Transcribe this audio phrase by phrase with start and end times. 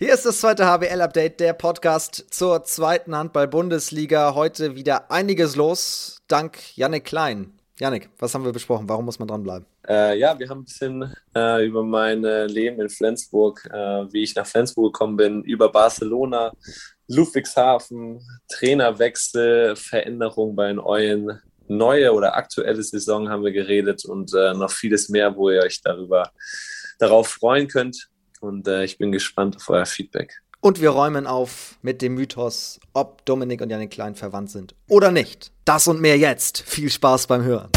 [0.00, 4.36] Hier ist das zweite HBL-Update, der Podcast zur zweiten Handball-Bundesliga.
[4.36, 7.52] Heute wieder einiges los, dank Yannick Klein.
[7.80, 8.88] Yannick, was haben wir besprochen?
[8.88, 9.66] Warum muss man dranbleiben?
[9.88, 14.22] Äh, ja, wir haben ein bisschen äh, über mein äh, Leben in Flensburg, äh, wie
[14.22, 16.52] ich nach Flensburg gekommen bin, über Barcelona,
[17.08, 24.54] Ludwigshafen, Trainerwechsel, Veränderung bei den Eulen, neue oder aktuelle Saison haben wir geredet und äh,
[24.54, 26.30] noch vieles mehr, wo ihr euch darüber
[27.00, 28.08] darauf freuen könnt.
[28.40, 30.42] Und äh, ich bin gespannt auf euer Feedback.
[30.60, 35.12] Und wir räumen auf mit dem Mythos, ob Dominik und Janik Klein verwandt sind oder
[35.12, 35.52] nicht.
[35.64, 36.62] Das und mehr jetzt.
[36.62, 37.70] Viel Spaß beim Hören.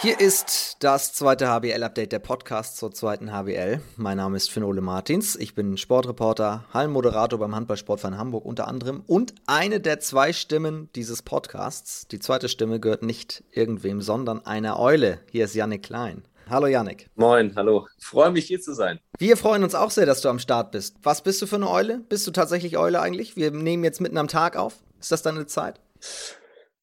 [0.00, 3.80] Hier ist das zweite HBL-Update der Podcast zur zweiten HBL.
[3.96, 5.34] Mein Name ist Finn Ole Martins.
[5.34, 11.22] Ich bin Sportreporter, Hallenmoderator beim Handballsportverein Hamburg unter anderem und eine der zwei Stimmen dieses
[11.22, 12.06] Podcasts.
[12.06, 15.18] Die zweite Stimme gehört nicht irgendwem, sondern einer Eule.
[15.32, 16.22] Hier ist Yannick Klein.
[16.48, 17.10] Hallo Yannick.
[17.16, 17.88] Moin, hallo.
[17.98, 19.00] Freue mich hier zu sein.
[19.18, 20.94] Wir freuen uns auch sehr, dass du am Start bist.
[21.02, 21.98] Was bist du für eine Eule?
[22.08, 23.34] Bist du tatsächlich Eule eigentlich?
[23.34, 24.76] Wir nehmen jetzt mitten am Tag auf.
[25.00, 25.80] Ist das deine Zeit?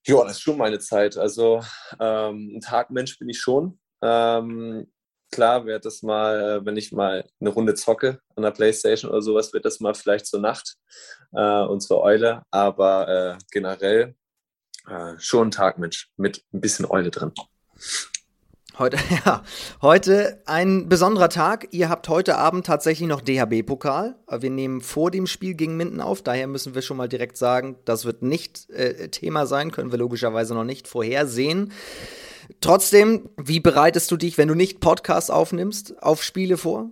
[0.07, 1.17] Ja, das ist schon meine Zeit.
[1.17, 1.63] Also
[1.99, 3.79] ähm, ein Tagmensch bin ich schon.
[4.03, 4.91] Ähm,
[5.31, 9.51] klar wird das mal, wenn ich mal eine Runde zocke an der Playstation oder sowas,
[9.51, 10.75] wird das mal vielleicht zur Nacht
[11.33, 12.43] äh, und zur Eule.
[12.51, 14.15] Aber äh, generell
[14.87, 17.31] äh, schon ein Tagmensch mit ein bisschen Eule drin.
[18.77, 19.41] Heute, ja,
[19.81, 21.69] heute ein besonderer Tag.
[21.71, 24.15] Ihr habt heute Abend tatsächlich noch DHB-Pokal.
[24.39, 27.77] Wir nehmen vor dem Spiel gegen Minden auf, daher müssen wir schon mal direkt sagen,
[27.85, 31.71] das wird nicht äh, Thema sein, können wir logischerweise noch nicht vorhersehen.
[32.59, 36.91] Trotzdem, wie bereitest du dich, wenn du nicht Podcast aufnimmst, auf Spiele vor?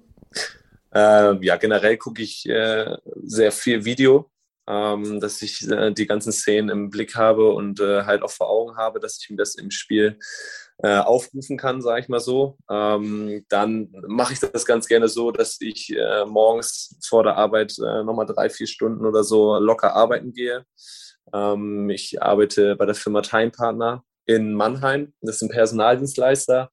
[0.93, 4.31] Äh, ja, generell gucke ich äh, sehr viel Video,
[4.67, 8.49] ähm, dass ich äh, die ganzen Szenen im Blick habe und äh, halt auch vor
[8.49, 10.17] Augen habe, dass ich mir das im Spiel
[10.83, 12.57] äh, aufrufen kann, sage ich mal so.
[12.69, 17.73] Ähm, dann mache ich das ganz gerne so, dass ich äh, morgens vor der Arbeit
[17.79, 20.65] äh, nochmal drei, vier Stunden oder so locker arbeiten gehe.
[21.33, 25.13] Ähm, ich arbeite bei der Firma Time Partner in Mannheim.
[25.21, 26.69] Das ist ein Personaldienstleister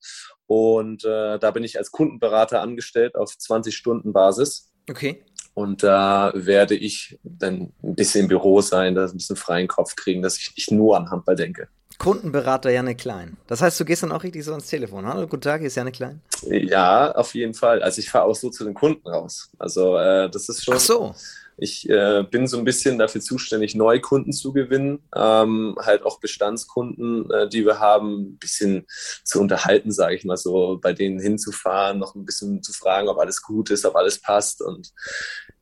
[0.47, 4.72] und äh, da bin ich als Kundenberater angestellt auf 20 Stunden Basis.
[4.91, 5.25] Okay.
[5.54, 9.94] Und da werde ich dann ein bisschen im Büro sein, da ein bisschen freien Kopf
[9.94, 11.69] kriegen, dass ich nicht nur an Handball denke.
[11.99, 13.37] Kundenberater Janne Klein.
[13.47, 15.06] Das heißt, du gehst dann auch richtig so ans Telefon.
[15.06, 16.23] Hallo, guten Tag, hier ist Janne Klein.
[16.43, 17.83] Ja, auf jeden Fall.
[17.83, 19.51] Also ich fahre auch so zu den Kunden raus.
[19.59, 20.75] Also äh, das ist schon.
[20.77, 21.15] Ach so.
[21.62, 26.19] Ich äh, bin so ein bisschen dafür zuständig, neue Kunden zu gewinnen, ähm, halt auch
[26.19, 28.87] Bestandskunden, äh, die wir haben, ein bisschen
[29.25, 33.19] zu unterhalten, sage ich mal so, bei denen hinzufahren, noch ein bisschen zu fragen, ob
[33.19, 34.62] alles gut ist, ob alles passt.
[34.62, 34.91] Und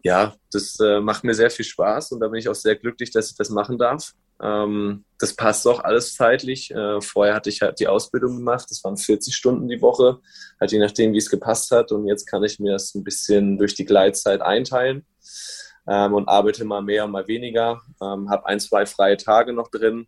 [0.04, 3.10] ja, das äh, macht mir sehr viel Spaß und da bin ich auch sehr glücklich,
[3.10, 4.12] dass ich das machen darf.
[4.40, 6.70] Ähm, das passt auch alles zeitlich.
[6.70, 8.66] Äh, vorher hatte ich halt die Ausbildung gemacht.
[8.70, 10.18] Das waren 40 Stunden die Woche,
[10.60, 11.90] halt je nachdem, wie es gepasst hat.
[11.92, 15.04] Und jetzt kann ich mir das ein bisschen durch die Gleitzeit einteilen
[15.88, 17.80] ähm, und arbeite mal mehr, mal weniger.
[18.00, 20.06] Ähm, habe ein, zwei freie Tage noch drin.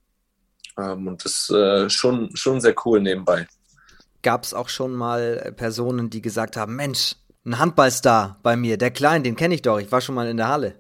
[0.78, 3.48] Ähm, und das ist äh, schon, schon sehr cool nebenbei.
[4.22, 8.91] Gab es auch schon mal Personen, die gesagt haben, Mensch, ein Handballstar bei mir, der
[8.91, 10.74] Klein, den kenne ich doch, ich war schon mal in der Halle.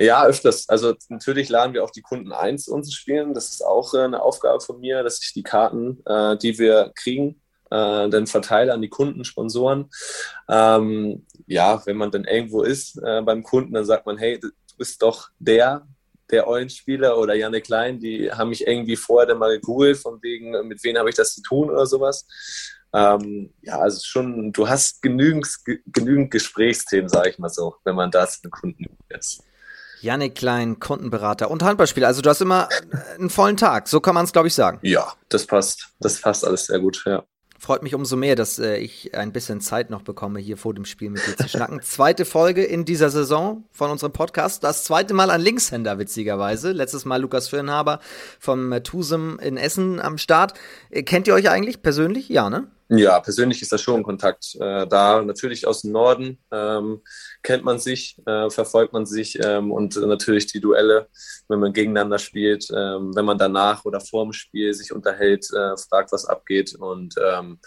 [0.00, 0.68] Ja, öfters.
[0.68, 3.34] Also natürlich laden wir auch die Kunden ein zu uns spielen.
[3.34, 6.92] Das ist auch äh, eine Aufgabe von mir, dass ich die Karten, äh, die wir
[6.94, 9.90] kriegen, äh, dann verteile an die Kunden, Sponsoren.
[10.48, 14.50] Ähm, ja, wenn man dann irgendwo ist äh, beim Kunden, dann sagt man, hey, du
[14.76, 15.84] bist doch der,
[16.30, 20.68] der Eulenspieler oder Janne Klein, die haben mich irgendwie vorher dann mal gegoogelt, von wegen,
[20.68, 22.24] mit wem habe ich das zu tun oder sowas.
[22.92, 25.48] Ähm, ja, also schon, du hast genügend,
[25.86, 29.42] genügend Gesprächsthemen, sage ich mal so, wenn man da zu den Kunden ist.
[30.00, 32.06] Janik Klein, Kundenberater und Handballspieler.
[32.06, 32.68] Also du hast immer
[33.16, 34.78] einen vollen Tag, so kann man es, glaube ich, sagen.
[34.82, 35.88] Ja, das passt.
[36.00, 37.24] Das passt alles sehr gut, ja.
[37.60, 40.84] Freut mich umso mehr, dass äh, ich ein bisschen Zeit noch bekomme, hier vor dem
[40.84, 41.80] Spiel mit dir zu schnacken.
[41.82, 44.62] Zweite Folge in dieser Saison von unserem Podcast.
[44.62, 46.70] Das zweite Mal ein Linkshänder, witzigerweise.
[46.70, 47.98] Letztes Mal Lukas Firnhaber
[48.38, 50.54] vom äh, Tusem in Essen am Start.
[50.90, 52.28] Äh, kennt ihr euch eigentlich persönlich?
[52.28, 52.68] Ja, ne?
[52.90, 55.20] Ja, persönlich ist das schon Kontakt äh, da.
[55.22, 57.02] Natürlich aus dem Norden ähm,
[57.42, 61.08] kennt man sich, äh, verfolgt man sich ähm, und natürlich die Duelle,
[61.48, 65.76] wenn man gegeneinander spielt, ähm, wenn man danach oder vor dem Spiel sich unterhält, äh,
[65.76, 66.76] fragt, was abgeht.
[66.76, 67.60] Und ähm,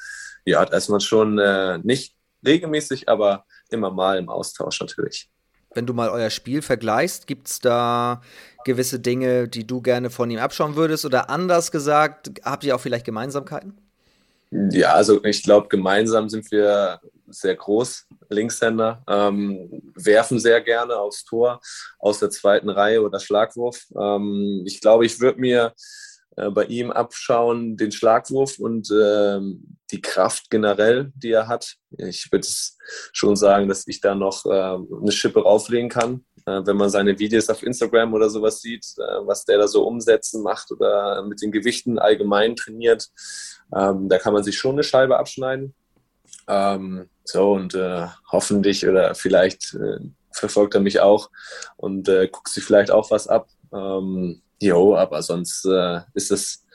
[0.44, 5.30] ja, da ist man schon äh, nicht regelmäßig, aber immer mal im Austausch natürlich.
[5.76, 8.22] Wenn du mal euer Spiel vergleichst, gibt es da
[8.66, 11.06] gewisse Dinge, die du gerne von ihm abschauen würdest?
[11.06, 13.91] Oder anders gesagt, habt ihr auch vielleicht Gemeinsamkeiten?
[14.52, 21.24] Ja, also ich glaube, gemeinsam sind wir sehr groß, Linkshänder, ähm, werfen sehr gerne aufs
[21.24, 21.62] Tor
[22.00, 23.86] aus der zweiten Reihe oder Schlagwurf.
[23.98, 25.74] Ähm, ich glaube, ich würde mir
[26.36, 31.76] äh, bei ihm abschauen, den Schlagwurf und ähm, die Kraft generell, die er hat.
[31.98, 32.48] Ich würde
[33.14, 36.26] schon sagen, dass ich da noch äh, eine Schippe rauflegen kann.
[36.52, 39.86] Äh, wenn man seine Videos auf Instagram oder sowas sieht, äh, was der da so
[39.86, 43.10] umsetzen macht oder mit den Gewichten allgemein trainiert,
[43.76, 45.74] ähm, da kann man sich schon eine Scheibe abschneiden.
[46.48, 49.78] Ähm, so und äh, hoffentlich oder vielleicht
[50.32, 51.30] verfolgt er mich auch
[51.78, 53.48] und guckt sich vielleicht auch was ab.
[53.74, 55.66] Ähm, jo, aber sonst
[56.14, 56.66] ist es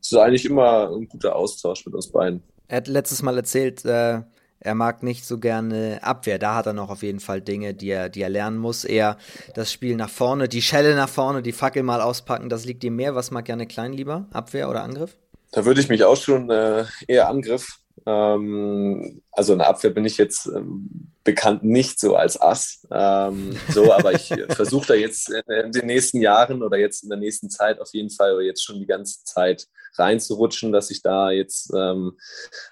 [0.00, 2.42] so eigentlich immer ein guter Austausch mit uns beiden.
[2.66, 4.22] Er hat letztes Mal erzählt, äh,
[4.64, 6.40] er mag nicht so gerne Abwehr.
[6.40, 8.84] Da hat er noch auf jeden Fall Dinge, die er, die er lernen muss.
[8.84, 9.16] Eher
[9.54, 12.96] das Spiel nach vorne, die Schelle nach vorne, die Fackel mal auspacken, das liegt ihm
[12.96, 13.14] mehr.
[13.14, 14.26] Was mag gerne Klein lieber?
[14.32, 15.16] Abwehr oder Angriff?
[15.52, 20.04] Da würde ich mich auch schon äh, eher Angriff ähm, also in der Abwehr bin
[20.04, 22.86] ich jetzt ähm, bekannt nicht so als Ass.
[22.90, 27.18] Ähm, so, aber ich versuche da jetzt in den nächsten Jahren oder jetzt in der
[27.18, 29.66] nächsten Zeit auf jeden Fall oder jetzt schon die ganze Zeit
[29.96, 32.18] reinzurutschen, dass ich da jetzt ähm,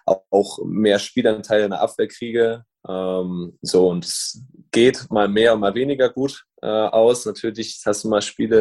[0.05, 2.65] auch mehr Spielanteile in der Abwehr kriege.
[2.89, 7.27] Ähm, so, und es geht mal mehr und mal weniger gut äh, aus.
[7.27, 8.61] Natürlich hast du mal Spiele,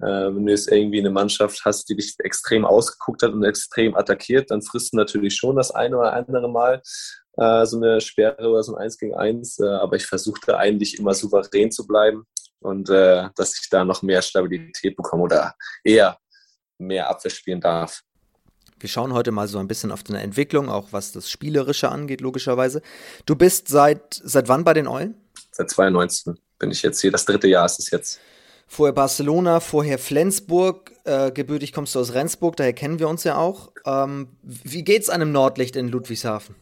[0.00, 3.94] äh, wenn du jetzt irgendwie eine Mannschaft hast, die dich extrem ausgeguckt hat und extrem
[3.94, 6.82] attackiert, dann frisst du natürlich schon das eine oder andere Mal
[7.36, 9.60] äh, so eine Sperre oder so ein 1 gegen 1.
[9.60, 12.26] Äh, aber ich versuche da eigentlich immer souverän zu bleiben
[12.60, 15.54] und äh, dass ich da noch mehr Stabilität bekomme oder
[15.84, 16.18] eher
[16.78, 18.02] mehr Abwehr spielen darf.
[18.82, 22.20] Wir schauen heute mal so ein bisschen auf deine Entwicklung, auch was das Spielerische angeht,
[22.20, 22.82] logischerweise.
[23.26, 25.14] Du bist seit, seit wann bei den Eulen?
[25.52, 27.12] Seit 2019 bin ich jetzt hier.
[27.12, 28.18] Das dritte Jahr ist es jetzt.
[28.66, 30.90] Vorher Barcelona, vorher Flensburg.
[31.04, 33.70] Äh, gebürtig kommst du aus Rendsburg, daher kennen wir uns ja auch.
[33.86, 36.56] Ähm, wie geht's einem Nordlicht in Ludwigshafen?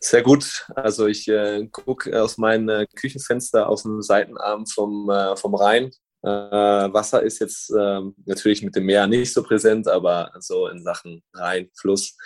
[0.00, 0.66] Sehr gut.
[0.74, 5.90] Also ich äh, gucke aus meinem äh, Küchenfenster auf dem Seitenarm vom, äh, vom Rhein
[6.22, 10.82] äh, Wasser ist jetzt ähm, natürlich mit dem Meer nicht so präsent, aber so in
[10.82, 12.16] Sachen Rhein, Fluss.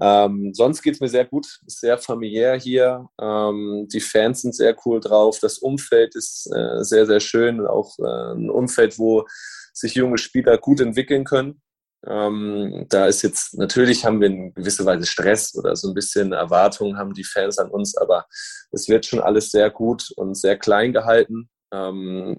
[0.00, 3.08] Ähm, sonst geht es mir sehr gut, sehr familiär hier.
[3.20, 5.38] Ähm, die Fans sind sehr cool drauf.
[5.40, 9.24] Das Umfeld ist äh, sehr, sehr schön auch äh, ein Umfeld, wo
[9.72, 11.60] sich junge Spieler gut entwickeln können.
[12.06, 16.32] Ähm, da ist jetzt, natürlich haben wir in gewisser Weise Stress oder so ein bisschen
[16.32, 18.26] Erwartungen haben die Fans an uns, aber
[18.72, 21.48] es wird schon alles sehr gut und sehr klein gehalten.
[21.72, 22.36] Ähm,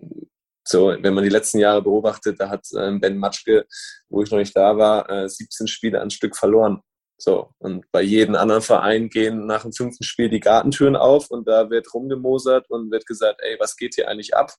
[0.68, 3.66] so, wenn man die letzten Jahre beobachtet, da hat äh, Ben Matschke,
[4.10, 6.82] wo ich noch nicht da war, äh, 17 Spiele an Stück verloren.
[7.18, 11.48] So, und bei jedem anderen Verein gehen nach dem fünften Spiel die Gartentüren auf und
[11.48, 14.54] da wird rumgemosert und wird gesagt, ey, was geht hier eigentlich ab?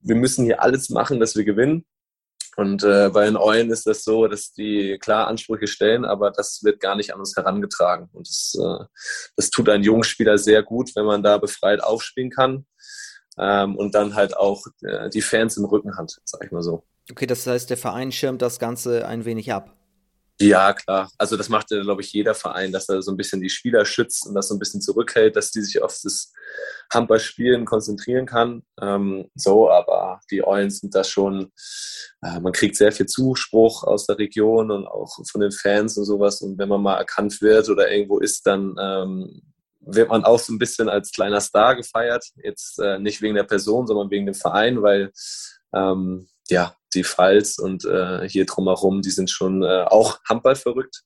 [0.00, 1.84] Wir müssen hier alles machen, dass wir gewinnen.
[2.56, 6.60] Und äh, bei den Eulen ist das so, dass die klar Ansprüche stellen, aber das
[6.62, 8.08] wird gar nicht an uns herangetragen.
[8.12, 8.84] Und das, äh,
[9.36, 12.64] das tut ein jungen Spieler sehr gut, wenn man da befreit aufspielen kann
[13.38, 16.84] ähm, und dann halt auch äh, die Fans im Rücken hat, sag ich mal so.
[17.10, 19.76] Okay, das heißt, der Verein schirmt das Ganze ein wenig ab.
[20.40, 21.10] Ja, klar.
[21.16, 24.26] Also das macht, glaube ich, jeder Verein, dass er so ein bisschen die Spieler schützt
[24.26, 26.32] und das so ein bisschen zurückhält, dass die sich auf das
[26.92, 28.62] Handballspielen konzentrieren kann.
[28.80, 31.52] Ähm, so, aber die Eulen sind da schon,
[32.22, 36.04] äh, man kriegt sehr viel Zuspruch aus der Region und auch von den Fans und
[36.04, 36.40] sowas.
[36.40, 39.53] Und wenn man mal erkannt wird oder irgendwo ist, dann ähm,
[39.86, 42.24] wird man auch so ein bisschen als kleiner Star gefeiert.
[42.42, 45.12] Jetzt äh, nicht wegen der Person, sondern wegen dem Verein, weil
[45.74, 51.02] ähm, ja, die Pfalz und äh, hier drumherum, die sind schon äh, auch Handball verrückt,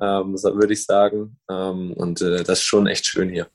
[0.00, 1.38] ähm, würde ich sagen.
[1.50, 3.48] Ähm, und äh, das ist schon echt schön hier.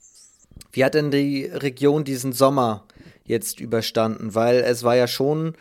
[0.72, 2.86] Wie hat denn die Region diesen Sommer
[3.24, 4.36] jetzt überstanden?
[4.36, 5.56] Weil es war ja schon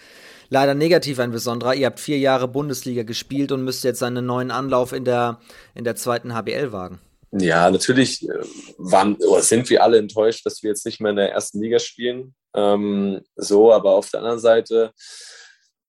[0.48, 1.74] leider negativ ein besonderer.
[1.74, 5.40] Ihr habt vier Jahre Bundesliga gespielt und müsst jetzt einen neuen Anlauf in der,
[5.74, 7.00] in der zweiten HBL wagen.
[7.32, 8.42] Ja, natürlich äh,
[8.78, 11.78] waren oder sind wir alle enttäuscht, dass wir jetzt nicht mehr in der ersten Liga
[11.78, 12.34] spielen.
[12.54, 14.92] Ähm, so, aber auf der anderen Seite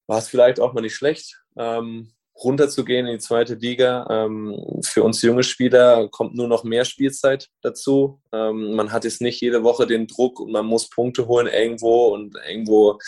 [0.08, 4.05] war es vielleicht auch mal nicht schlecht, ähm, runterzugehen in die zweite Liga.
[4.10, 8.22] Ähm, für uns junge Spieler kommt nur noch mehr Spielzeit dazu.
[8.34, 12.08] Ähm, man hat jetzt nicht jede Woche den Druck und man muss Punkte holen irgendwo
[12.08, 13.00] und irgendwo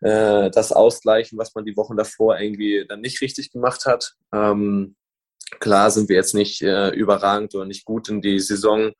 [0.00, 4.14] äh, das ausgleichen, was man die Wochen davor irgendwie dann nicht richtig gemacht hat.
[4.32, 4.96] Ähm,
[5.60, 8.92] Klar sind wir jetzt nicht äh, überragend oder nicht gut in die Saison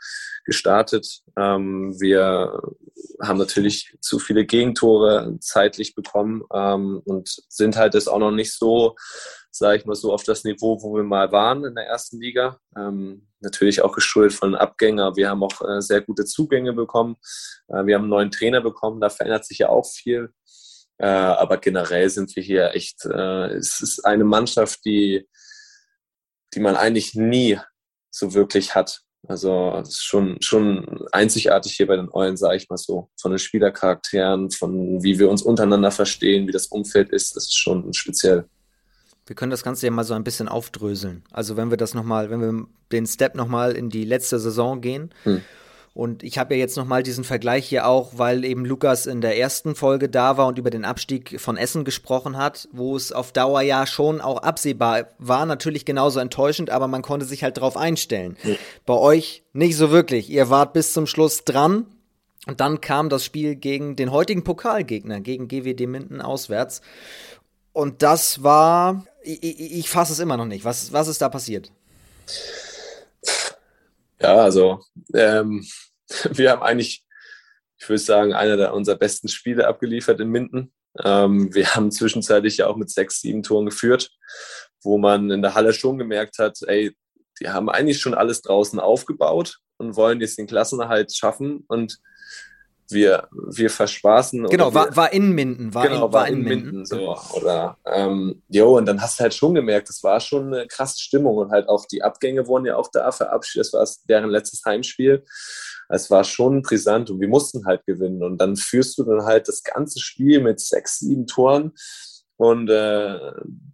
[0.44, 1.22] gestartet.
[1.36, 2.60] Ähm, wir
[3.20, 8.52] haben natürlich zu viele Gegentore zeitlich bekommen ähm, und sind halt jetzt auch noch nicht
[8.52, 8.94] so,
[9.50, 12.60] sage ich mal so, auf das Niveau, wo wir mal waren in der ersten Liga.
[12.76, 17.16] Ähm, natürlich auch geschuldet von Abgängen, aber wir haben auch äh, sehr gute Zugänge bekommen.
[17.68, 20.30] Äh, wir haben einen neuen Trainer bekommen, da verändert sich ja auch viel.
[20.98, 25.28] Äh, aber generell sind wir hier echt, äh, es ist eine Mannschaft, die
[26.54, 27.58] die man eigentlich nie
[28.10, 29.02] so wirklich hat.
[29.28, 33.10] Also es ist schon, schon einzigartig hier bei den Eulen, sage ich mal so.
[33.20, 37.56] Von den Spielercharakteren, von wie wir uns untereinander verstehen, wie das Umfeld ist, das ist
[37.56, 38.48] schon speziell.
[39.26, 41.24] Wir können das Ganze ja mal so ein bisschen aufdröseln.
[41.32, 45.12] Also wenn wir das nochmal, wenn wir den Step nochmal in die letzte Saison gehen.
[45.24, 45.42] Hm.
[45.96, 49.38] Und ich habe ja jetzt nochmal diesen Vergleich hier auch, weil eben Lukas in der
[49.38, 53.32] ersten Folge da war und über den Abstieg von Essen gesprochen hat, wo es auf
[53.32, 57.78] Dauer ja schon auch absehbar war, natürlich genauso enttäuschend, aber man konnte sich halt darauf
[57.78, 58.36] einstellen.
[58.42, 58.56] Hm.
[58.84, 60.28] Bei euch nicht so wirklich.
[60.28, 61.86] Ihr wart bis zum Schluss dran.
[62.46, 66.82] Und dann kam das Spiel gegen den heutigen Pokalgegner, gegen GWD Minden auswärts.
[67.72, 70.66] Und das war, ich, ich, ich fasse es immer noch nicht.
[70.66, 71.72] Was, was ist da passiert?
[74.20, 74.80] Ja, also
[75.14, 75.64] ähm,
[76.30, 77.04] wir haben eigentlich,
[77.78, 80.72] ich würde sagen, einer der unserer besten Spiele abgeliefert in Minden.
[81.04, 84.10] Ähm, wir haben zwischenzeitlich ja auch mit sechs, sieben Toren geführt,
[84.82, 86.96] wo man in der Halle schon gemerkt hat, ey,
[87.40, 91.98] die haben eigentlich schon alles draußen aufgebaut und wollen jetzt den Klassenerhalt schaffen und
[92.88, 94.44] wir, wir verspaßen.
[94.46, 95.74] Genau, war, war in Minden.
[95.74, 96.64] War genau, in, war, in, in Minden.
[96.66, 96.86] Minden.
[96.86, 97.16] so.
[97.34, 101.00] Oder, ähm, jo, und dann hast du halt schon gemerkt, es war schon eine krasse
[101.00, 103.66] Stimmung und halt auch die Abgänge wurden ja auch da verabschiedet.
[103.72, 105.24] Das war deren letztes Heimspiel.
[105.88, 108.22] Es war schon brisant und wir mussten halt gewinnen.
[108.22, 111.72] Und dann führst du dann halt das ganze Spiel mit sechs, sieben Toren.
[112.36, 113.18] Und äh,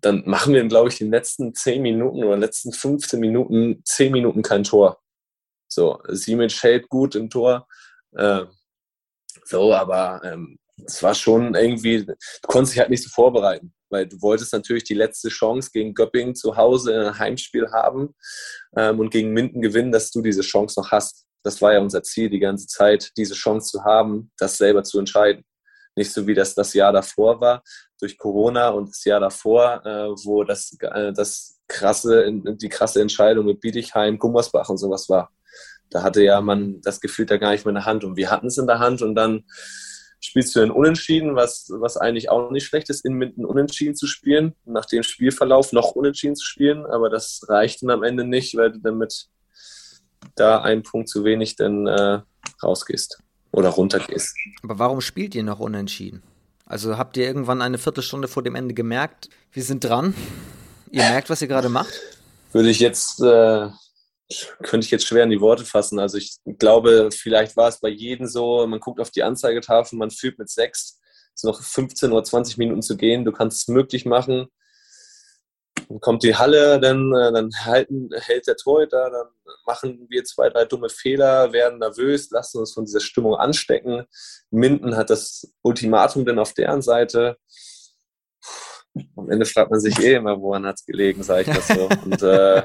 [0.00, 4.42] dann machen wir, glaube ich, die letzten zehn Minuten oder letzten 15 Minuten, zehn Minuten
[4.42, 5.00] kein Tor.
[5.68, 7.66] So, Simic hält gut im Tor.
[8.12, 8.44] Äh,
[9.44, 12.14] so, aber ähm, es war schon irgendwie, du
[12.46, 16.34] konntest dich halt nicht so vorbereiten, weil du wolltest natürlich die letzte Chance gegen Göppingen
[16.34, 18.14] zu Hause in ein Heimspiel haben
[18.76, 21.26] ähm, und gegen Minden gewinnen, dass du diese Chance noch hast.
[21.42, 24.98] Das war ja unser Ziel die ganze Zeit, diese Chance zu haben, das selber zu
[24.98, 25.44] entscheiden.
[25.96, 27.62] Nicht so wie das das Jahr davor war,
[28.00, 33.46] durch Corona und das Jahr davor, äh, wo das, äh, das krasse, die krasse Entscheidung
[33.46, 35.30] mit Bietigheim, Gummersbach und sowas war.
[35.90, 38.30] Da hatte ja man das Gefühl da gar nicht mehr in der Hand und wir
[38.30, 39.44] hatten es in der Hand und dann
[40.20, 44.06] spielst du ein Unentschieden, was, was eigentlich auch nicht schlecht ist, in Minden Unentschieden zu
[44.06, 48.56] spielen, nach dem Spielverlauf noch Unentschieden zu spielen, aber das reicht dann am Ende nicht,
[48.56, 49.28] weil du damit
[50.34, 52.20] da einen Punkt zu wenig dann äh,
[52.62, 53.18] rausgehst
[53.52, 54.36] oder runtergehst.
[54.62, 56.22] Aber warum spielt ihr noch Unentschieden?
[56.66, 60.14] Also habt ihr irgendwann eine Viertelstunde vor dem Ende gemerkt, wir sind dran?
[60.90, 61.92] Ihr merkt, was ihr gerade macht?
[62.52, 63.68] Würde ich jetzt äh,
[64.62, 65.98] könnte ich jetzt schwer in die Worte fassen.
[65.98, 70.10] Also ich glaube, vielleicht war es bei jedem so, man guckt auf die Anzeigetafel, man
[70.10, 71.00] fühlt mit sechs,
[71.34, 74.46] es sind noch 15 oder 20 Minuten zu gehen, du kannst es möglich machen.
[75.92, 79.26] Dann kommt die Halle, dann, äh, dann halten, hält der Torhüter, dann
[79.66, 84.06] machen wir zwei, drei dumme Fehler, werden nervös, lassen uns von dieser Stimmung anstecken.
[84.50, 87.36] Minden hat das Ultimatum dann auf deren Seite.
[89.16, 91.88] Am Ende fragt man sich eh immer, woran hat es gelegen, sage ich das so.
[92.04, 92.62] Und äh,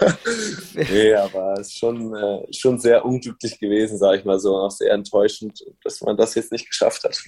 [0.74, 4.62] nee, aber es ist schon, äh, schon sehr unglücklich gewesen, sage ich mal so, und
[4.62, 7.18] auch sehr enttäuschend, dass man das jetzt nicht geschafft hat,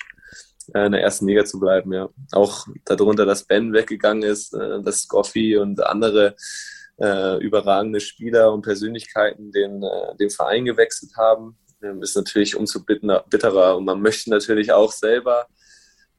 [0.74, 1.92] in der ersten Liga zu bleiben.
[1.92, 2.08] Ja.
[2.32, 6.36] Auch darunter, dass Ben weggegangen ist, äh, dass Scoffy und andere
[7.00, 12.84] äh, überragende Spieler und Persönlichkeiten den, äh, den Verein gewechselt haben, ähm, ist natürlich umso
[12.84, 13.76] bitterer.
[13.76, 15.46] Und man möchte natürlich auch selber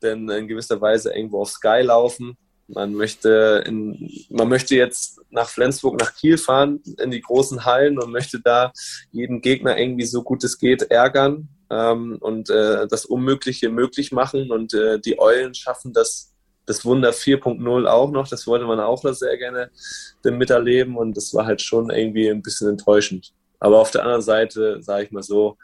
[0.01, 2.35] denn in gewisser Weise irgendwo auf Sky laufen
[2.73, 7.99] man möchte, in, man möchte jetzt nach Flensburg, nach Kiel fahren, in die großen Hallen
[7.99, 8.71] und möchte da
[9.11, 14.51] jeden Gegner irgendwie so gut es geht ärgern ähm, und äh, das Unmögliche möglich machen.
[14.51, 16.33] Und äh, die Eulen schaffen das,
[16.65, 18.27] das Wunder 4.0 auch noch.
[18.27, 19.71] Das wollte man auch sehr gerne
[20.23, 23.33] miterleben und das war halt schon irgendwie ein bisschen enttäuschend.
[23.59, 25.57] Aber auf der anderen Seite, sage ich mal so,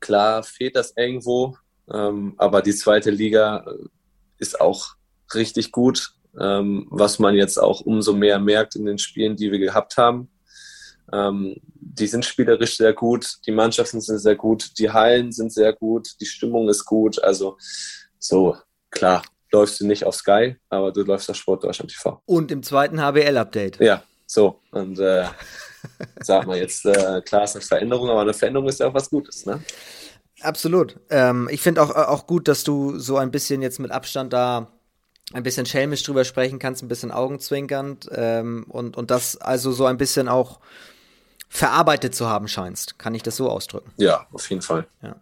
[0.00, 1.56] klar fehlt das irgendwo,
[1.92, 3.64] ähm, aber die zweite Liga
[4.38, 4.94] ist auch
[5.34, 9.58] richtig gut, ähm, was man jetzt auch umso mehr merkt in den Spielen, die wir
[9.58, 10.28] gehabt haben.
[11.12, 15.72] Ähm, die sind spielerisch sehr gut, die Mannschaften sind sehr gut, die Hallen sind sehr
[15.72, 17.22] gut, die Stimmung ist gut.
[17.22, 17.56] Also
[18.18, 18.56] so,
[18.90, 19.22] klar,
[19.52, 22.20] läufst du nicht auf Sky, aber du läufst auf Sport Deutschland TV.
[22.26, 23.80] Und im zweiten HBL-Update.
[23.80, 24.60] Ja, so.
[24.72, 25.26] Und äh,
[26.20, 29.10] sag mal jetzt, äh, klar ist eine Veränderung, aber eine Veränderung ist ja auch was
[29.10, 29.62] Gutes, ne?
[30.42, 30.98] Absolut.
[31.08, 34.70] Ähm, ich finde auch, auch gut, dass du so ein bisschen jetzt mit Abstand da
[35.32, 39.86] ein bisschen schelmisch drüber sprechen kannst, ein bisschen augenzwinkernd ähm, und, und das also so
[39.86, 40.60] ein bisschen auch
[41.48, 42.98] verarbeitet zu haben scheinst.
[42.98, 43.92] Kann ich das so ausdrücken?
[43.96, 44.86] Ja, auf jeden Fall.
[45.02, 45.16] Ja.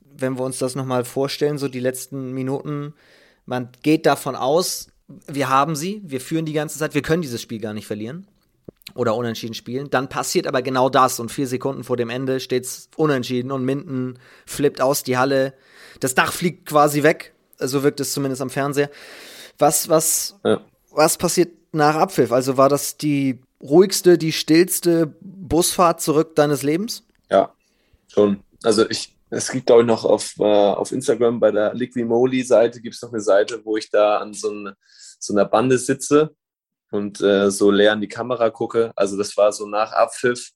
[0.00, 2.94] Wenn wir uns das nochmal vorstellen, so die letzten Minuten,
[3.46, 4.88] man geht davon aus,
[5.26, 8.26] wir haben sie, wir führen die ganze Zeit, wir können dieses Spiel gar nicht verlieren
[8.94, 9.90] oder unentschieden spielen.
[9.90, 14.18] Dann passiert aber genau das und vier Sekunden vor dem Ende steht's unentschieden und Minden
[14.46, 15.54] flippt aus die Halle.
[16.00, 17.34] Das Dach fliegt quasi weg.
[17.58, 18.90] So wirkt es zumindest am Fernseher.
[19.58, 20.60] Was, was, ja.
[20.90, 22.32] was passiert nach Abpfiff?
[22.32, 27.04] Also war das die ruhigste, die stillste Busfahrt zurück deines Lebens?
[27.30, 27.54] Ja,
[28.08, 28.42] schon.
[28.62, 32.94] Also ich, es gibt glaube ich noch auf, äh, auf Instagram bei der Liquimoli-Seite gibt
[32.94, 34.74] es noch eine Seite, wo ich da an so ein
[35.24, 36.34] so einer Bande sitze
[36.90, 38.92] und äh, so leer in die Kamera gucke.
[38.94, 40.50] Also das war so nach Abpfiff.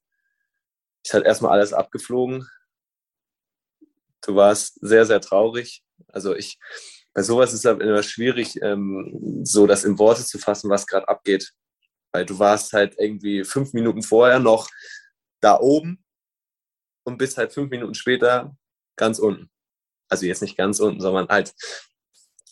[1.05, 2.47] Ich hatte erstmal alles abgeflogen.
[4.21, 5.83] Du warst sehr, sehr traurig.
[6.09, 6.59] Also ich,
[7.19, 11.09] bei sowas ist es immer schwierig, ähm, so das in Worte zu fassen, was gerade
[11.09, 11.53] abgeht.
[12.13, 14.69] Weil du warst halt irgendwie fünf Minuten vorher noch
[15.41, 16.05] da oben
[17.03, 18.57] und bist halt fünf Minuten später
[18.95, 19.51] ganz unten.
[20.09, 21.53] Also jetzt nicht ganz unten, sondern halt,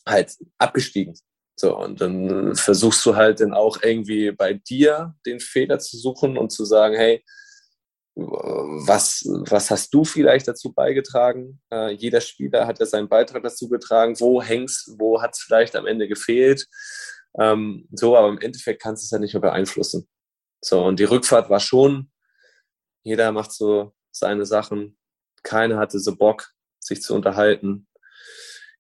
[0.05, 1.15] halt abgestiegen.
[1.55, 6.37] So, und dann versuchst du halt dann auch irgendwie bei dir den Fehler zu suchen
[6.37, 7.25] und zu sagen, hey,
[8.17, 11.61] was, was hast du vielleicht dazu beigetragen?
[11.71, 14.19] Äh, jeder Spieler hat ja seinen Beitrag dazu getragen.
[14.19, 16.67] Wo hängst, wo hat es vielleicht am Ende gefehlt?
[17.39, 20.09] Ähm, so, aber im Endeffekt kannst du es ja nicht mehr beeinflussen.
[20.63, 22.11] So, und die Rückfahrt war schon,
[23.03, 24.99] jeder macht so seine Sachen.
[25.43, 26.49] Keiner hatte so Bock,
[26.81, 27.87] sich zu unterhalten.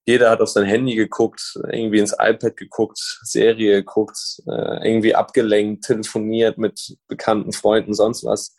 [0.07, 5.85] Jeder hat auf sein Handy geguckt, irgendwie ins iPad geguckt, Serie geguckt, äh, irgendwie abgelenkt,
[5.85, 8.55] telefoniert mit bekannten Freunden, sonst was.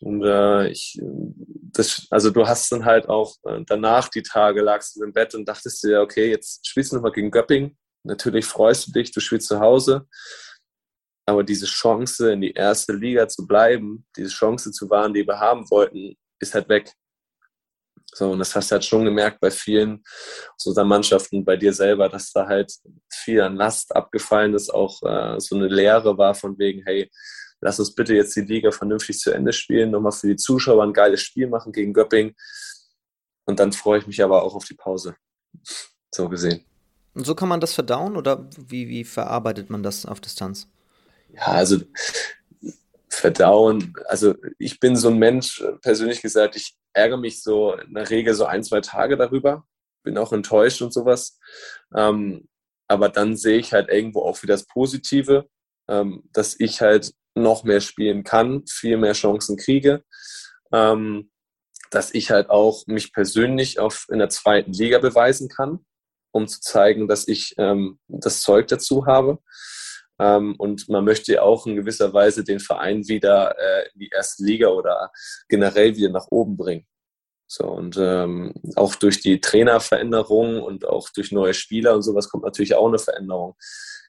[0.00, 0.98] Und äh, ich,
[1.72, 5.34] das, also du hast dann halt auch äh, danach die Tage lagst du im Bett
[5.34, 7.76] und dachtest dir, okay, jetzt spielst du nochmal gegen Göpping.
[8.02, 10.06] Natürlich freust du dich, du spielst zu Hause.
[11.26, 15.38] Aber diese Chance, in die erste Liga zu bleiben, diese Chance zu wahren, die wir
[15.38, 16.92] haben wollten, ist halt weg.
[18.12, 20.02] So, und das hast du halt schon gemerkt bei vielen
[20.56, 22.72] aus unseren Mannschaften, bei dir selber, dass da halt
[23.12, 27.08] viel an Last abgefallen ist, auch äh, so eine Lehre war von wegen, hey,
[27.60, 30.92] lass uns bitte jetzt die Liga vernünftig zu Ende spielen, nochmal für die Zuschauer ein
[30.92, 32.34] geiles Spiel machen gegen Göpping.
[33.44, 35.16] Und dann freue ich mich aber auch auf die Pause.
[36.14, 36.64] So gesehen.
[37.14, 40.68] Und so kann man das verdauen oder wie, wie verarbeitet man das auf Distanz?
[41.34, 41.78] Ja, also
[43.08, 43.92] verdauen.
[44.06, 48.34] Also ich bin so ein Mensch, persönlich gesagt, ich ärgere mich so in der Regel
[48.34, 49.64] so ein, zwei Tage darüber.
[50.02, 51.38] Bin auch enttäuscht und sowas.
[51.94, 52.48] Ähm,
[52.88, 55.48] aber dann sehe ich halt irgendwo auch wieder das Positive,
[55.88, 60.04] ähm, dass ich halt noch mehr spielen kann, viel mehr Chancen kriege,
[60.72, 61.30] ähm,
[61.90, 65.84] dass ich halt auch mich persönlich auf, in der zweiten Liga beweisen kann,
[66.32, 69.38] um zu zeigen, dass ich ähm, das Zeug dazu habe.
[70.20, 74.44] Ähm, und man möchte auch in gewisser Weise den Verein wieder äh, in die erste
[74.44, 75.10] Liga oder
[75.48, 76.86] generell wieder nach oben bringen.
[77.52, 82.44] So, und ähm, auch durch die Trainerveränderung und auch durch neue Spieler und sowas kommt
[82.44, 83.56] natürlich auch eine Veränderung.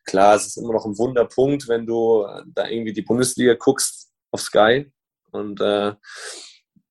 [0.06, 2.24] Klar, es ist immer noch ein Wunderpunkt, wenn du
[2.54, 4.92] da irgendwie die Bundesliga guckst auf Sky
[5.32, 5.96] und äh,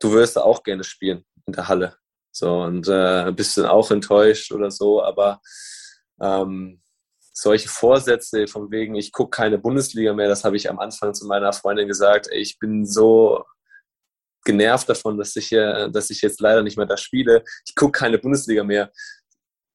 [0.00, 1.96] du wirst da auch gerne spielen in der Halle.
[2.32, 5.40] So, und äh, bist dann auch enttäuscht oder so, aber
[6.20, 6.82] ähm,
[7.32, 11.26] solche Vorsätze von wegen, ich gucke keine Bundesliga mehr, das habe ich am Anfang zu
[11.28, 13.44] meiner Freundin gesagt, ey, ich bin so
[14.44, 17.44] genervt davon, dass ich, äh, dass ich jetzt leider nicht mehr da spiele.
[17.66, 18.90] Ich gucke keine Bundesliga mehr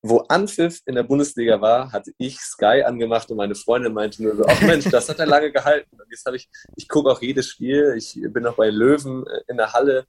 [0.07, 4.35] wo Anpfiff in der Bundesliga war, hatte ich Sky angemacht und meine Freundin meinte nur
[4.35, 5.89] so, ach Mensch, das hat er lange gehalten.
[5.99, 9.41] Und jetzt habe ich, ich gucke auch jedes Spiel, ich bin auch bei Löwen äh,
[9.47, 10.05] in der Halle.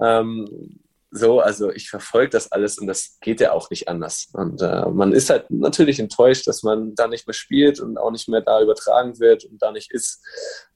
[0.00, 4.28] Ähm, so, also ich verfolge das alles und das geht ja auch nicht anders.
[4.34, 8.10] Und äh, man ist halt natürlich enttäuscht, dass man da nicht mehr spielt und auch
[8.10, 10.22] nicht mehr da übertragen wird und da nicht ist.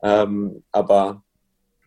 [0.03, 1.23] Ähm, aber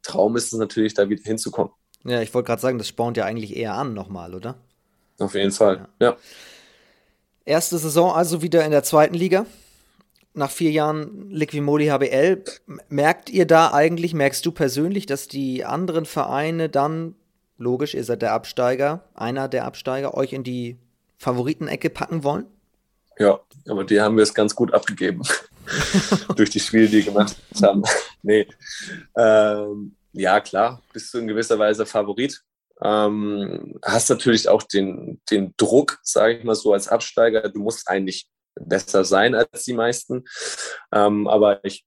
[0.05, 1.73] Traum ist es natürlich, da wieder hinzukommen.
[2.03, 4.55] Ja, ich wollte gerade sagen, das spornt ja eigentlich eher an nochmal, oder?
[5.19, 6.09] Auf jeden Fall, ja.
[6.09, 6.17] ja.
[7.45, 9.45] Erste Saison also wieder in der zweiten Liga.
[10.33, 12.43] Nach vier Jahren Liquimoli HBL.
[12.89, 17.15] Merkt ihr da eigentlich, merkst du persönlich, dass die anderen Vereine dann,
[17.57, 20.77] logisch, ihr seid der Absteiger, einer der Absteiger, euch in die
[21.17, 22.45] Favoritenecke packen wollen?
[23.17, 25.21] Ja, aber die haben wir es ganz gut abgegeben.
[26.35, 27.83] Durch die Spiele, die gemacht haben.
[28.21, 28.47] nee.
[29.17, 32.43] Ähm, ja, klar, bist du in gewisser Weise Favorit
[32.81, 37.49] ähm, hast natürlich auch den, den Druck, sage ich mal so, als Absteiger.
[37.49, 40.25] Du musst eigentlich besser sein als die meisten.
[40.91, 41.85] Ähm, aber ich,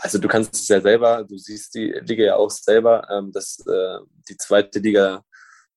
[0.00, 3.64] also du kannst es ja selber, du siehst die Liga ja auch selber, ähm, dass
[3.66, 5.24] äh, die zweite Liga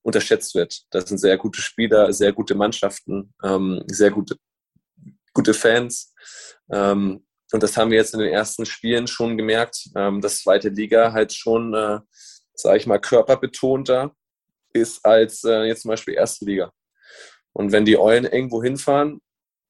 [0.07, 0.83] unterschätzt wird.
[0.91, 4.37] Das sind sehr gute Spieler, sehr gute Mannschaften, ähm, sehr gute,
[5.33, 6.13] gute Fans.
[6.71, 10.69] Ähm, und das haben wir jetzt in den ersten Spielen schon gemerkt, ähm, dass zweite
[10.69, 11.99] Liga halt schon äh,
[12.57, 14.11] sage ich mal, körperbetonter
[14.73, 16.71] ist als äh, jetzt zum Beispiel erste Liga.
[17.53, 19.21] Und wenn die Eulen irgendwo hinfahren,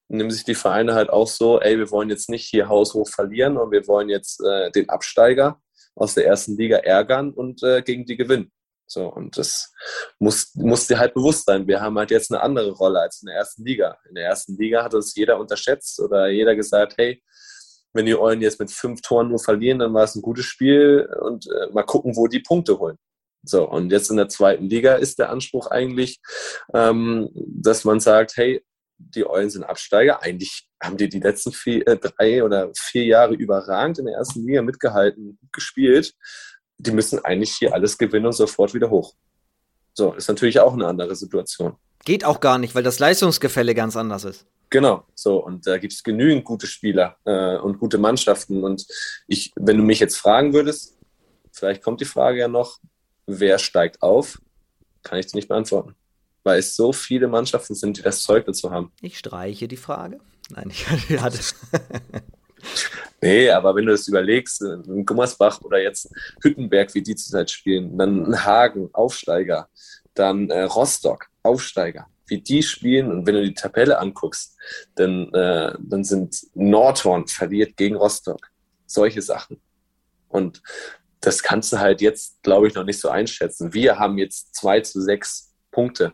[0.08, 3.56] nehmen sich die Vereine halt auch so, ey, wir wollen jetzt nicht hier haushoch verlieren
[3.56, 5.60] und wir wollen jetzt äh, den Absteiger
[5.94, 8.50] aus der ersten Liga ärgern und äh, gegen die gewinnen.
[8.90, 9.72] So, und das
[10.18, 11.68] muss, muss dir halt bewusst sein.
[11.68, 13.98] Wir haben halt jetzt eine andere Rolle als in der ersten Liga.
[14.08, 17.22] In der ersten Liga hat uns jeder unterschätzt oder jeder gesagt, hey,
[17.92, 21.08] wenn die Eulen jetzt mit fünf Toren nur verlieren, dann war es ein gutes Spiel
[21.20, 22.96] und äh, mal gucken, wo die Punkte holen.
[23.42, 26.20] So, und jetzt in der zweiten Liga ist der Anspruch eigentlich,
[26.74, 28.62] ähm, dass man sagt, hey,
[28.98, 30.22] die Eulen sind Absteiger.
[30.22, 34.44] Eigentlich haben die die letzten vier, äh, drei oder vier Jahre überragend in der ersten
[34.46, 36.14] Liga mitgehalten, gespielt.
[36.78, 39.14] Die müssen eigentlich hier alles gewinnen und sofort wieder hoch.
[39.94, 41.76] So, ist natürlich auch eine andere Situation.
[42.04, 44.46] Geht auch gar nicht, weil das Leistungsgefälle ganz anders ist.
[44.70, 48.62] Genau, so und da gibt es genügend gute Spieler äh, und gute Mannschaften.
[48.62, 48.86] Und
[49.26, 50.96] ich, wenn du mich jetzt fragen würdest,
[51.52, 52.78] vielleicht kommt die Frage ja noch,
[53.26, 54.40] wer steigt auf,
[55.02, 55.94] kann ich dir nicht beantworten.
[56.44, 58.92] Weil es so viele Mannschaften sind, die das Zeug dazu haben.
[59.00, 60.18] Ich streiche die Frage.
[60.50, 60.88] Nein, ich
[61.20, 61.40] hatte.
[63.20, 66.10] nee, aber wenn du das überlegst, ein Gummersbach oder jetzt
[66.42, 69.68] Hüttenberg, wie die zurzeit spielen, dann Hagen, Aufsteiger,
[70.14, 74.56] dann äh, Rostock, Aufsteiger wie die spielen und wenn du die Tabelle anguckst,
[74.94, 78.50] dann, äh, dann sind Nordhorn verliert gegen Rostock.
[78.86, 79.60] Solche Sachen.
[80.28, 80.62] Und
[81.20, 83.74] das kannst du halt jetzt, glaube ich, noch nicht so einschätzen.
[83.74, 86.12] Wir haben jetzt zwei zu sechs Punkte.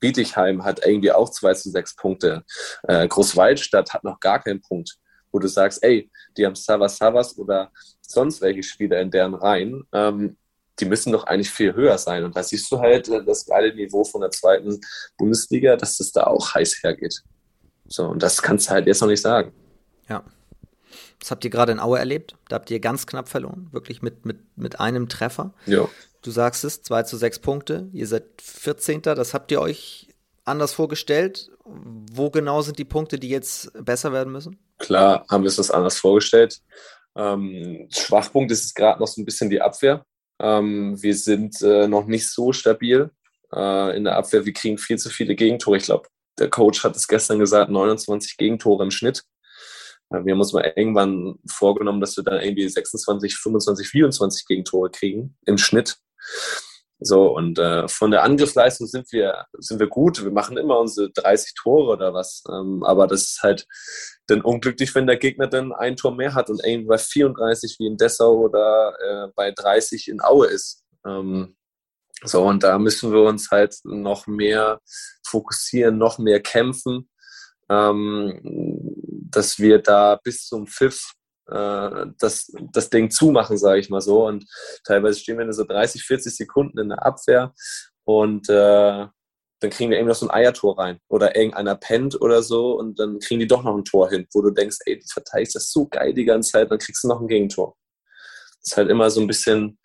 [0.00, 2.44] Bietigheim hat irgendwie auch zwei zu sechs Punkte.
[2.84, 4.96] Äh, Großwaldstadt hat noch gar keinen Punkt,
[5.32, 9.84] wo du sagst, ey, die haben Savas Savas oder sonst welche Spieler in deren Reihen.
[9.92, 10.36] Ähm,
[10.78, 12.24] die müssen doch eigentlich viel höher sein.
[12.24, 14.80] Und da siehst du halt äh, das geile Niveau von der zweiten
[15.16, 17.22] Bundesliga, dass das da auch heiß hergeht.
[17.86, 19.52] So, und das kannst du halt jetzt noch nicht sagen.
[20.08, 20.24] Ja.
[21.18, 22.36] Das habt ihr gerade in Aue erlebt.
[22.48, 23.68] Da habt ihr ganz knapp verloren.
[23.72, 25.52] Wirklich mit, mit, mit einem Treffer.
[25.66, 25.88] Ja.
[26.22, 27.88] Du sagst es, 2 zu 6 Punkte.
[27.92, 29.02] Ihr seid 14.
[29.02, 30.08] Das habt ihr euch
[30.44, 31.50] anders vorgestellt.
[31.64, 34.58] Wo genau sind die Punkte, die jetzt besser werden müssen?
[34.78, 36.60] Klar, haben wir es das anders vorgestellt.
[37.16, 40.04] Ähm, Schwachpunkt ist gerade noch so ein bisschen die Abwehr.
[40.40, 43.10] Ähm, wir sind äh, noch nicht so stabil
[43.52, 44.46] äh, in der Abwehr.
[44.46, 45.76] Wir kriegen viel zu viele Gegentore.
[45.76, 49.24] Ich glaube, der Coach hat es gestern gesagt, 29 Gegentore im Schnitt.
[50.10, 54.90] Äh, wir haben uns mal irgendwann vorgenommen, dass wir dann irgendwie 26, 25, 24 Gegentore
[54.90, 55.98] kriegen im Schnitt.
[57.02, 60.22] So, und äh, von der Angriffsleistung sind wir, sind wir gut.
[60.22, 62.42] Wir machen immer unsere 30 Tore oder was.
[62.48, 63.66] Ähm, aber das ist halt
[64.26, 67.86] dann unglücklich, wenn der Gegner dann ein Tor mehr hat und irgendwie bei 34 wie
[67.86, 70.84] in Dessau oder äh, bei 30 in Aue ist.
[71.06, 71.56] Ähm,
[72.22, 74.80] so, und da müssen wir uns halt noch mehr
[75.26, 77.08] fokussieren, noch mehr kämpfen,
[77.70, 78.40] ähm,
[79.30, 81.14] dass wir da bis zum Pfiff
[81.50, 84.26] äh, das, das Ding zumachen, sage ich mal so.
[84.26, 84.44] Und
[84.84, 87.52] teilweise stehen wir in so 30, 40 Sekunden in der Abwehr
[88.04, 89.06] und äh,
[89.60, 92.98] dann kriegen wir irgendwie noch so ein Eiertor rein oder irgendeiner pennt oder so und
[92.98, 95.70] dann kriegen die doch noch ein Tor hin, wo du denkst, ey, du verteidigst das
[95.70, 97.76] so geil die ganze Zeit, dann kriegst du noch ein Gegentor.
[98.62, 99.78] Das ist halt immer so ein bisschen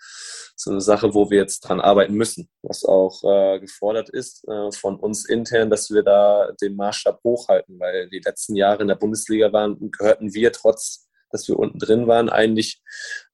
[0.56, 4.72] so eine Sache, wo wir jetzt dran arbeiten müssen, was auch äh, gefordert ist äh,
[4.72, 8.96] von uns intern, dass wir da den Maßstab hochhalten, weil die letzten Jahre in der
[8.96, 12.82] Bundesliga waren, gehörten wir trotz, dass wir unten drin waren, eigentlich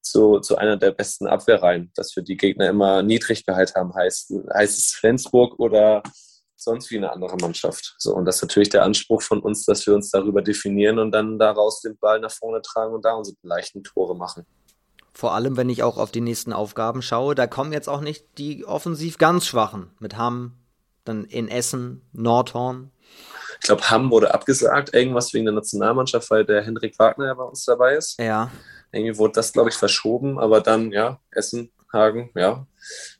[0.02, 4.34] zu, zu einer der besten Abwehrreihen, dass wir die Gegner immer niedrig gehalten haben, heißt,
[4.54, 6.02] heißt es Flensburg oder
[6.56, 7.96] sonst wie eine andere Mannschaft.
[7.98, 11.12] So, und das ist natürlich der Anspruch von uns, dass wir uns darüber definieren und
[11.12, 14.46] dann daraus den Ball nach vorne tragen und da unsere leichten Tore machen.
[15.14, 18.26] Vor allem, wenn ich auch auf die nächsten Aufgaben schaue, da kommen jetzt auch nicht
[18.38, 20.54] die offensiv ganz Schwachen mit Hamm,
[21.04, 22.92] dann in Essen, Nordhorn.
[23.62, 27.44] Ich glaube, Hamm wurde abgesagt, irgendwas wegen der Nationalmannschaft, weil der Hendrik Wagner ja bei
[27.44, 28.20] uns dabei ist.
[28.20, 28.50] Ja.
[28.92, 32.66] Irgendwie wurde das, glaube ich, verschoben, aber dann, ja, Essen, Hagen, ja.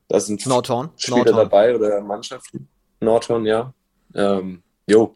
[0.08, 0.90] Da sind Nordhorn.
[0.98, 1.38] Spieler Nordhorn.
[1.38, 2.68] dabei oder Mannschaften.
[3.00, 3.72] Nordhorn, ja.
[4.16, 5.16] Ähm, jo,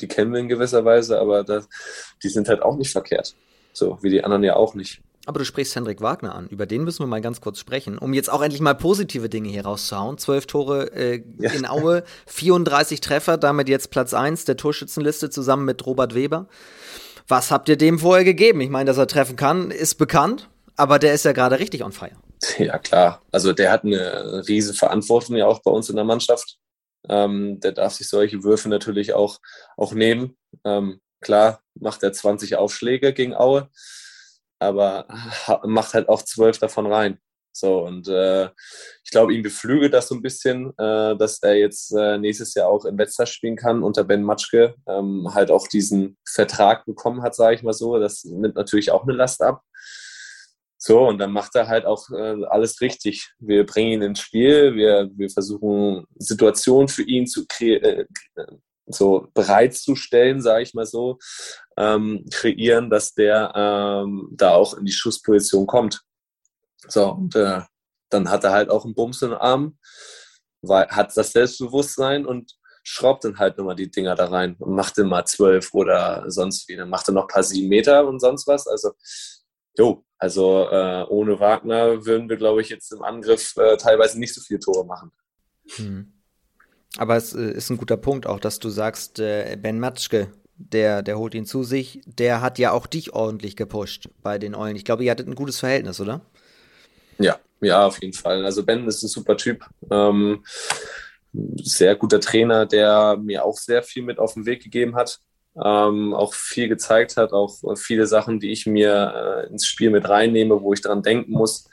[0.00, 1.68] die kennen wir in gewisser Weise, aber das,
[2.22, 3.34] die sind halt auch nicht verkehrt.
[3.74, 5.02] So, wie die anderen ja auch nicht.
[5.26, 6.46] Aber du sprichst Hendrik Wagner an.
[6.46, 9.48] Über den müssen wir mal ganz kurz sprechen, um jetzt auch endlich mal positive Dinge
[9.48, 10.18] hier rauszuhauen.
[10.18, 11.50] Zwölf Tore äh, ja.
[11.50, 16.46] in Aue, 34 Treffer, damit jetzt Platz 1 der Torschützenliste zusammen mit Robert Weber.
[17.26, 18.60] Was habt ihr dem vorher gegeben?
[18.60, 21.90] Ich meine, dass er treffen kann, ist bekannt, aber der ist ja gerade richtig on
[21.90, 22.12] fire.
[22.58, 23.20] Ja, klar.
[23.32, 26.58] Also der hat eine riesen Verantwortung ja auch bei uns in der Mannschaft.
[27.08, 29.38] Ähm, der darf sich solche Würfe natürlich auch,
[29.76, 30.36] auch nehmen.
[30.64, 33.68] Ähm, klar macht er 20 Aufschläge gegen Aue,
[34.58, 35.06] aber
[35.64, 37.18] macht halt auch zwölf davon rein.
[37.52, 38.50] So, und äh,
[39.02, 42.68] ich glaube, ihm beflügelt das so ein bisschen, äh, dass er jetzt äh, nächstes Jahr
[42.68, 47.34] auch in Wetzlar spielen kann unter Ben Matschke, ähm, halt auch diesen Vertrag bekommen hat,
[47.34, 47.98] sage ich mal so.
[47.98, 49.62] Das nimmt natürlich auch eine Last ab.
[50.76, 53.32] So, und dann macht er halt auch äh, alles richtig.
[53.38, 58.44] Wir bringen ihn ins Spiel, wir, wir versuchen Situationen für ihn zu kreieren, äh,
[58.86, 61.18] so bereitzustellen, sage ich mal so,
[61.76, 66.02] ähm, kreieren, dass der ähm, da auch in die Schussposition kommt.
[66.88, 67.62] So, und äh,
[68.10, 69.78] dann hat er halt auch einen Bums im Arm,
[70.62, 72.52] weil, hat das Selbstbewusstsein und
[72.84, 76.68] schraubt dann halt nochmal die Dinger da rein und macht dann mal zwölf oder sonst
[76.68, 76.76] wie.
[76.76, 78.68] Dann macht er noch ein paar sieben Meter und sonst was.
[78.68, 78.92] Also,
[79.76, 84.34] jo, also äh, ohne Wagner würden wir, glaube ich, jetzt im Angriff äh, teilweise nicht
[84.34, 85.10] so viele Tore machen.
[85.74, 86.15] Hm.
[86.98, 91.02] Aber es äh, ist ein guter Punkt auch, dass du sagst, äh, Ben Matschke, der,
[91.02, 94.76] der holt ihn zu sich, der hat ja auch dich ordentlich gepusht bei den Eulen.
[94.76, 96.22] Ich glaube, ihr hattet ein gutes Verhältnis, oder?
[97.18, 98.44] Ja, ja, auf jeden Fall.
[98.44, 99.64] Also Ben ist ein super Typ.
[99.90, 100.44] Ähm,
[101.62, 105.20] sehr guter Trainer, der mir auch sehr viel mit auf den Weg gegeben hat.
[105.62, 110.06] Ähm, auch viel gezeigt hat, auch viele Sachen, die ich mir äh, ins Spiel mit
[110.06, 111.66] reinnehme, wo ich dran denken muss.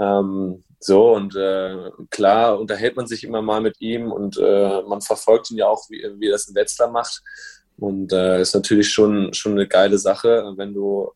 [0.00, 5.00] Ähm, so, und äh, klar unterhält man sich immer mal mit ihm und äh, man
[5.00, 7.24] verfolgt ihn ja auch, wie, wie er das in Wetzlar macht.
[7.76, 11.10] Und äh, ist natürlich schon, schon eine geile Sache, wenn du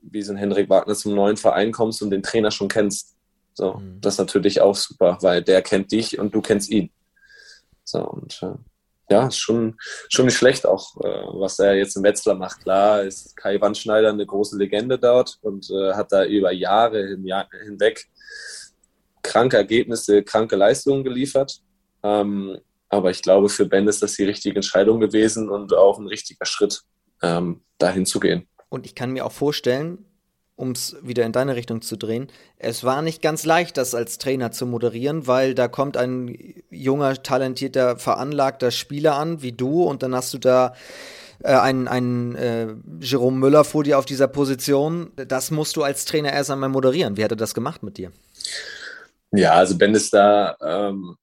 [0.00, 3.16] wie so ein Henrik Wagner zum neuen Verein kommst und den Trainer schon kennst.
[3.52, 4.00] So, mhm.
[4.00, 6.92] das ist natürlich auch super, weil der kennt dich und du kennst ihn.
[7.82, 8.54] So, und äh,
[9.10, 9.76] ja, schon,
[10.08, 12.60] schon nicht schlecht auch, äh, was er jetzt im Wetzlar macht.
[12.60, 17.28] Klar ist Kai Wandschneider eine große Legende dort und äh, hat da über Jahre hin,
[17.64, 18.06] hinweg
[19.26, 21.60] kranke Ergebnisse, kranke Leistungen geliefert.
[22.02, 22.58] Ähm,
[22.88, 26.46] aber ich glaube, für Ben ist das die richtige Entscheidung gewesen und auch ein richtiger
[26.46, 26.82] Schritt,
[27.22, 28.46] ähm, dahin zu gehen.
[28.68, 30.04] Und ich kann mir auch vorstellen,
[30.54, 34.18] um es wieder in deine Richtung zu drehen, es war nicht ganz leicht, das als
[34.18, 40.02] Trainer zu moderieren, weil da kommt ein junger, talentierter, veranlagter Spieler an, wie du, und
[40.02, 40.74] dann hast du da
[41.42, 42.68] äh, einen, einen äh,
[43.00, 45.10] Jerome Müller vor dir auf dieser Position.
[45.16, 47.16] Das musst du als Trainer erst einmal moderieren.
[47.16, 48.12] Wie hat er das gemacht mit dir?
[49.36, 51.16] Ja, also Ben ist da ähm,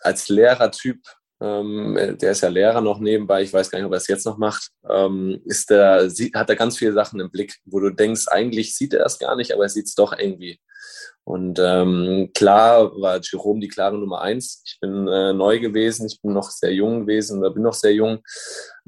[0.00, 1.00] als Lehrertyp,
[1.42, 4.26] ähm, der ist ja Lehrer noch nebenbei, ich weiß gar nicht, ob er es jetzt
[4.26, 8.28] noch macht, ähm, ist der, hat er ganz viele Sachen im Blick, wo du denkst,
[8.28, 10.58] eigentlich sieht er es gar nicht, aber er sieht es doch irgendwie.
[11.30, 14.62] Und ähm, klar war Jerome die klare Nummer eins.
[14.66, 17.94] Ich bin äh, neu gewesen, ich bin noch sehr jung gewesen oder bin noch sehr
[17.94, 18.18] jung.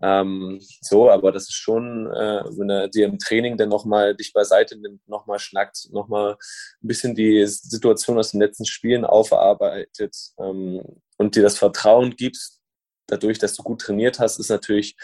[0.02, 4.32] Ähm, so, aber das ist schon, äh, wenn er dir im Training dann nochmal dich
[4.32, 10.82] beiseite nimmt, nochmal schnackt, nochmal ein bisschen die Situation aus den letzten Spielen aufarbeitet ähm,
[11.18, 12.60] und dir das Vertrauen gibst,
[13.06, 14.96] dadurch, dass du gut trainiert hast, ist natürlich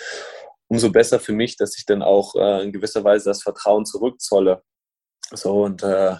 [0.66, 4.60] umso besser für mich, dass ich dann auch äh, in gewisser Weise das Vertrauen zurückzolle.
[5.30, 6.16] So und äh,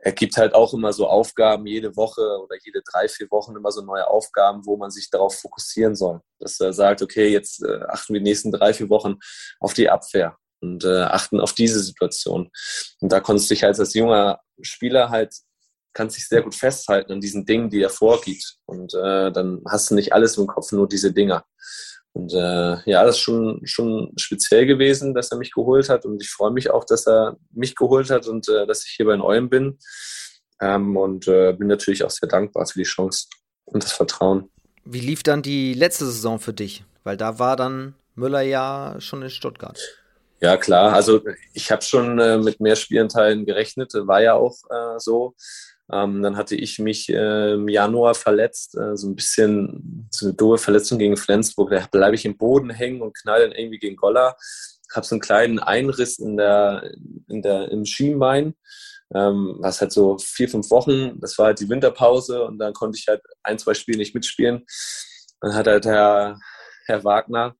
[0.00, 3.72] er gibt halt auch immer so Aufgaben jede Woche oder jede drei, vier Wochen immer
[3.72, 6.20] so neue Aufgaben, wo man sich darauf fokussieren soll.
[6.38, 9.16] Dass er sagt, okay, jetzt äh, achten wir die nächsten drei, vier Wochen
[9.58, 12.50] auf die Abwehr und äh, achten auf diese Situation.
[13.00, 15.34] Und da konntest du dich halt als junger Spieler halt,
[15.94, 18.58] kannst dich sehr gut festhalten an diesen Dingen, die er vorgibt.
[18.66, 21.44] Und äh, dann hast du nicht alles im Kopf, nur diese Dinger.
[22.18, 26.04] Und äh, ja, das ist schon, schon speziell gewesen, dass er mich geholt hat.
[26.04, 29.06] Und ich freue mich auch, dass er mich geholt hat und äh, dass ich hier
[29.06, 29.78] bei Neuem bin.
[30.60, 33.26] Ähm, und äh, bin natürlich auch sehr dankbar für die Chance
[33.66, 34.50] und das Vertrauen.
[34.84, 36.84] Wie lief dann die letzte Saison für dich?
[37.04, 39.78] Weil da war dann Müller ja schon in Stuttgart.
[40.40, 40.94] Ja, klar.
[40.94, 41.20] Also
[41.52, 45.36] ich habe schon äh, mit mehr Spielanteilen gerechnet, war ja auch äh, so.
[45.90, 50.34] Ähm, dann hatte ich mich äh, im Januar verletzt, äh, so ein bisschen so eine
[50.34, 51.70] doofe Verletzung gegen Flensburg.
[51.70, 54.36] Da bleibe ich im Boden hängen und knall dann irgendwie gegen Goller.
[54.94, 56.90] Habe so einen kleinen Einriss in der,
[57.28, 58.54] in der, im Schienbein,
[59.14, 61.18] ähm, was halt so vier, fünf Wochen.
[61.20, 64.66] Das war halt die Winterpause und dann konnte ich halt ein, zwei Spiele nicht mitspielen.
[65.40, 66.38] Dann hat halt Herr,
[66.86, 67.54] Herr Wagner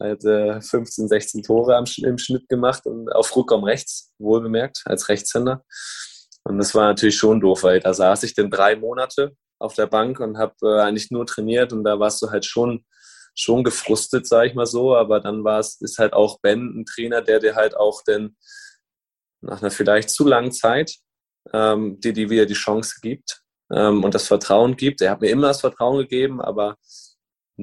[0.00, 5.08] halt äh, 15, 16 Tore am, im Schnitt gemacht und auf Rückraum rechts, wohlbemerkt, als
[5.08, 5.64] Rechtshänder.
[6.44, 9.86] Und das war natürlich schon doof, weil da saß ich dann drei Monate auf der
[9.86, 12.84] Bank und habe äh, eigentlich nur trainiert und da warst du halt schon
[13.34, 14.96] schon gefrustet, sage ich mal so.
[14.96, 18.36] Aber dann war es ist halt auch Ben ein Trainer, der dir halt auch denn
[19.42, 20.96] nach einer vielleicht zu langen Zeit
[21.52, 25.00] ähm, dir die wieder die Chance gibt ähm, und das Vertrauen gibt.
[25.00, 26.76] Er hat mir immer das Vertrauen gegeben, aber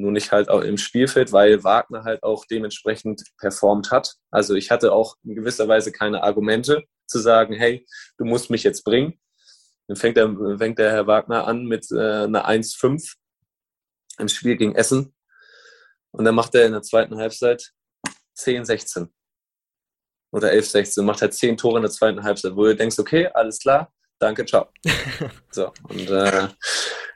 [0.01, 4.15] nur nicht halt auch im Spielfeld, weil Wagner halt auch dementsprechend performt hat.
[4.31, 7.85] Also ich hatte auch in gewisser Weise keine Argumente zu sagen, hey,
[8.17, 9.19] du musst mich jetzt bringen.
[9.87, 13.15] Dann fängt der, fängt der Herr Wagner an mit äh, einer 1-5
[14.19, 15.15] im Spiel gegen Essen.
[16.11, 17.71] Und dann macht er in der zweiten Halbzeit
[18.37, 19.09] 10-16
[20.31, 23.59] oder 11-16, macht halt 10 Tore in der zweiten Halbzeit, wo du denkst, okay, alles
[23.59, 24.67] klar, danke, ciao.
[25.51, 26.47] so, und äh,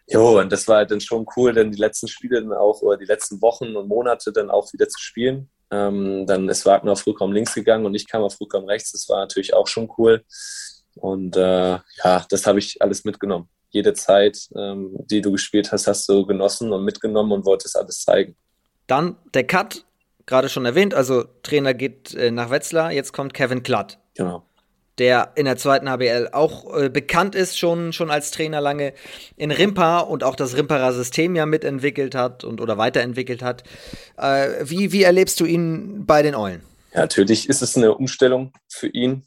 [0.08, 2.98] jo, und das war halt dann schon cool, dann die letzten Spiele dann auch, oder
[2.98, 5.50] die letzten Wochen und Monate dann auch wieder zu spielen.
[5.72, 8.92] Ähm, dann ist Wagner auf Rückraum links gegangen und ich kam auf Rückraum rechts.
[8.92, 10.24] Das war natürlich auch schon cool.
[10.96, 13.48] Und äh, ja, das habe ich alles mitgenommen.
[13.70, 18.02] Jede Zeit, ähm, die du gespielt hast, hast du genossen und mitgenommen und wolltest alles
[18.02, 18.36] zeigen.
[18.88, 19.86] Dann der Cut,
[20.26, 23.98] gerade schon erwähnt, also Trainer geht äh, nach Wetzlar, jetzt kommt Kevin Klatt.
[24.16, 24.44] Genau
[24.98, 28.94] der in der zweiten HBL auch äh, bekannt ist, schon, schon als Trainer lange
[29.38, 33.64] in Rimpa und auch das Rimparer System ja mitentwickelt hat und oder weiterentwickelt hat.
[34.18, 36.62] Äh, wie, wie erlebst du ihn bei den Eulen?
[36.94, 39.24] Ja, natürlich ist es eine Umstellung für ihn,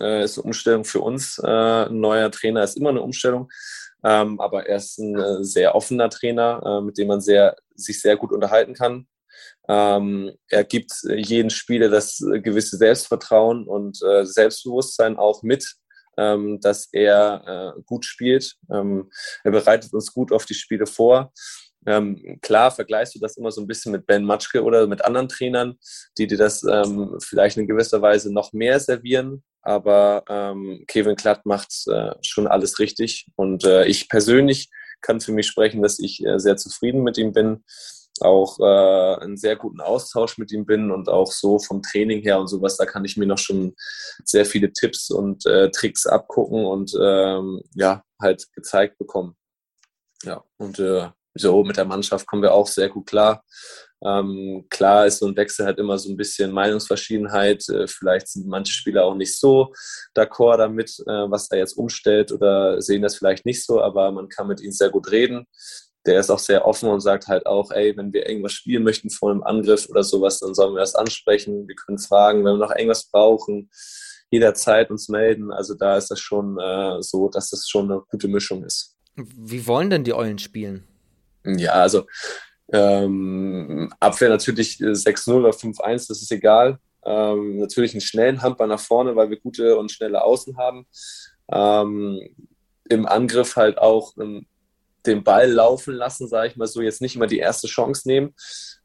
[0.00, 1.38] äh, ist eine Umstellung für uns.
[1.38, 3.50] Äh, ein neuer Trainer ist immer eine Umstellung.
[4.04, 8.00] Ähm, aber er ist ein äh, sehr offener Trainer, äh, mit dem man sehr, sich
[8.00, 9.08] sehr gut unterhalten kann.
[9.68, 15.74] Ähm, er gibt jeden Spieler das gewisse Selbstvertrauen und äh, Selbstbewusstsein auch mit,
[16.16, 18.54] ähm, dass er äh, gut spielt.
[18.72, 19.10] Ähm,
[19.44, 21.32] er bereitet uns gut auf die Spiele vor.
[21.86, 25.28] Ähm, klar vergleichst du das immer so ein bisschen mit Ben Matschke oder mit anderen
[25.28, 25.78] Trainern,
[26.18, 29.44] die dir das ähm, vielleicht in gewisser Weise noch mehr servieren.
[29.62, 33.26] Aber ähm, Kevin Klatt macht äh, schon alles richtig.
[33.36, 34.70] Und äh, ich persönlich
[35.00, 37.64] kann für mich sprechen, dass ich äh, sehr zufrieden mit ihm bin
[38.22, 42.38] auch äh, einen sehr guten Austausch mit ihm bin und auch so vom Training her
[42.40, 43.74] und sowas, da kann ich mir noch schon
[44.24, 49.36] sehr viele Tipps und äh, Tricks abgucken und ähm, ja, halt gezeigt bekommen.
[50.24, 53.44] Ja, und äh, so mit der Mannschaft kommen wir auch sehr gut klar.
[54.04, 57.68] Ähm, klar ist so ein Wechsel halt immer so ein bisschen Meinungsverschiedenheit.
[57.68, 59.72] Äh, vielleicht sind manche Spieler auch nicht so
[60.16, 64.28] d'accord damit, äh, was er jetzt umstellt oder sehen das vielleicht nicht so, aber man
[64.28, 65.46] kann mit ihnen sehr gut reden
[66.06, 69.10] der ist auch sehr offen und sagt halt auch, ey, wenn wir irgendwas spielen möchten
[69.10, 71.68] vor einem Angriff oder sowas, dann sollen wir das ansprechen.
[71.68, 73.70] Wir können fragen, wenn wir noch irgendwas brauchen,
[74.30, 75.52] jederzeit uns melden.
[75.52, 78.96] Also da ist das schon äh, so, dass das schon eine gute Mischung ist.
[79.16, 80.84] Wie wollen denn die Eulen spielen?
[81.44, 82.06] Ja, also
[82.72, 86.78] ähm, Abwehr natürlich 6-0 oder 5-1, das ist egal.
[87.04, 90.86] Ähm, natürlich einen schnellen Handball nach vorne, weil wir gute und schnelle Außen haben.
[91.50, 92.20] Ähm,
[92.88, 94.46] Im Angriff halt auch ähm,
[95.06, 98.34] den Ball laufen lassen, sage ich mal so, jetzt nicht immer die erste Chance nehmen.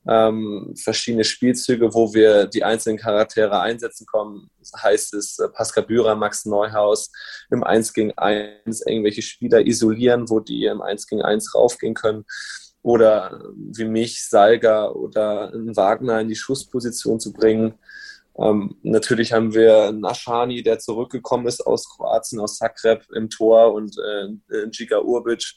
[0.08, 6.16] Ähm, verschiedene Spielzüge, wo wir die einzelnen Charaktere einsetzen kommen, heißt es äh, Pascal Bührer,
[6.16, 7.12] Max Neuhaus
[7.50, 12.26] im 1 gegen 1 irgendwelche Spieler isolieren, wo die im 1 gegen 1 raufgehen können.
[12.82, 17.76] Oder wie mich, Salga oder Wagner in die Schussposition zu bringen.
[18.38, 23.96] Ähm, natürlich haben wir Naschani, der zurückgekommen ist aus Kroatien, aus Zagreb im Tor und
[23.98, 25.54] äh, Giga Urbic,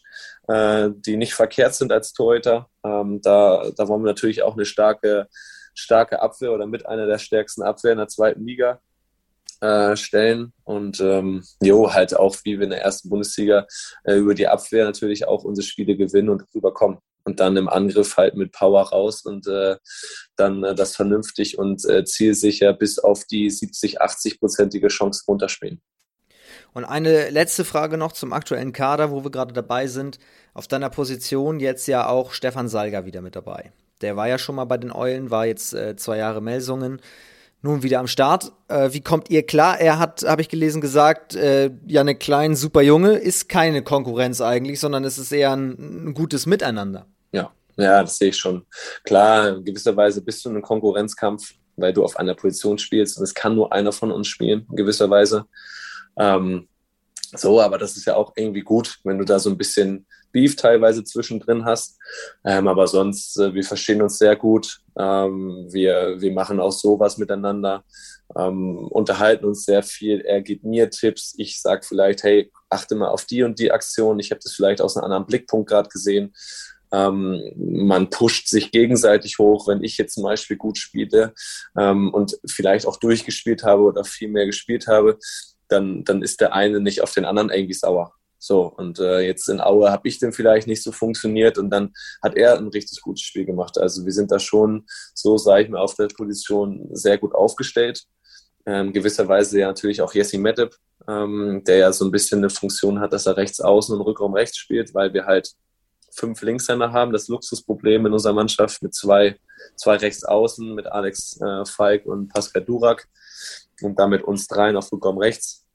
[0.49, 2.69] äh, die nicht verkehrt sind als Torhüter.
[2.85, 5.29] Ähm, da, da wollen wir natürlich auch eine starke,
[5.75, 8.81] starke Abwehr oder mit einer der stärksten Abwehr in der zweiten Liga
[9.63, 10.53] äh, stellen.
[10.65, 13.67] Und ähm, jo, halt auch wie wir in der ersten Bundesliga
[14.05, 18.17] äh, über die Abwehr natürlich auch unsere Spiele gewinnen und rüberkommen und dann im Angriff
[18.17, 19.77] halt mit Power raus und äh,
[20.37, 25.83] dann äh, das vernünftig und äh, zielsicher bis auf die 70, 80-prozentige Chance runterspielen.
[26.73, 30.19] Und eine letzte Frage noch zum aktuellen Kader, wo wir gerade dabei sind.
[30.55, 33.73] Auf deiner Position jetzt ja auch Stefan Salger wieder mit dabei.
[34.03, 37.01] Der war ja schon mal bei den Eulen, war jetzt äh, zwei Jahre Melsungen,
[37.63, 38.53] nun wieder am Start.
[38.69, 39.81] Äh, wie kommt ihr klar?
[39.81, 44.41] Er hat, habe ich gelesen, gesagt, äh, ja, eine kleine super Junge ist keine Konkurrenz
[44.41, 47.07] eigentlich, sondern es ist eher ein, ein gutes Miteinander.
[47.33, 48.65] Ja, ja, das sehe ich schon.
[49.05, 53.19] Klar, in gewisser Weise bist du in einem Konkurrenzkampf, weil du auf einer Position spielst
[53.19, 55.45] und es kann nur einer von uns spielen, in gewisser Weise.
[56.19, 56.69] Ähm,
[57.35, 60.55] so, aber das ist ja auch irgendwie gut, wenn du da so ein bisschen Beef
[60.57, 61.99] teilweise zwischendrin hast.
[62.45, 64.81] Ähm, aber sonst, äh, wir verstehen uns sehr gut.
[64.99, 67.85] Ähm, wir, wir machen auch sowas miteinander,
[68.37, 70.21] ähm, unterhalten uns sehr viel.
[70.21, 71.35] Er gibt mir Tipps.
[71.39, 74.19] Ich sage vielleicht, hey, achte mal auf die und die Aktion.
[74.19, 76.35] Ich habe das vielleicht aus einem anderen Blickpunkt gerade gesehen.
[76.93, 81.35] Ähm, man pusht sich gegenseitig hoch, wenn ich jetzt zum Beispiel gut spiele
[81.77, 85.19] ähm, und vielleicht auch durchgespielt habe oder viel mehr gespielt habe,
[85.69, 88.13] dann, dann ist der eine nicht auf den anderen irgendwie sauer.
[88.39, 91.93] So, und äh, jetzt in Aue habe ich dann vielleicht nicht so funktioniert und dann
[92.23, 93.79] hat er ein richtig gutes Spiel gemacht.
[93.79, 98.05] Also wir sind da schon, so sage ich mal, auf der Position sehr gut aufgestellt.
[98.67, 100.77] Ähm, gewisserweise ja natürlich auch Jesse Medeb,
[101.09, 104.35] ähm, der ja so ein bisschen eine Funktion hat, dass er rechts außen und Rückraum
[104.35, 105.53] rechts spielt, weil wir halt
[106.17, 109.39] fünf Linkshänder haben, das Luxusproblem in unserer Mannschaft mit zwei,
[109.77, 113.07] zwei Rechtsaußen, mit Alex äh, Falk und Pascal Durak
[113.83, 115.67] und damit uns dreien auf Rückraum rechts.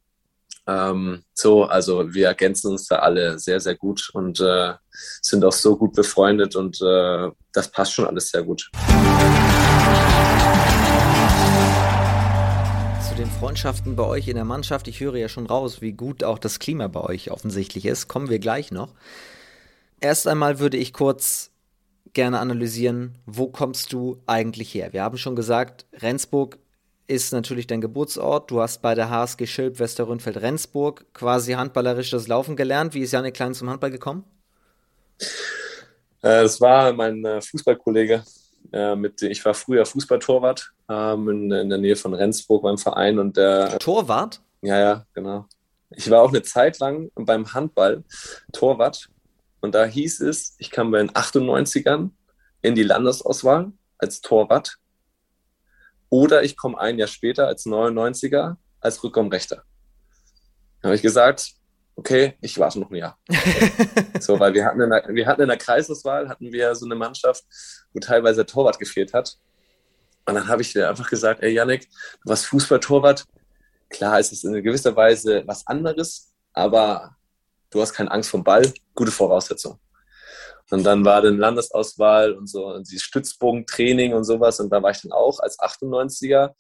[0.68, 4.74] Ähm, so, also wir ergänzen uns da alle sehr, sehr gut und äh,
[5.22, 8.70] sind auch so gut befreundet und äh, das passt schon alles sehr gut.
[13.10, 16.24] Zu den Freundschaften bei euch in der Mannschaft, ich höre ja schon raus, wie gut
[16.24, 18.94] auch das Klima bei euch offensichtlich ist, kommen wir gleich noch.
[20.04, 21.52] Erst einmal würde ich kurz
[22.14, 24.94] gerne analysieren, wo kommst du eigentlich her?
[24.94, 26.58] Wir haben schon gesagt, Rendsburg
[27.06, 28.50] ist natürlich dein Geburtsort.
[28.50, 32.96] Du hast bei der HSG Schilb Westerrundfeld Rendsburg quasi handballerisch das Laufen gelernt.
[32.96, 34.24] Wie ist Janik Klein zum Handball gekommen?
[36.24, 38.24] Äh, es war mein äh, Fußballkollege.
[38.74, 43.20] Äh, mit, ich war früher Fußballtorwart ähm, in, in, der Nähe von Rendsburg beim Verein.
[43.20, 44.42] Und der, Torwart?
[44.62, 45.46] Ja, ja, genau.
[45.92, 48.04] Ich war auch eine Zeit lang beim Handball
[48.52, 49.10] Torwart
[49.62, 52.10] und da hieß es, ich kam bei den 98ern
[52.62, 54.78] in die Landesauswahl als Torwart
[56.10, 59.64] oder ich komme ein Jahr später als 99er als Rückraumrechter.
[60.82, 61.54] Da habe ich gesagt,
[61.96, 63.18] okay, ich warte noch ein Jahr.
[64.20, 66.96] so, weil wir hatten, in der, wir hatten in der Kreisauswahl, hatten wir so eine
[66.96, 67.44] Mannschaft,
[67.94, 69.38] wo teilweise der Torwart gefehlt hat.
[70.26, 71.88] Und dann habe ich dir einfach gesagt, ey Yannick,
[72.24, 73.26] du warst Fußballtorwart.
[73.90, 77.16] Klar, es ist in gewisser Weise was anderes, aber
[77.72, 79.80] du hast keine Angst vom Ball, gute Voraussetzung.
[80.70, 84.60] Und dann war dann Landesauswahl und so, und dieses Stützbogentraining und sowas.
[84.60, 86.52] Und da war ich dann auch als 98er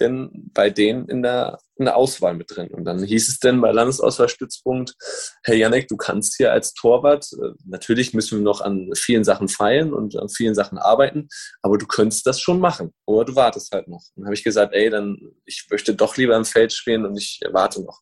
[0.00, 2.68] denn bei denen in der, in der Auswahl mit drin.
[2.68, 4.94] Und dann hieß es denn bei Landesauswahlstützpunkt,
[5.42, 9.48] hey Janek, du kannst hier als Torwart, äh, natürlich müssen wir noch an vielen Sachen
[9.48, 11.28] feilen und an vielen Sachen arbeiten,
[11.62, 12.92] aber du könntest das schon machen.
[13.06, 14.02] Oder du wartest halt noch.
[14.14, 17.16] Und dann habe ich gesagt, ey, dann, ich möchte doch lieber im Feld spielen und
[17.16, 18.00] ich warte noch.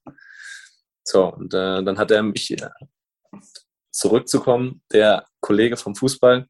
[1.04, 2.70] So, und äh, dann hat er mich äh,
[3.90, 6.46] zurückzukommen, der Kollege vom Fußball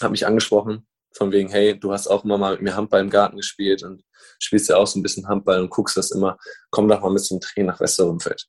[0.00, 3.10] hat mich angesprochen, von wegen, hey, du hast auch immer mal mit mir Handball im
[3.10, 4.02] Garten gespielt und
[4.38, 6.38] spielst ja auch so ein bisschen Handball und guckst das immer,
[6.70, 8.46] komm doch mal mit zum Training nach Westerumfeld.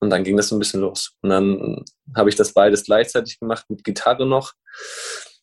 [0.00, 1.16] Und dann ging das so ein bisschen los.
[1.22, 4.52] Und dann habe ich das beides gleichzeitig gemacht, mit Gitarre noch.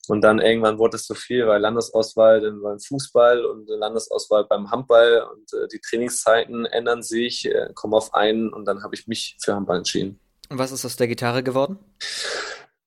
[0.07, 4.69] Und dann irgendwann wurde es so viel, weil Landesauswahl dann beim Fußball und Landesauswahl beim
[4.71, 9.07] Handball und äh, die Trainingszeiten ändern sich, äh, kommen auf einen und dann habe ich
[9.07, 10.19] mich für Handball entschieden.
[10.49, 11.79] Und was ist aus der Gitarre geworden?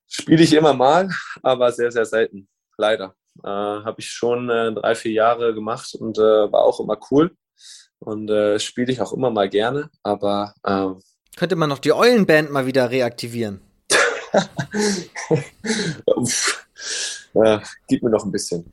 [0.06, 1.10] Spiele ich immer mal,
[1.42, 2.48] aber sehr, sehr selten.
[2.76, 3.14] Leider.
[3.42, 7.36] Äh, Habe ich schon äh, drei, vier Jahre gemacht und äh, war auch immer cool.
[7.98, 10.54] Und äh, spiele ich auch immer mal gerne, aber.
[10.64, 11.00] Ähm,
[11.36, 13.60] Könnte man noch die Eulenband mal wieder reaktivieren?
[17.34, 18.70] Ja, gib mir noch ein bisschen.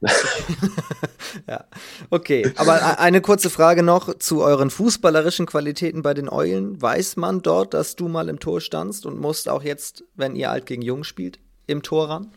[1.48, 1.66] ja,
[2.10, 2.52] okay.
[2.56, 6.82] Aber eine kurze Frage noch zu euren fußballerischen Qualitäten bei den Eulen.
[6.82, 10.52] Weiß man dort, dass du mal im Tor standst und musst auch jetzt, wenn ihr
[10.52, 12.32] alt gegen jung spielt, im Tor ran?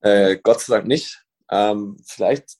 [0.00, 1.22] Äh, Gott sei Dank nicht.
[1.50, 2.56] Ähm, vielleicht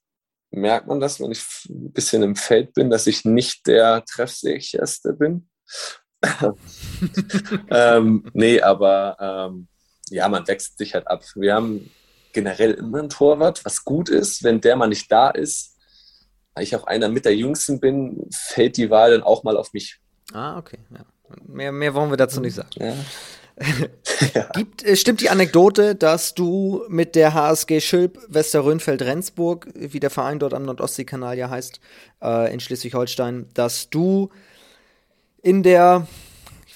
[0.50, 5.12] merkt man das, wenn ich ein bisschen im Feld bin, dass ich nicht der treffsicherste
[5.12, 5.48] bin.
[7.70, 9.68] ähm, nee, aber ähm,
[10.10, 11.24] ja, man wechselt sich halt ab.
[11.34, 11.90] Wir haben
[12.36, 14.44] generell immer ein Torwart, was gut ist.
[14.44, 15.74] Wenn der mal nicht da ist,
[16.54, 19.72] weil ich auch einer mit der Jüngsten bin, fällt die Wahl dann auch mal auf
[19.72, 19.98] mich.
[20.34, 20.78] Ah, okay.
[20.90, 21.04] Ja.
[21.46, 22.70] Mehr, mehr wollen wir dazu nicht sagen.
[22.76, 22.94] Ja.
[24.52, 30.38] Gibt, äh, stimmt die Anekdote, dass du mit der HSG Schülp Westerrönfeld-Rendsburg, wie der Verein
[30.38, 31.80] dort am Nordostseekanal ja heißt,
[32.22, 34.28] äh, in Schleswig-Holstein, dass du
[35.40, 36.06] in der,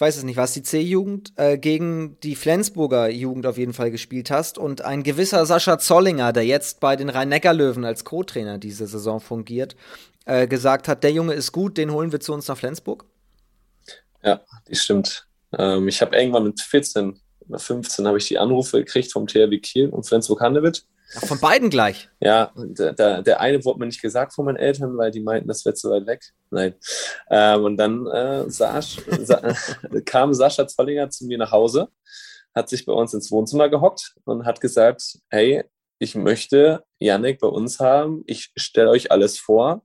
[0.01, 3.91] ich weiß es nicht, was die C-Jugend, äh, gegen die Flensburger Jugend auf jeden Fall
[3.91, 8.87] gespielt hast und ein gewisser Sascha Zollinger, der jetzt bei den Rhein-Neckar-Löwen als Co-Trainer diese
[8.87, 9.77] Saison fungiert,
[10.25, 13.05] äh, gesagt hat, der Junge ist gut, den holen wir zu uns nach Flensburg?
[14.23, 15.27] Ja, die stimmt.
[15.59, 19.59] Ähm, ich habe irgendwann mit 14 oder 15 habe ich die Anrufe gekriegt vom THW
[19.59, 20.87] Kiel und Flensburg-Handewitt.
[21.17, 22.09] Ach, von beiden gleich?
[22.21, 25.49] Ja, der, der, der, eine wurde mir nicht gesagt von meinen Eltern, weil die meinten,
[25.49, 26.23] das wäre zu weit weg.
[26.51, 26.75] Nein.
[27.31, 29.41] Ähm, und dann äh, Sasch, sa
[30.05, 31.89] kam Sascha Zollinger zu mir nach Hause,
[32.55, 35.65] hat sich bei uns ins Wohnzimmer gehockt und hat gesagt, hey,
[35.99, 39.83] ich möchte Yannick bei uns haben, ich stelle euch alles vor,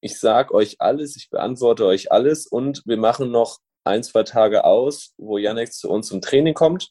[0.00, 4.64] ich sage euch alles, ich beantworte euch alles und wir machen noch ein, zwei Tage
[4.64, 6.90] aus, wo Yannick zu uns zum Training kommt,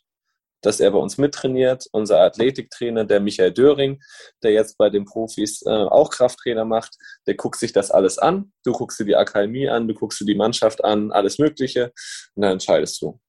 [0.63, 1.85] dass er bei uns mittrainiert.
[1.91, 4.01] Unser Athletiktrainer, der Michael Döring,
[4.41, 6.95] der jetzt bei den Profis äh, auch Krafttrainer macht,
[7.27, 8.51] der guckt sich das alles an.
[8.63, 11.91] Du guckst dir die Akademie an, du guckst dir die Mannschaft an, alles Mögliche
[12.35, 13.19] und dann entscheidest du.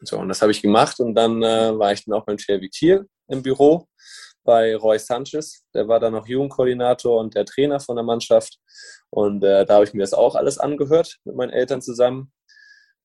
[0.00, 2.68] So, und das habe ich gemacht und dann äh, war ich dann auch beim THW
[2.68, 3.86] Kiel im Büro
[4.44, 5.64] bei Roy Sanchez.
[5.74, 8.58] Der war dann noch Jugendkoordinator und der Trainer von der Mannschaft.
[9.10, 12.32] Und äh, da habe ich mir das auch alles angehört mit meinen Eltern zusammen.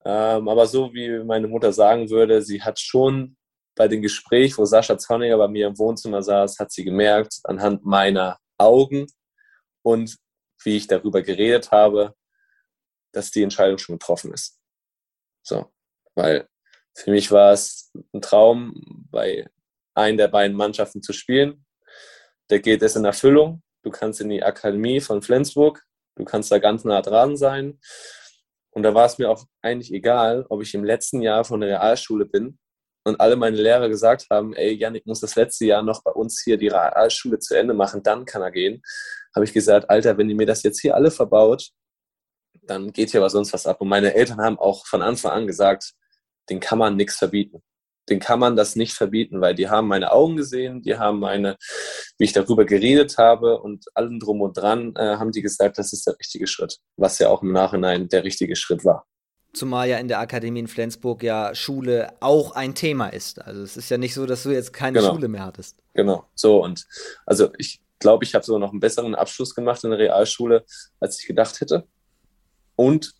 [0.05, 3.35] Ähm, aber so wie meine Mutter sagen würde, sie hat schon
[3.75, 7.85] bei dem Gespräch, wo Sascha Zorniger bei mir im Wohnzimmer saß, hat sie gemerkt, anhand
[7.85, 9.07] meiner Augen
[9.81, 10.17] und
[10.63, 12.13] wie ich darüber geredet habe,
[13.11, 14.59] dass die Entscheidung schon getroffen ist.
[15.43, 15.71] So,
[16.15, 16.47] weil
[16.95, 19.49] für mich war es ein Traum, bei
[19.95, 21.65] einer der beiden Mannschaften zu spielen.
[22.49, 23.61] Der geht es in Erfüllung.
[23.83, 25.83] Du kannst in die Akademie von Flensburg,
[26.15, 27.79] du kannst da ganz nah dran sein.
[28.71, 31.69] Und da war es mir auch eigentlich egal, ob ich im letzten Jahr von der
[31.69, 32.57] Realschule bin
[33.03, 36.41] und alle meine Lehrer gesagt haben, ey, Janik muss das letzte Jahr noch bei uns
[36.43, 38.81] hier die Realschule zu Ende machen, dann kann er gehen.
[39.35, 41.69] Habe ich gesagt, Alter, wenn ihr mir das jetzt hier alle verbaut,
[42.61, 43.81] dann geht hier was sonst was ab.
[43.81, 45.93] Und meine Eltern haben auch von Anfang an gesagt,
[46.49, 47.61] den kann man nichts verbieten
[48.09, 51.55] den kann man das nicht verbieten, weil die haben meine Augen gesehen, die haben meine,
[52.17, 55.93] wie ich darüber geredet habe und allem drum und dran äh, haben die gesagt, das
[55.93, 59.05] ist der richtige Schritt, was ja auch im Nachhinein der richtige Schritt war.
[59.53, 63.39] Zumal ja in der Akademie in Flensburg ja Schule auch ein Thema ist.
[63.41, 65.13] Also es ist ja nicht so, dass du jetzt keine genau.
[65.13, 65.77] Schule mehr hattest.
[65.93, 66.85] Genau, so und
[67.25, 70.65] also ich glaube, ich habe sogar noch einen besseren Abschluss gemacht in der Realschule,
[70.99, 71.87] als ich gedacht hätte.
[72.75, 73.13] Und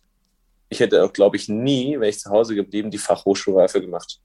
[0.68, 4.20] ich hätte auch, glaube ich, nie, wenn ich zu Hause geblieben, die Fachhochschulreife gemacht.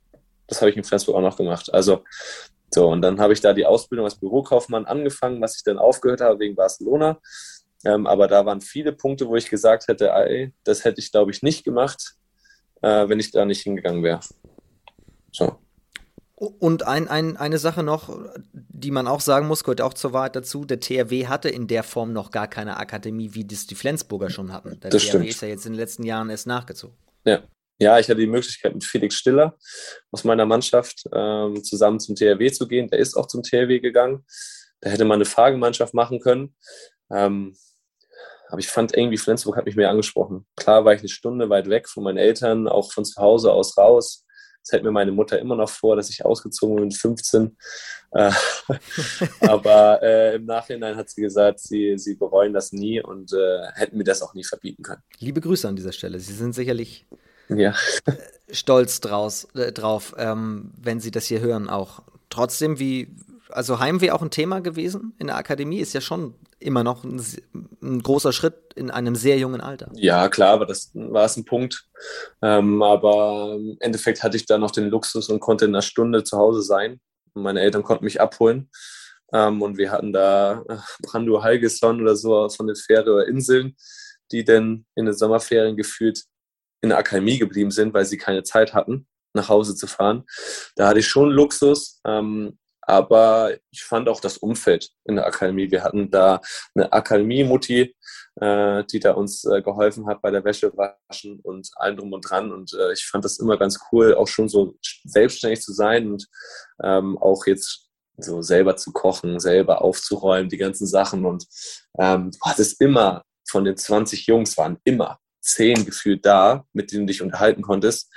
[0.47, 1.71] Das habe ich in Flensburg auch noch gemacht.
[1.73, 2.03] Also
[2.73, 6.21] so, und dann habe ich da die Ausbildung als Bürokaufmann angefangen, was ich dann aufgehört
[6.21, 7.19] habe wegen Barcelona.
[7.85, 11.31] Ähm, aber da waren viele Punkte, wo ich gesagt hätte, ey, das hätte ich, glaube
[11.31, 12.15] ich, nicht gemacht,
[12.81, 14.19] äh, wenn ich da nicht hingegangen wäre.
[15.31, 15.57] So.
[16.35, 18.17] Und ein, ein, eine Sache noch,
[18.53, 21.83] die man auch sagen muss, gehört auch zur Wahrheit dazu, der THW hatte in der
[21.83, 24.79] Form noch gar keine Akademie, wie das die Flensburger schon hatten.
[24.79, 25.27] Der das THW stimmt.
[25.27, 26.95] ist ja jetzt in den letzten Jahren erst nachgezogen.
[27.25, 27.43] Ja.
[27.81, 29.57] Ja, ich hatte die Möglichkeit, mit Felix Stiller
[30.11, 32.89] aus meiner Mannschaft ähm, zusammen zum THW zu gehen.
[32.89, 34.25] Der ist auch zum THW gegangen.
[34.81, 36.55] Da hätte man eine Fahrgemeinschaft machen können.
[37.09, 37.55] Ähm,
[38.49, 40.45] aber ich fand irgendwie, Flensburg hat mich mehr angesprochen.
[40.55, 43.77] Klar war ich eine Stunde weit weg von meinen Eltern, auch von zu Hause aus
[43.77, 44.25] raus.
[44.63, 47.55] Das hält mir meine Mutter immer noch vor, dass ich ausgezogen bin mit 15.
[48.11, 48.31] Äh,
[49.41, 53.97] aber äh, im Nachhinein hat sie gesagt, sie, sie bereuen das nie und äh, hätten
[53.97, 55.03] mir das auch nie verbieten können.
[55.19, 56.19] Liebe Grüße an dieser Stelle.
[56.19, 57.05] Sie sind sicherlich
[57.49, 57.75] ja.
[58.51, 62.01] stolz draus, äh, drauf, ähm, wenn Sie das hier hören auch.
[62.31, 63.15] Trotzdem, wie,
[63.49, 67.21] also Heimweh auch ein Thema gewesen in der Akademie, ist ja schon immer noch ein,
[67.81, 69.91] ein, großer Schritt in einem sehr jungen Alter.
[69.93, 71.87] Ja, klar, aber das war es ein Punkt.
[72.41, 76.23] Ähm, aber im Endeffekt hatte ich da noch den Luxus und konnte in einer Stunde
[76.23, 76.99] zu Hause sein.
[77.33, 78.69] Meine Eltern konnten mich abholen.
[79.33, 80.63] Ähm, und wir hatten da
[81.03, 83.75] Brandur Halgesson oder so von den Fähre Inseln,
[84.31, 86.23] die dann in den Sommerferien gefühlt
[86.81, 90.23] in der Akademie geblieben sind, weil sie keine Zeit hatten, nach Hause zu fahren.
[90.75, 91.99] Da hatte ich schon Luxus.
[92.05, 92.57] Ähm,
[92.89, 95.69] aber ich fand auch das Umfeld in der Akademie.
[95.69, 96.41] Wir hatten da
[96.73, 97.95] eine Akademie-Mutti,
[98.41, 102.27] äh, die da uns äh, geholfen hat bei der Wäsche waschen und allem drum und
[102.27, 102.51] dran.
[102.51, 106.27] Und äh, ich fand das immer ganz cool, auch schon so selbstständig zu sein und
[106.83, 111.25] ähm, auch jetzt so selber zu kochen, selber aufzuräumen, die ganzen Sachen.
[111.25, 111.45] Und
[111.99, 115.19] ähm, du hattest immer von den 20 Jungs waren immer
[115.53, 118.11] zehn gefühlt da, mit denen du dich unterhalten konntest.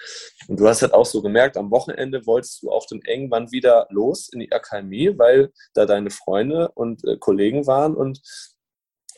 [0.48, 3.86] Und du hast halt auch so gemerkt, am Wochenende wolltest du auch dann irgendwann wieder
[3.90, 8.20] los in die Akademie, weil da deine Freunde und äh, Kollegen waren und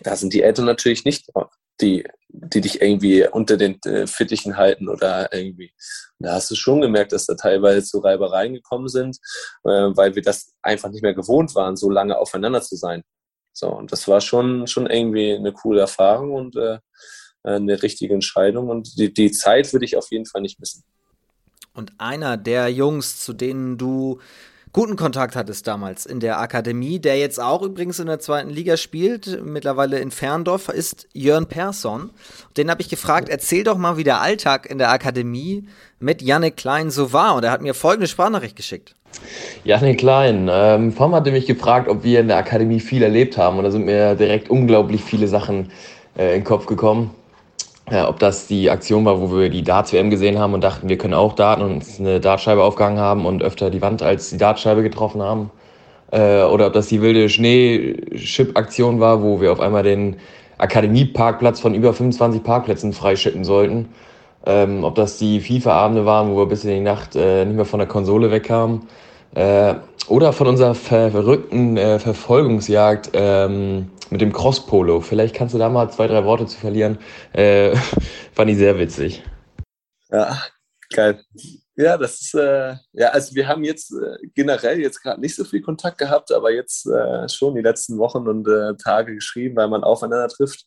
[0.01, 1.31] da sind die Eltern natürlich nicht
[1.81, 5.73] die, die dich irgendwie unter den äh, Fittichen halten oder irgendwie.
[6.19, 9.17] Und da hast du schon gemerkt, dass da teilweise zu Reibereien gekommen sind,
[9.65, 13.03] äh, weil wir das einfach nicht mehr gewohnt waren, so lange aufeinander zu sein.
[13.53, 16.79] So, und das war schon, schon irgendwie eine coole Erfahrung und äh,
[17.45, 18.69] eine richtige Entscheidung.
[18.69, 20.83] Und die, die Zeit würde ich auf jeden Fall nicht missen.
[21.75, 24.19] Und einer der Jungs, zu denen du
[24.73, 28.77] guten Kontakt hattest damals in der Akademie, der jetzt auch übrigens in der zweiten Liga
[28.77, 32.11] spielt, mittlerweile in Ferndorf, ist Jörn Persson.
[32.57, 35.69] Den habe ich gefragt, erzähl doch mal, wie der Alltag in der Akademie
[36.01, 37.37] mit Janne Klein so war.
[37.37, 38.97] Und er hat mir folgende Sprachnachricht geschickt.
[39.63, 43.59] Janne Klein, ähm, Vom hatte mich gefragt, ob wir in der Akademie viel erlebt haben.
[43.59, 45.71] Und da sind mir direkt unglaublich viele Sachen
[46.19, 47.13] äh, in den Kopf gekommen.
[47.91, 50.97] Ja, ob das die Aktion war, wo wir die Darts-WM gesehen haben und dachten, wir
[50.97, 54.83] können auch Daten und eine Dartscheibe aufgehangen haben und öfter die Wand als die Dartscheibe
[54.83, 55.51] getroffen haben.
[56.11, 60.17] Äh, oder ob das die wilde Schneeschip-Aktion war, wo wir auf einmal den
[60.57, 63.91] Akademieparkplatz von über 25 Parkplätzen freischippen sollten.
[64.47, 67.65] Ähm, ob das die FIFA-Abende waren, wo wir bis in die Nacht äh, nicht mehr
[67.67, 68.83] von der Konsole wegkamen.
[69.35, 69.75] Äh,
[70.09, 75.01] oder von unserer verrückten äh, Verfolgungsjagd ähm, mit dem Crosspolo.
[75.01, 76.99] Vielleicht kannst du da mal zwei, drei Worte zu verlieren.
[77.33, 77.75] Äh,
[78.33, 79.25] fand ich sehr witzig.
[80.11, 80.41] Ja,
[80.91, 81.21] geil.
[81.77, 85.45] Ja, das ist, äh, ja, also wir haben jetzt äh, generell jetzt gerade nicht so
[85.45, 88.47] viel Kontakt gehabt, aber jetzt äh, schon die letzten Wochen und
[88.79, 90.67] Tage geschrieben, weil man aufeinander trifft.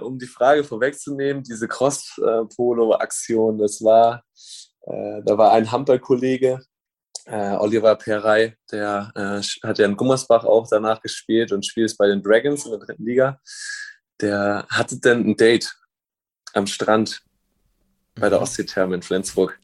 [0.00, 4.22] Um die Frage vorwegzunehmen, diese Cross-Polo-Aktion, das war,
[4.86, 6.60] da war ein Handballkollege,
[7.28, 12.06] äh, Oliver Perrey, der äh, hat ja in Gummersbach auch danach gespielt und spielt bei
[12.06, 13.40] den Dragons in der dritten Liga.
[14.20, 15.74] Der hatte dann ein Date
[16.54, 17.20] am Strand
[18.14, 19.58] bei der Ostseetherme in Flensburg.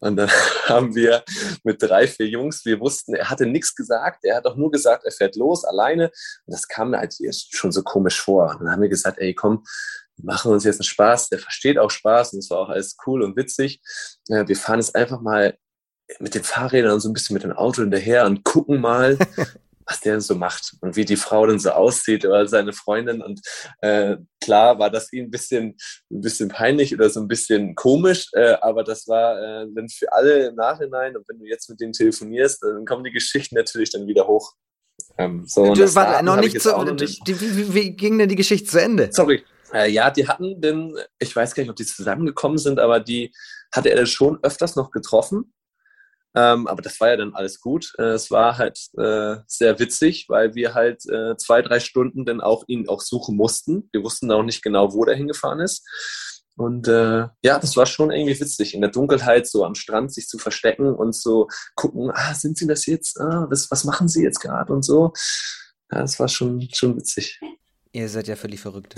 [0.00, 0.28] Und dann
[0.66, 1.22] haben wir
[1.62, 5.04] mit drei, vier Jungs, wir wussten, er hatte nichts gesagt, er hat auch nur gesagt,
[5.04, 6.06] er fährt los alleine.
[6.46, 7.14] Und das kam mir halt
[7.52, 8.56] schon so komisch vor.
[8.58, 9.64] Und dann haben wir gesagt, ey, komm,
[10.16, 12.96] wir machen uns jetzt einen Spaß, der versteht auch Spaß und es war auch alles
[13.06, 13.80] cool und witzig.
[14.28, 15.56] Wir fahren jetzt einfach mal
[16.18, 19.18] mit den Fahrrädern und so ein bisschen mit dem Auto hinterher und gucken mal,
[19.90, 23.22] was der so macht und wie die Frau dann so aussieht oder seine Freundin.
[23.22, 23.40] Und
[23.80, 25.76] äh, klar war das ihm ein bisschen,
[26.10, 30.12] ein bisschen peinlich oder so ein bisschen komisch, äh, aber das war äh, dann für
[30.12, 31.16] alle im Nachhinein.
[31.16, 34.52] Und wenn du jetzt mit denen telefonierst, dann kommen die Geschichten natürlich dann wieder hoch.
[35.18, 37.20] Ähm, so, du, warte, noch nicht so, noch nicht.
[37.26, 39.08] Wie, wie, ging denn die Geschichte zu Ende?
[39.12, 39.44] Sorry.
[39.72, 43.32] Äh, ja, die hatten denn, ich weiß gar nicht, ob die zusammengekommen sind, aber die
[43.72, 45.52] hatte er dann schon öfters noch getroffen.
[46.34, 47.92] Ähm, aber das war ja dann alles gut.
[47.98, 52.40] Äh, es war halt äh, sehr witzig, weil wir halt äh, zwei, drei Stunden dann
[52.40, 53.88] auch ihn auch suchen mussten.
[53.92, 55.84] Wir wussten auch nicht genau, wo der hingefahren ist.
[56.56, 60.28] Und äh, ja, das war schon irgendwie witzig, in der Dunkelheit so am Strand sich
[60.28, 63.18] zu verstecken und so gucken, ah, sind sie das jetzt?
[63.18, 65.12] Ah, das, was machen sie jetzt gerade und so.
[65.90, 67.40] Ja, das war schon, schon witzig.
[67.92, 68.94] Ihr seid ja völlig verrückt.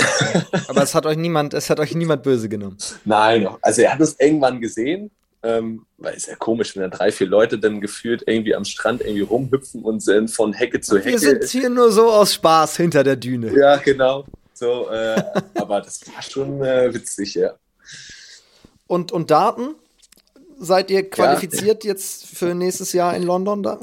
[0.68, 2.76] Aber es hat euch niemand, es hat euch niemand böse genommen.
[3.04, 5.10] Nein, also er hat es irgendwann gesehen,
[5.42, 9.00] ähm, weil es ja komisch, wenn da drei, vier Leute dann gefühlt irgendwie am Strand
[9.00, 11.10] irgendwie rumhüpfen und sind von Hecke zu Hecke.
[11.10, 13.52] Wir sind hier nur so aus Spaß hinter der Düne.
[13.56, 14.24] Ja, genau.
[14.54, 15.22] So, äh,
[15.54, 17.54] aber das war schon äh, witzig, ja.
[18.86, 19.74] Und, und Daten?
[20.58, 21.90] Seid ihr qualifiziert ja.
[21.90, 23.80] jetzt für nächstes Jahr in London da?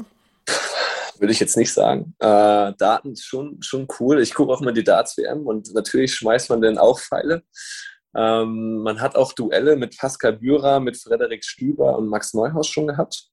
[1.18, 2.14] Würde ich jetzt nicht sagen.
[2.18, 4.22] Äh, Daten ist schon, schon cool.
[4.22, 7.42] Ich gucke auch mal die Darts-WM und natürlich schmeißt man dann auch Pfeile.
[8.14, 12.88] Ähm, man hat auch Duelle mit Pascal Bührer, mit Frederik Stüber und Max Neuhaus schon
[12.88, 13.28] gehabt.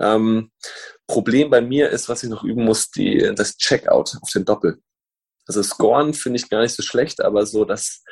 [0.00, 0.50] Ähm,
[1.06, 4.78] Problem bei mir ist, was ich noch üben muss, die, das Checkout auf den Doppel.
[5.46, 8.02] Also Scoren finde ich gar nicht so schlecht, aber so das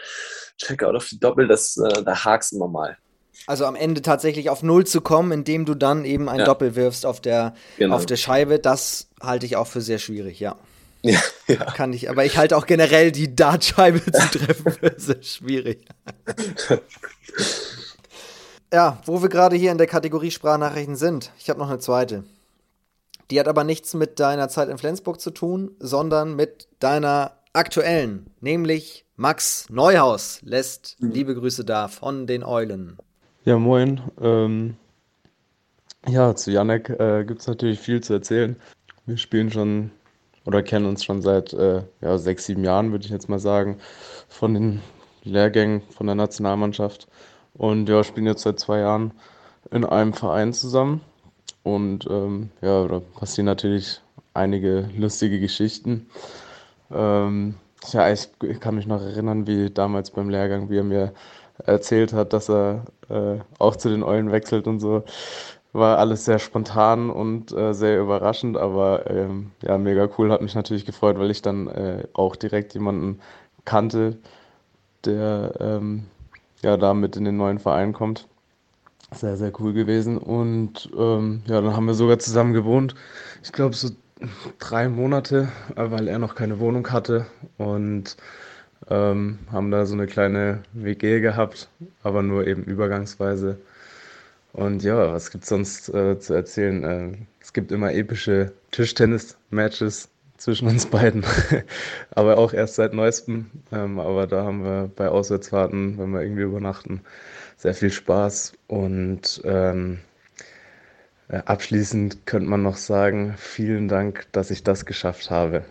[0.58, 2.98] Checkout auf die Doppel, das, äh, da hakst immer mal.
[3.46, 6.44] Also am Ende tatsächlich auf Null zu kommen, indem du dann eben ein ja.
[6.44, 7.96] Doppel wirfst auf der, genau.
[7.96, 10.56] auf der Scheibe, das halte ich auch für sehr schwierig, ja.
[11.02, 11.56] Ja, ja.
[11.56, 15.86] Kann ich, aber ich halte auch generell die Dartscheibe zu treffen für sehr schwierig.
[18.72, 22.24] ja, wo wir gerade hier in der Kategorie Sprachnachrichten sind, ich habe noch eine zweite.
[23.30, 28.26] Die hat aber nichts mit deiner Zeit in Flensburg zu tun, sondern mit deiner aktuellen,
[28.40, 31.10] nämlich Max Neuhaus lässt mhm.
[31.10, 32.96] liebe Grüße da von den Eulen.
[33.44, 34.00] Ja, moin.
[34.20, 34.76] Ähm,
[36.08, 38.56] ja, zu Janek äh, gibt es natürlich viel zu erzählen.
[39.06, 39.90] Wir spielen schon
[40.44, 43.78] oder kennen uns schon seit äh, ja, sechs, sieben Jahren, würde ich jetzt mal sagen,
[44.28, 44.80] von den
[45.22, 47.08] Lehrgängen von der Nationalmannschaft.
[47.54, 49.12] Und ja, spielen jetzt seit zwei Jahren
[49.70, 51.02] in einem Verein zusammen.
[51.62, 54.00] Und ähm, ja, da passieren natürlich
[54.32, 56.06] einige lustige Geschichten.
[56.90, 57.56] Ähm,
[57.92, 58.28] ja, ich,
[58.60, 61.12] kann mich noch erinnern, wie damals beim Lehrgang, wie er mir
[61.64, 65.04] erzählt hat, dass er äh, auch zu den Eulen wechselt und so.
[65.72, 70.32] War alles sehr spontan und äh, sehr überraschend, aber ähm, ja, mega cool.
[70.32, 73.20] Hat mich natürlich gefreut, weil ich dann äh, auch direkt jemanden
[73.64, 74.18] kannte,
[75.04, 76.06] der ähm,
[76.62, 78.26] ja da mit in den neuen Verein kommt.
[79.12, 80.18] Sehr, sehr cool gewesen.
[80.18, 82.94] Und ähm, ja, dann haben wir sogar zusammen gewohnt.
[83.42, 83.90] Ich glaube, so
[84.58, 87.26] drei Monate, äh, weil er noch keine Wohnung hatte.
[87.58, 88.16] Und
[88.88, 91.68] ähm, haben da so eine kleine WG gehabt,
[92.02, 93.58] aber nur eben übergangsweise.
[94.52, 96.84] Und ja, was gibt es sonst äh, zu erzählen?
[96.84, 101.24] Äh, es gibt immer epische Tischtennis-Matches zwischen uns beiden,
[102.10, 103.50] aber auch erst seit neuestem.
[103.72, 107.02] Ähm, aber da haben wir bei Auswärtsfahrten, wenn wir irgendwie übernachten,
[107.56, 108.54] sehr viel Spaß.
[108.66, 110.00] Und ähm,
[111.28, 115.64] äh, abschließend könnte man noch sagen, vielen Dank, dass ich das geschafft habe.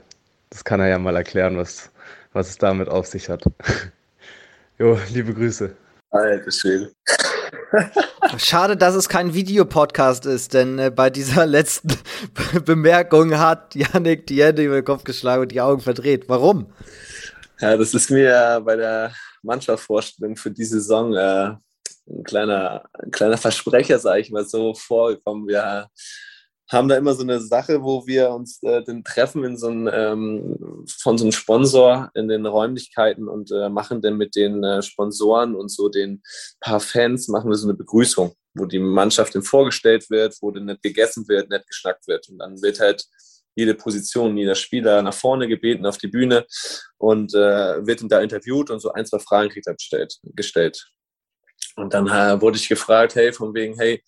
[0.52, 1.92] Das kann er ja mal erklären, was,
[2.32, 3.44] was es damit auf sich hat.
[4.78, 5.76] jo, liebe Grüße.
[6.12, 6.92] Alter Schwede.
[8.38, 11.90] Schade, dass es kein Videopodcast ist, denn äh, bei dieser letzten
[12.66, 16.28] Bemerkung hat Yannick die Hände über den Kopf geschlagen und die Augen verdreht.
[16.28, 16.72] Warum?
[17.60, 21.56] Ja, das ist mir bei der Mannschaftsvorstellung für die Saison äh,
[22.08, 25.48] ein kleiner, ein kleiner Versprecher, sage ich mal so, vorgekommen.
[25.48, 25.90] Wir
[26.70, 29.90] haben da immer so eine Sache, wo wir uns äh, den treffen in so ein,
[29.92, 34.82] ähm, von so einem Sponsor in den Räumlichkeiten und äh, machen dann mit den äh,
[34.82, 36.22] Sponsoren und so den
[36.60, 40.66] paar Fans machen wir so eine Begrüßung, wo die Mannschaft dann vorgestellt wird, wo dann
[40.66, 43.04] nicht gegessen wird, nicht geschnackt wird und dann wird halt
[43.56, 46.46] jede Position, jeder Spieler nach vorne gebeten auf die Bühne
[46.98, 49.76] und äh, wird dann da interviewt und so ein, zwei Fragen kriegt er
[50.36, 50.92] gestellt.
[51.80, 52.08] Und dann
[52.42, 54.04] wurde ich gefragt, hey, von wegen, hey,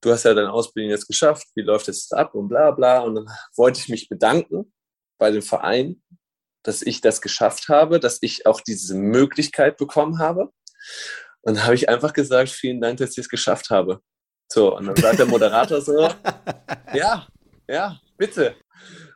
[0.00, 3.00] du hast ja deine Ausbildung jetzt geschafft, wie läuft es ab und bla bla.
[3.00, 4.72] Und dann wollte ich mich bedanken
[5.18, 6.02] bei dem Verein,
[6.62, 10.50] dass ich das geschafft habe, dass ich auch diese Möglichkeit bekommen habe.
[11.42, 14.00] Und dann habe ich einfach gesagt, vielen Dank, dass ich es geschafft habe.
[14.52, 16.08] So, und dann sagt der Moderator so,
[16.94, 17.26] ja,
[17.68, 18.56] ja, bitte.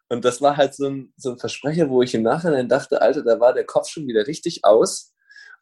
[0.08, 3.24] Und das war halt so ein, so ein Versprecher, wo ich im Nachhinein dachte, Alter,
[3.24, 5.12] da war der Kopf schon wieder richtig aus.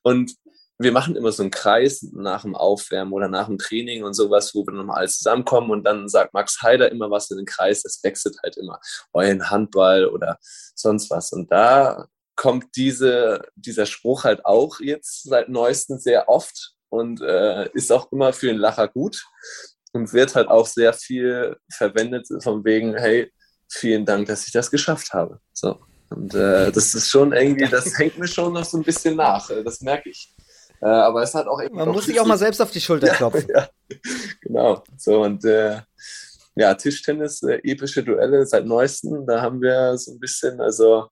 [0.02, 0.34] Und
[0.78, 4.54] wir machen immer so einen Kreis nach dem Aufwärmen oder nach dem Training und sowas,
[4.54, 8.00] wo wir nochmal zusammenkommen und dann sagt Max Heider immer was in den Kreis, das
[8.02, 8.80] wechselt halt immer.
[9.12, 10.38] Euren Handball oder
[10.74, 11.32] sonst was.
[11.32, 12.06] Und da
[12.36, 18.10] kommt diese, dieser Spruch halt auch jetzt seit neuestem sehr oft und äh, ist auch
[18.10, 19.22] immer für den Lacher gut
[19.92, 23.32] und wird halt auch sehr viel verwendet von wegen, hey,
[23.68, 25.40] vielen Dank, dass ich das geschafft habe.
[25.52, 25.78] So.
[26.10, 29.48] Und äh, das ist schon irgendwie, das hängt mir schon noch so ein bisschen nach.
[29.64, 30.34] Das merke ich.
[30.82, 33.46] Äh, aber es hat auch Man muss sich auch mal selbst auf die Schulter klopfen.
[33.48, 33.98] Ja, ja.
[34.40, 34.82] Genau.
[34.98, 35.80] So und äh,
[36.56, 41.06] ja, Tischtennis, äh, epische Duelle seit neuestem, da haben wir so ein bisschen, also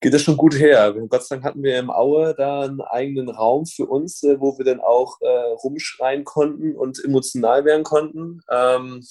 [0.00, 0.94] geht das schon gut her.
[1.08, 4.56] Gott sei Dank hatten wir im Aue da einen eigenen Raum für uns, äh, wo
[4.56, 5.26] wir dann auch äh,
[5.62, 8.40] rumschreien konnten und emotional werden konnten.
[8.48, 9.04] Ähm,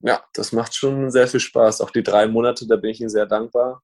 [0.00, 1.80] ja, das macht schon sehr viel Spaß.
[1.80, 3.82] Auch die drei Monate, da bin ich Ihnen sehr dankbar,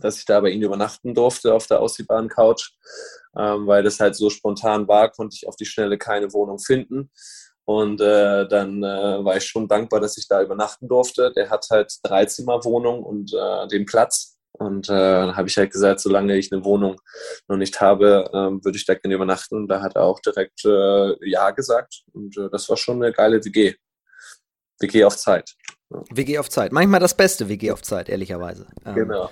[0.00, 2.72] dass ich da bei Ihnen übernachten durfte auf der ausziehbaren Couch,
[3.36, 7.10] ähm, weil das halt so spontan war, konnte ich auf die Schnelle keine Wohnung finden.
[7.66, 11.32] Und äh, dann äh, war ich schon dankbar, dass ich da übernachten durfte.
[11.34, 14.36] Der hat halt drei Zimmerwohnung und äh, den Platz.
[14.52, 17.00] Und äh, dann habe ich halt gesagt, solange ich eine Wohnung
[17.48, 19.56] noch nicht habe, äh, würde ich da gerne übernachten.
[19.56, 22.04] Und da hat er auch direkt äh, Ja gesagt.
[22.12, 23.74] Und äh, das war schon eine geile WG.
[24.80, 25.54] WG auf Zeit.
[26.10, 26.72] WG auf Zeit.
[26.72, 28.66] Manchmal das beste WG auf Zeit, ehrlicherweise.
[28.84, 29.30] Ähm, genau.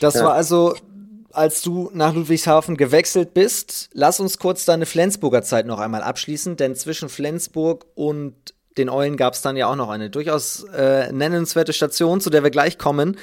[0.00, 0.24] Das ja.
[0.24, 0.74] war also
[1.30, 3.90] als du nach Ludwigshafen gewechselt bist.
[3.92, 8.34] Lass uns kurz deine Flensburger Zeit noch einmal abschließen, denn zwischen Flensburg und
[8.78, 12.44] den Eulen gab es dann ja auch noch eine durchaus äh, nennenswerte Station, zu der
[12.44, 13.16] wir gleich kommen.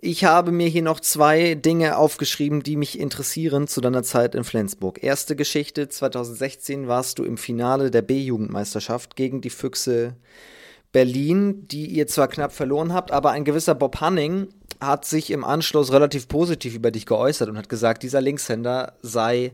[0.00, 4.44] Ich habe mir hier noch zwei Dinge aufgeschrieben, die mich interessieren zu deiner Zeit in
[4.44, 5.02] Flensburg.
[5.02, 10.14] Erste Geschichte, 2016 warst du im Finale der B-Jugendmeisterschaft gegen die Füchse
[10.98, 14.48] Berlin, die ihr zwar knapp verloren habt, aber ein gewisser Bob Hanning
[14.80, 19.52] hat sich im Anschluss relativ positiv über dich geäußert und hat gesagt, dieser Linkshänder sei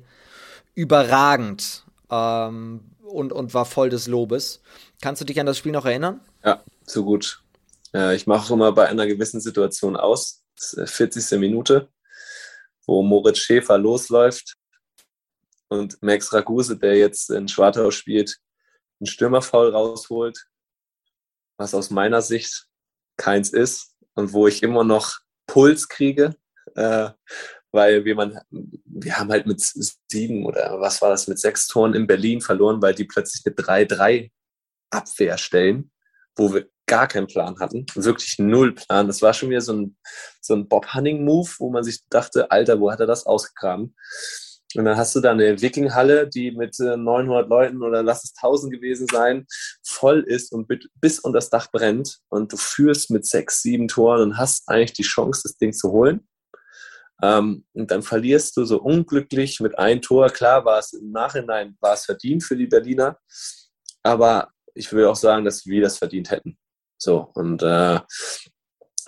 [0.75, 4.63] überragend ähm, und, und war voll des Lobes.
[5.03, 6.23] Kannst du dich an das Spiel noch erinnern?
[6.43, 7.43] Ja, so gut.
[7.93, 11.39] Äh, ich mache immer bei einer gewissen Situation aus, das ist 40.
[11.39, 11.89] Minute,
[12.87, 14.55] wo Moritz Schäfer losläuft
[15.69, 18.39] und Max Raguse, der jetzt in Schwartau spielt,
[18.99, 20.47] einen Stürmerfaul rausholt,
[21.57, 22.67] was aus meiner Sicht
[23.17, 26.35] keins ist und wo ich immer noch Puls kriege,
[26.75, 27.11] äh,
[27.73, 29.61] weil wir, man, wir haben halt mit
[30.09, 33.55] sieben oder was war das, mit sechs Toren in Berlin verloren, weil die plötzlich eine
[33.55, 34.31] 3-3
[34.91, 35.91] Abwehr stellen,
[36.37, 39.07] wo wir gar keinen Plan hatten, wirklich null Plan.
[39.07, 39.97] Das war schon wieder so ein,
[40.41, 43.97] so ein Bob Hunning-Move, wo man sich dachte, Alter, wo hat er das ausgegraben?
[44.77, 48.35] Und dann hast du da eine Wikinghalle, die mit 900 äh, Leuten oder lass es
[48.37, 49.47] 1000 gewesen sein,
[49.85, 50.69] voll ist und
[51.01, 52.19] bis unter das Dach brennt.
[52.29, 55.93] Und du führst mit sechs, sieben Toren und hast eigentlich die Chance, das Ding zu
[55.93, 56.27] holen.
[57.23, 60.31] Ähm, und dann verlierst du so unglücklich mit einem Tor.
[60.31, 63.19] Klar war es im Nachhinein, war es verdient für die Berliner.
[64.03, 66.59] Aber ich will auch sagen, dass wir das verdient hätten.
[66.99, 68.01] So, und äh,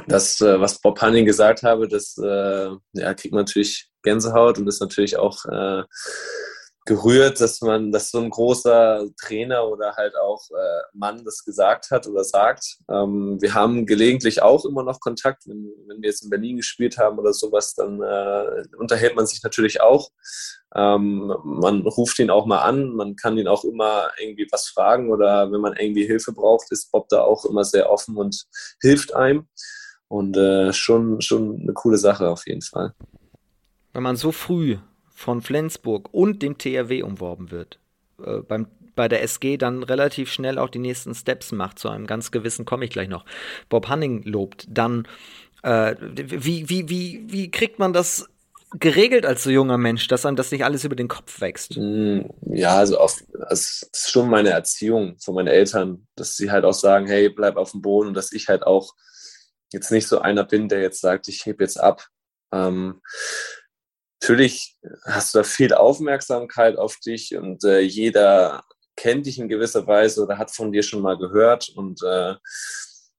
[0.07, 4.69] das, äh, was Bob Hanning gesagt habe, das äh, ja, kriegt man natürlich Gänsehaut und
[4.69, 5.83] ist natürlich auch äh,
[6.87, 11.91] gerührt, dass man, dass so ein großer Trainer oder halt auch äh, Mann das gesagt
[11.91, 12.79] hat oder sagt.
[12.89, 16.97] Ähm, wir haben gelegentlich auch immer noch Kontakt, wenn, wenn wir jetzt in Berlin gespielt
[16.97, 20.11] haben oder sowas, dann äh, unterhält man sich natürlich auch.
[20.77, 25.11] Ähm, man ruft ihn auch mal an, man kann ihn auch immer irgendwie was fragen
[25.11, 28.45] oder wenn man irgendwie Hilfe braucht, ist Bob da auch immer sehr offen und
[28.81, 29.49] hilft einem.
[30.09, 32.95] Und äh, schon, schon eine coole Sache auf jeden Fall.
[33.93, 34.77] Wenn man so früh
[35.09, 37.81] von Flensburg und dem THW umworben wird,
[38.23, 42.07] äh, beim, bei der SG dann relativ schnell auch die nächsten Steps macht, zu einem
[42.07, 43.25] ganz gewissen komme ich gleich noch,
[43.69, 45.09] Bob Hanning lobt, dann
[45.63, 48.29] äh, wie, wie, wie, wie kriegt man das
[48.79, 51.77] geregelt als so junger Mensch, dass einem das nicht alles über den Kopf wächst?
[51.77, 56.65] Hm, ja, also auf, das ist schon meine Erziehung von meinen Eltern, dass sie halt
[56.65, 58.95] auch sagen, hey, bleib auf dem Boden und dass ich halt auch
[59.73, 62.07] jetzt nicht so einer bin, der jetzt sagt, ich heb jetzt ab.
[62.53, 63.01] Ähm,
[64.21, 68.65] natürlich hast du da viel Aufmerksamkeit auf dich und äh, jeder
[68.97, 72.35] kennt dich in gewisser Weise oder hat von dir schon mal gehört und äh,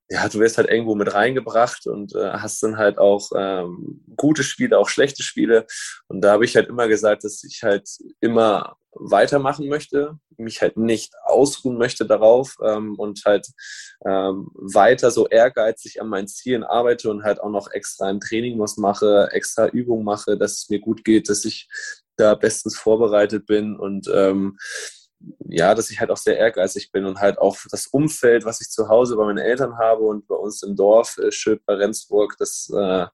[0.10, 4.44] ja, du wirst halt irgendwo mit reingebracht und äh, hast dann halt auch ähm, gute
[4.44, 5.66] Spiele, auch schlechte Spiele.
[6.08, 7.90] Und da habe ich halt immer gesagt, dass ich halt
[8.22, 13.48] immer weitermachen möchte, mich halt nicht ausruhen möchte darauf ähm, und halt
[14.06, 18.60] ähm, weiter so ehrgeizig an meinen Zielen arbeite und halt auch noch extra im Training
[18.60, 21.68] was mache, extra Übungen mache, dass es mir gut geht, dass ich
[22.16, 24.58] da bestens vorbereitet bin und ähm,
[25.50, 28.70] ja, dass ich halt auch sehr ehrgeizig bin und halt auch das Umfeld, was ich
[28.70, 32.36] zu Hause bei meinen Eltern habe und bei uns im Dorf, äh, Schöp bei Rendsburg,
[32.38, 33.08] das äh,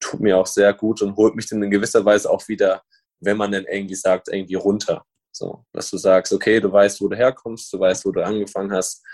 [0.00, 2.82] tut mir auch sehr gut und holt mich dann in gewisser Weise auch wieder,
[3.20, 5.04] wenn man dann irgendwie sagt, irgendwie runter.
[5.32, 8.72] So, dass du sagst, okay, du weißt, wo du herkommst, du weißt, wo du angefangen
[8.72, 9.04] hast,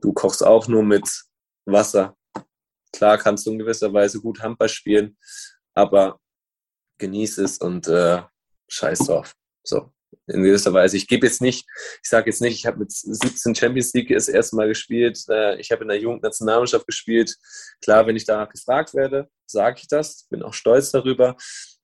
[0.00, 1.08] du kochst auch nur mit
[1.66, 2.16] Wasser.
[2.92, 5.16] Klar kannst du in gewisser Weise gut Handball spielen,
[5.74, 6.20] aber
[6.98, 8.22] genieß es und äh,
[8.68, 9.34] scheiß drauf.
[9.64, 9.92] So,
[10.26, 10.96] in gewisser Weise.
[10.96, 11.66] Ich gebe jetzt nicht,
[12.02, 15.58] ich sage jetzt nicht, ich habe mit 17 Champions League das erste Mal gespielt, äh,
[15.60, 17.34] ich habe in der Jugendnationalmannschaft gespielt.
[17.82, 21.36] Klar, wenn ich danach gefragt werde, sage ich das, bin auch stolz darüber.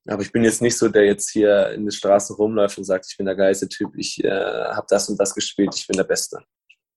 [0.07, 3.07] Aber ich bin jetzt nicht so, der jetzt hier in den Straßen rumläuft und sagt,
[3.11, 6.05] ich bin der geilste Typ, ich äh, habe das und das gespielt, ich bin der
[6.05, 6.39] Beste.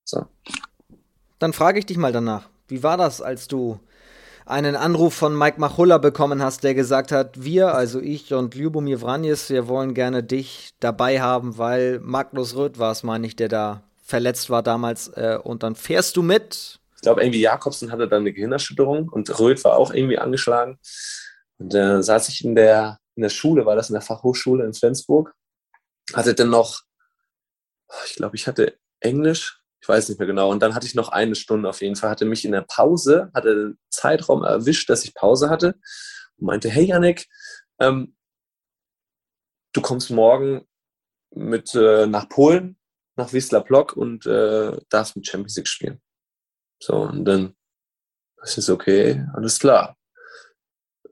[0.05, 0.25] So.
[1.39, 3.79] Dann frage ich dich mal danach, wie war das, als du
[4.45, 8.99] einen Anruf von Mike Machulla bekommen hast, der gesagt hat, wir, also ich und Ljubomir
[8.99, 13.49] Vranjes, wir wollen gerne dich dabei haben, weil Magnus Röth war es, meine ich, der
[13.49, 15.07] da verletzt war damals.
[15.09, 16.79] Äh, und dann fährst du mit.
[16.95, 20.77] Ich glaube, irgendwie Jakobsen hatte dann eine Gehirnerschütterung und Röth war auch irgendwie angeschlagen.
[21.57, 24.65] Und da äh, saß ich in der, in der Schule, war das in der Fachhochschule
[24.65, 25.33] in Flensburg,
[26.13, 26.81] hatte dann noch,
[28.07, 30.49] ich glaube, ich hatte Englisch, ich weiß nicht mehr genau.
[30.49, 33.29] Und dann hatte ich noch eine Stunde auf jeden Fall, hatte mich in der Pause,
[33.34, 35.75] hatte Zeitraum erwischt, dass ich Pause hatte
[36.38, 37.27] und meinte, hey Yannick,
[37.79, 38.15] ähm,
[39.73, 40.65] du kommst morgen
[41.31, 42.77] mit äh, nach Polen,
[43.17, 46.01] nach Wisla Plock und äh, darfst mit Champions League spielen.
[46.81, 47.53] So, und dann
[48.41, 49.97] ist es okay, alles klar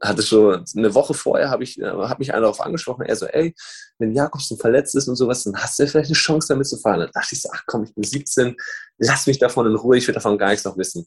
[0.01, 3.27] hatte schon eine Woche vorher, habe ich, äh, hat mich einer darauf angesprochen, er so,
[3.27, 3.53] ey,
[3.99, 6.77] wenn Jakobsen verletzt ist und sowas, dann hast du ja vielleicht eine Chance damit zu
[6.77, 7.01] fahren.
[7.01, 8.55] Dann dachte ich so, ach komm, ich bin 17,
[8.97, 11.05] lass mich davon in Ruhe, ich will davon gar nichts noch wissen.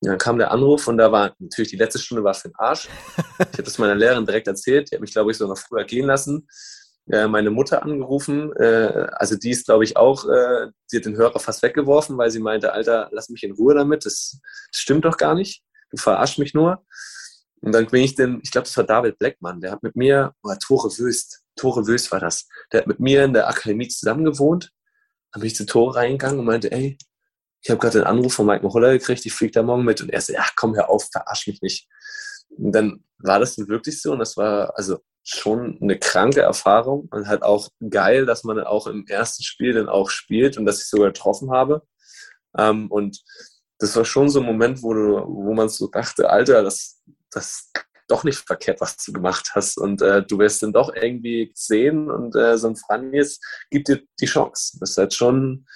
[0.00, 2.56] Und dann kam der Anruf und da war natürlich die letzte Stunde war für den
[2.56, 2.88] Arsch.
[3.38, 5.84] Ich habe das meiner Lehrerin direkt erzählt, die hat mich, glaube ich, so noch früher
[5.84, 6.48] gehen lassen.
[7.10, 11.40] Äh, meine Mutter angerufen, äh, also die ist, glaube ich, auch, die hat den Hörer
[11.40, 14.38] fast weggeworfen, weil sie meinte, Alter, lass mich in Ruhe damit, das,
[14.72, 16.82] stimmt doch gar nicht, du verarsch mich nur.
[17.62, 20.34] Und dann bin ich denn, ich glaube, das war David Blackman, der hat mit mir,
[20.42, 24.24] oder Tore Wüst, Tore Wüst war das, der hat mit mir in der Akademie zusammen
[24.24, 24.72] gewohnt.
[25.32, 26.96] Dann bin ich zu Tore reingegangen und meinte, ey,
[27.62, 30.00] ich habe gerade einen Anruf von Mike Maholla gekriegt, ich fliege da morgen mit.
[30.00, 31.86] Und er so, ja, komm, hör auf, verarsch mich nicht.
[32.48, 37.08] Und dann war das dann wirklich so und das war also schon eine kranke Erfahrung
[37.10, 40.64] und halt auch geil, dass man dann auch im ersten Spiel dann auch spielt und
[40.64, 41.82] dass ich sogar getroffen habe.
[42.56, 43.22] Ähm, und
[43.78, 47.70] das war schon so ein Moment, wo, du, wo man so dachte, Alter, das, das
[48.10, 49.78] doch nicht verkehrt, was du gemacht hast.
[49.78, 54.02] Und äh, du wirst dann doch irgendwie sehen und äh, so ein Franjes gibt dir
[54.20, 54.78] die Chance.
[54.80, 55.66] Das ist halt schon,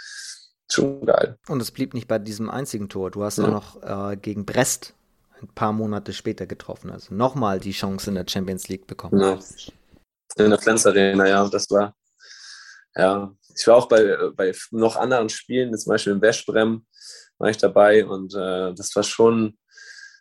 [0.70, 1.38] schon geil.
[1.48, 3.10] Und es blieb nicht bei diesem einzigen Tor.
[3.10, 4.94] Du hast ja, noch äh, gegen Brest
[5.40, 6.90] ein paar Monate später getroffen.
[6.90, 9.20] Also nochmal die Chance in der Champions League bekommen.
[9.20, 9.38] Ja.
[10.36, 11.48] In der Flens Arena, ja.
[11.48, 11.94] Das war,
[12.96, 13.32] ja.
[13.56, 16.84] Ich war auch bei, bei noch anderen Spielen, zum Beispiel in Westbrem
[17.38, 19.58] war ich dabei und äh, das war schon,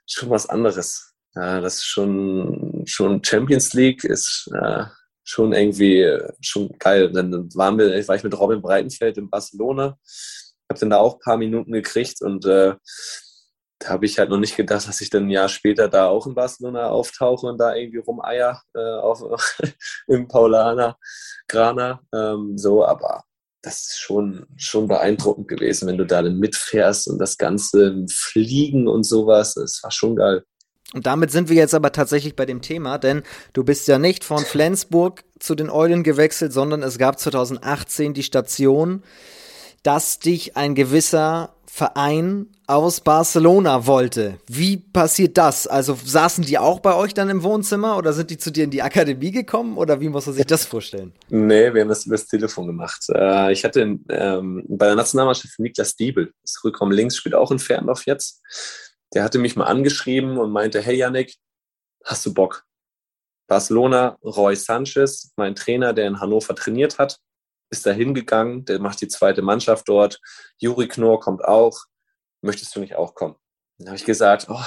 [0.05, 4.85] schon was anderes ja, das ist schon, schon Champions League, ist äh,
[5.23, 7.11] schon irgendwie schon geil.
[7.11, 9.97] Dann waren wir, war ich mit Robin Breitenfeld in Barcelona,
[10.69, 12.75] habe dann da auch ein paar Minuten gekriegt und äh,
[13.79, 16.25] da habe ich halt noch nicht gedacht, dass ich dann ein Jahr später da auch
[16.27, 19.23] in Barcelona auftauche und da irgendwie rumeier äh, auf,
[20.07, 20.97] im Paulaner
[21.47, 22.01] Grana.
[22.13, 23.23] Ähm, so, aber
[23.61, 28.87] das ist schon, schon beeindruckend gewesen, wenn du da dann mitfährst und das ganze Fliegen
[28.87, 29.53] und sowas.
[29.55, 30.43] Das war schon geil.
[30.93, 33.23] Und damit sind wir jetzt aber tatsächlich bei dem Thema, denn
[33.53, 38.23] du bist ja nicht von Flensburg zu den Eulen gewechselt, sondern es gab 2018 die
[38.23, 39.03] Station,
[39.81, 44.37] dass dich ein gewisser Verein aus Barcelona wollte.
[44.47, 45.65] Wie passiert das?
[45.65, 48.69] Also saßen die auch bei euch dann im Wohnzimmer oder sind die zu dir in
[48.69, 51.13] die Akademie gekommen oder wie muss man sich das vorstellen?
[51.29, 53.03] Nee, wir haben das über das Telefon gemacht.
[53.09, 57.57] Äh, ich hatte ähm, bei der Nationalmannschaft Niklas Diebel, das Rückraum links, spielt auch in
[57.57, 58.41] Ferndorf jetzt
[59.13, 61.35] der hatte mich mal angeschrieben und meinte, hey Yannick,
[62.03, 62.65] hast du Bock?
[63.47, 67.19] Barcelona, Roy Sanchez, mein Trainer, der in Hannover trainiert hat,
[67.69, 70.19] ist da hingegangen, der macht die zweite Mannschaft dort.
[70.57, 71.77] Juri Knorr kommt auch.
[72.41, 73.35] Möchtest du nicht auch kommen?
[73.77, 74.63] Dann habe ich gesagt, oh,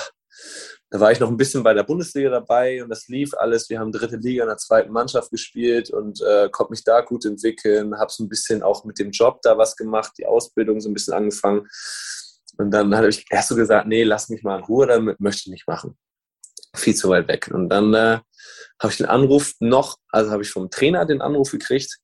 [0.91, 3.69] da war ich noch ein bisschen bei der Bundesliga dabei und das lief alles.
[3.69, 7.25] Wir haben dritte Liga in der zweiten Mannschaft gespielt und äh, konnte mich da gut
[7.25, 7.99] entwickeln.
[7.99, 10.95] Habe so ein bisschen auch mit dem Job da was gemacht, die Ausbildung so ein
[10.95, 11.67] bisschen angefangen.
[12.59, 15.43] Und dann habe ich erst so gesagt, nee, lass mich mal in Ruhe, damit möchte
[15.47, 15.99] ich nicht machen.
[16.75, 17.51] Viel zu weit weg.
[17.53, 18.21] Und dann äh,
[18.81, 21.99] habe ich den Anruf noch, also habe ich vom Trainer den Anruf gekriegt.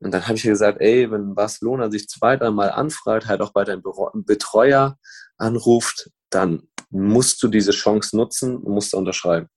[0.00, 3.64] Und dann habe ich gesagt, ey, wenn Barcelona sich zwei, dreimal anfragt, halt auch bei
[3.64, 3.82] deinem
[4.14, 4.98] Betreuer
[5.36, 9.48] anruft, dann musst du diese Chance nutzen und musst unterschreiben.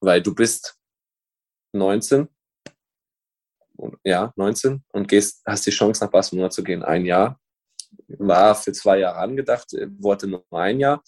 [0.00, 0.76] Weil du bist
[1.72, 2.28] 19,
[4.04, 7.39] ja, 19 und gehst, hast die Chance nach Barcelona zu gehen, ein Jahr
[8.18, 11.02] war für zwei Jahre angedacht, äh, wollte nur ein Jahr.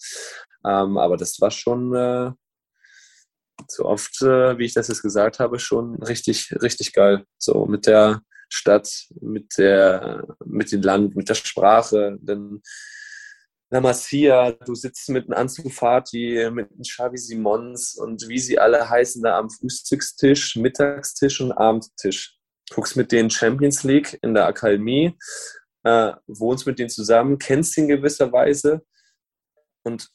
[0.65, 2.31] Ähm, aber das war schon äh,
[3.67, 7.25] so oft, äh, wie ich das jetzt gesagt habe, schon richtig, richtig geil.
[7.37, 8.89] So mit der Stadt,
[9.19, 12.17] mit der, mit dem Land, mit der Sprache.
[12.21, 12.61] Denn
[13.69, 18.87] La Masia, du sitzt mit einem Anzufati, mit einem Xavi Simons und wie sie alle
[18.87, 22.37] heißen da am Frühstückstisch, Mittagstisch und Abendtisch.
[22.69, 25.17] Guckst mit denen Champions League in der Akademie
[25.83, 28.85] äh, wohnst mit denen zusammen, kennst sie in gewisser Weise
[29.83, 30.09] und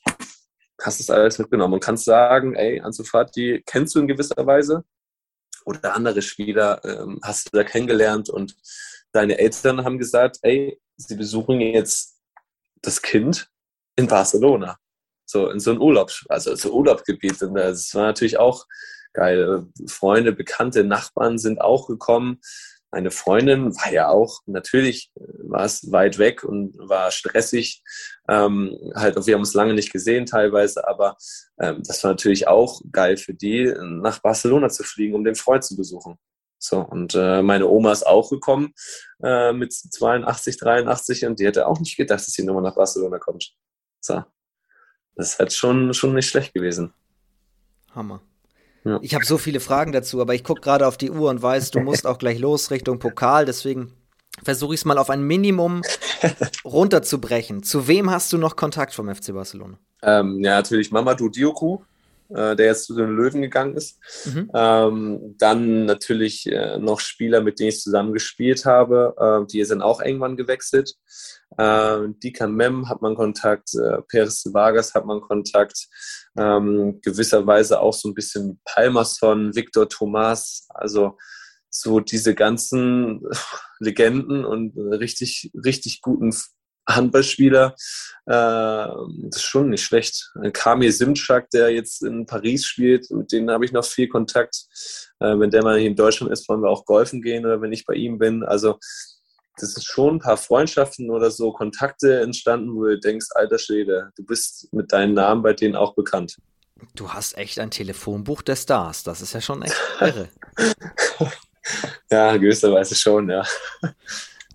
[0.81, 4.85] hast das alles mitgenommen und kannst sagen, ey, Ansu Fati kennst du in gewisser Weise
[5.65, 8.57] oder andere Spieler ähm, hast du da kennengelernt und
[9.13, 12.19] deine Eltern haben gesagt, ey, sie besuchen jetzt
[12.83, 13.51] das Kind
[13.97, 14.79] in Barcelona.
[15.25, 17.43] So in so ein Urlaub, also so Urlaubsgebiet.
[17.43, 18.67] Und das war natürlich auch
[19.13, 19.67] geil.
[19.87, 22.41] Freunde, Bekannte, Nachbarn sind auch gekommen.
[22.91, 27.83] Meine Freundin war ja auch, natürlich war es weit weg und war stressig.
[28.29, 31.17] Ähm, halt, wir haben uns lange nicht gesehen teilweise, aber
[31.61, 35.65] ähm, das war natürlich auch geil für die, nach Barcelona zu fliegen, um den Freund
[35.65, 36.19] zu besuchen.
[36.59, 38.75] So, und äh, meine Oma ist auch gekommen
[39.23, 43.19] äh, mit 82, 83 und die hätte auch nicht gedacht, dass sie nochmal nach Barcelona
[43.19, 43.55] kommt.
[44.01, 44.25] So.
[45.15, 46.93] Das ist halt schon, schon nicht schlecht gewesen.
[47.93, 48.23] Hammer.
[48.85, 48.99] Ja.
[49.03, 51.71] Ich habe so viele Fragen dazu, aber ich gucke gerade auf die Uhr und weiß,
[51.71, 53.93] du musst auch gleich los Richtung Pokal, deswegen
[54.43, 55.83] versuche ich es mal auf ein Minimum
[56.65, 57.63] runterzubrechen.
[57.63, 59.79] Zu wem hast du noch Kontakt vom FC Barcelona?
[60.03, 61.79] Ähm, ja, natürlich Mamadou Dioku,
[62.31, 63.99] äh, der jetzt zu den Löwen gegangen ist.
[64.27, 64.51] Mhm.
[64.55, 69.83] Ähm, dann natürlich äh, noch Spieler, mit denen ich zusammen gespielt habe, äh, die sind
[69.83, 70.95] auch irgendwann gewechselt.
[71.57, 75.89] Äh, Dika Mem hat man Kontakt, äh, Peres Vargas hat man Kontakt,
[76.37, 81.17] ähm, gewisserweise auch so ein bisschen Palmerson, Victor Thomas, also
[81.71, 83.23] so diese ganzen
[83.81, 86.33] Legenden und richtig, richtig guten
[86.89, 87.75] Handballspieler,
[88.27, 90.33] äh, das ist schon nicht schlecht.
[90.53, 94.67] Kamil Simczak, der jetzt in Paris spielt, mit dem habe ich noch viel Kontakt.
[95.21, 97.73] Äh, wenn der mal hier in Deutschland ist, wollen wir auch golfen gehen oder wenn
[97.73, 98.43] ich bei ihm bin.
[98.43, 98.79] Also
[99.61, 104.11] das ist schon ein paar Freundschaften oder so, Kontakte entstanden, wo du denkst, alter Schwede,
[104.17, 106.37] du bist mit deinem Namen bei denen auch bekannt.
[106.95, 110.29] Du hast echt ein Telefonbuch der Stars, das ist ja schon echt irre.
[112.11, 113.45] ja, gewisserweise schon, ja.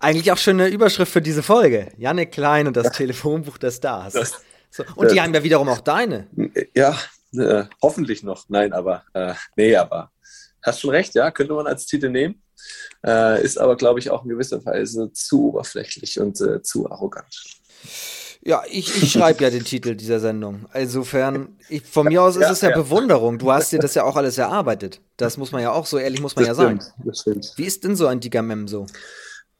[0.04, 1.90] Eigentlich auch schon eine Überschrift für diese Folge.
[1.96, 4.12] Janne Klein und das Telefonbuch der Stars.
[4.12, 4.32] Das,
[4.70, 4.84] so.
[4.96, 6.26] Und die haben ja wiederum auch deine.
[6.74, 6.94] Ja,
[7.32, 8.44] äh, hoffentlich noch.
[8.50, 10.10] Nein, aber äh, nee, aber
[10.62, 12.42] hast schon recht, ja, könnte man als Titel nehmen.
[13.02, 17.42] Äh, ist aber, glaube ich, auch in gewisser Weise zu oberflächlich und äh, zu arrogant.
[18.42, 20.66] Ja, ich, ich schreibe ja den Titel dieser Sendung.
[20.74, 23.38] Insofern, ich, von mir aus ist ja, es ja, ja, Bewunderung.
[23.38, 25.00] Du hast dir das ja auch alles erarbeitet.
[25.16, 27.40] Das muss man ja auch so ehrlich muss man das ja stimmt, sagen.
[27.56, 28.86] Wie ist denn so ein Dicker Mem so?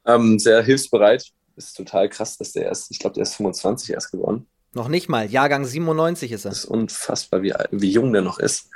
[0.06, 1.24] Ähm, sehr hilfsbereit.
[1.56, 4.46] Ist total krass, dass der erst, ich glaube, der ist 25 erst geworden.
[4.72, 5.30] Noch nicht mal.
[5.30, 6.50] Jahrgang 97 ist er.
[6.50, 8.70] Das ist unfassbar, wie, wie jung der noch ist.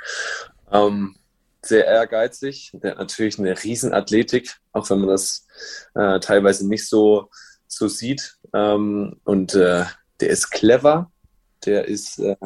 [0.70, 1.16] Ähm,
[1.62, 2.70] sehr ehrgeizig.
[2.74, 5.46] Der hat natürlich eine Riesenathletik, auch wenn man das
[5.94, 7.30] äh, teilweise nicht so,
[7.66, 8.36] so sieht.
[8.54, 9.84] Ähm, und äh,
[10.20, 11.10] der ist clever.
[11.64, 12.36] Der ist äh,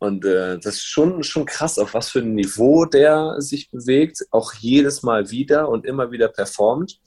[0.00, 4.26] und äh, das ist schon, schon krass, auf was für ein Niveau der sich bewegt,
[4.30, 7.00] auch jedes Mal wieder und immer wieder performt.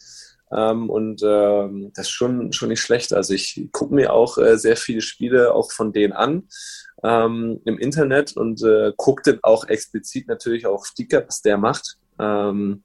[0.52, 3.12] Ähm, und ähm, das ist schon, schon nicht schlecht.
[3.12, 6.44] Also ich gucke mir auch äh, sehr viele Spiele auch von denen an
[7.04, 11.98] ähm, im Internet und äh, gucke dann auch explizit natürlich auf Dicker, was der macht.
[12.20, 12.84] Ähm,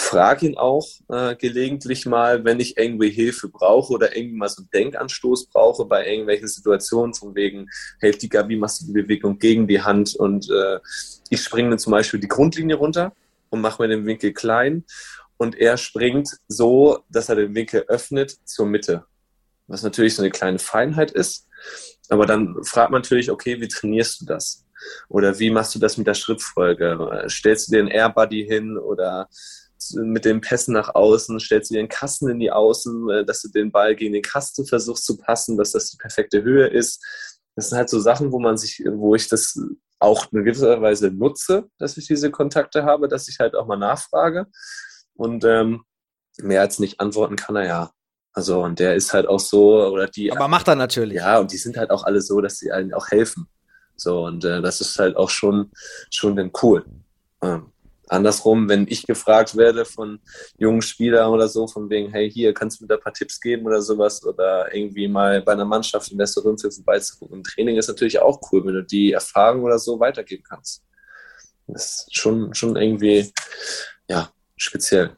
[0.00, 4.62] frage ihn auch äh, gelegentlich mal, wenn ich irgendwie Hilfe brauche oder irgendwie mal so
[4.62, 7.68] einen Denkanstoß brauche bei irgendwelchen Situationen, von wegen,
[8.00, 10.16] hey Dicker, wie machst du die Bewegung gegen die Hand?
[10.16, 10.80] Und äh,
[11.30, 13.12] ich springe dann zum Beispiel die Grundlinie runter
[13.50, 14.84] und mache mir den Winkel klein
[15.36, 19.04] und er springt so, dass er den Winkel öffnet zur Mitte.
[19.66, 21.46] Was natürlich so eine kleine Feinheit ist.
[22.08, 24.64] Aber dann fragt man natürlich, okay, wie trainierst du das?
[25.08, 27.24] Oder wie machst du das mit der Schrittfolge?
[27.28, 29.28] Stellst du dir einen Airbuddy hin oder
[29.92, 33.42] mit den Pässen nach außen, stellst du dir einen Kasten in die Außen, äh, dass
[33.42, 37.04] du den Ball gegen den Kasten versuchst zu passen, dass das die perfekte Höhe ist.
[37.56, 39.58] Das sind halt so Sachen, wo man sich, wo ich das
[40.00, 43.76] auch in gewisser Weise nutze, dass ich diese Kontakte habe, dass ich halt auch mal
[43.76, 44.46] nachfrage.
[45.14, 45.84] Und ähm,
[46.38, 47.90] mehr als nicht antworten kann er ja.
[48.32, 50.32] Also, und der ist halt auch so, oder die.
[50.32, 51.18] Aber macht er natürlich.
[51.18, 53.48] Ja, und die sind halt auch alle so, dass sie allen auch helfen.
[53.96, 55.70] So, und äh, das ist halt auch schon,
[56.10, 56.84] schon dann cool.
[57.42, 57.70] Ähm,
[58.08, 60.20] andersrum, wenn ich gefragt werde von
[60.58, 63.40] jungen Spielern oder so, von wegen, hey, hier, kannst du mir da ein paar Tipps
[63.40, 67.38] geben oder sowas, oder irgendwie mal bei einer Mannschaft in der Rümpfe vorbeizugucken.
[67.38, 70.82] Im Training ist natürlich auch cool, wenn du die Erfahrung oder so weitergeben kannst.
[71.66, 73.32] Das ist schon, schon irgendwie,
[74.08, 75.16] ja, speziell.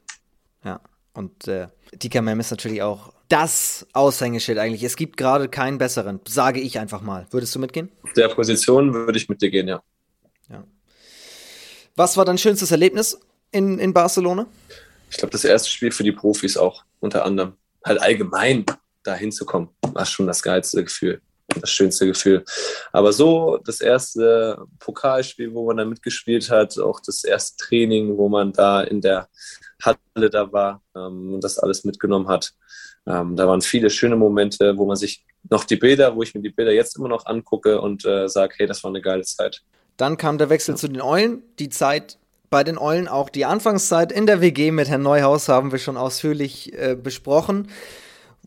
[0.64, 0.80] Ja,
[1.12, 4.84] und äh, Dika Mem ist natürlich auch das Aushängeschild eigentlich.
[4.84, 7.26] Es gibt gerade keinen besseren, sage ich einfach mal.
[7.30, 7.91] Würdest du mitgehen?
[8.03, 9.66] Auf der Position würde ich mit dir gehen.
[9.66, 9.82] Ja.
[11.97, 13.18] Was war dein schönstes Erlebnis
[13.51, 14.47] in, in Barcelona?
[15.11, 17.55] Ich glaube, das erste Spiel für die Profis auch, unter anderem.
[17.84, 18.66] Halt allgemein
[19.03, 21.20] da hinzukommen, war schon das geilste Gefühl
[21.61, 22.44] das schönste Gefühl.
[22.92, 28.28] Aber so das erste Pokalspiel, wo man da mitgespielt hat, auch das erste Training, wo
[28.28, 29.28] man da in der
[29.82, 32.53] Halle da war ähm, und das alles mitgenommen hat.
[33.07, 36.40] Ähm, da waren viele schöne Momente, wo man sich noch die Bilder, wo ich mir
[36.40, 39.62] die Bilder jetzt immer noch angucke und äh, sage, hey, das war eine geile Zeit.
[39.97, 40.76] Dann kam der Wechsel ja.
[40.76, 42.18] zu den Eulen, die Zeit
[42.51, 45.97] bei den Eulen, auch die Anfangszeit in der WG mit Herrn Neuhaus haben wir schon
[45.97, 47.68] ausführlich äh, besprochen.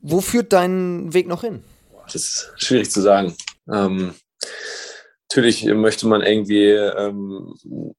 [0.02, 1.64] Wo führt dein Weg noch hin?
[2.06, 3.36] Das ist schwierig zu sagen.
[3.72, 4.14] Ähm,
[5.30, 7.54] natürlich möchte man irgendwie ähm,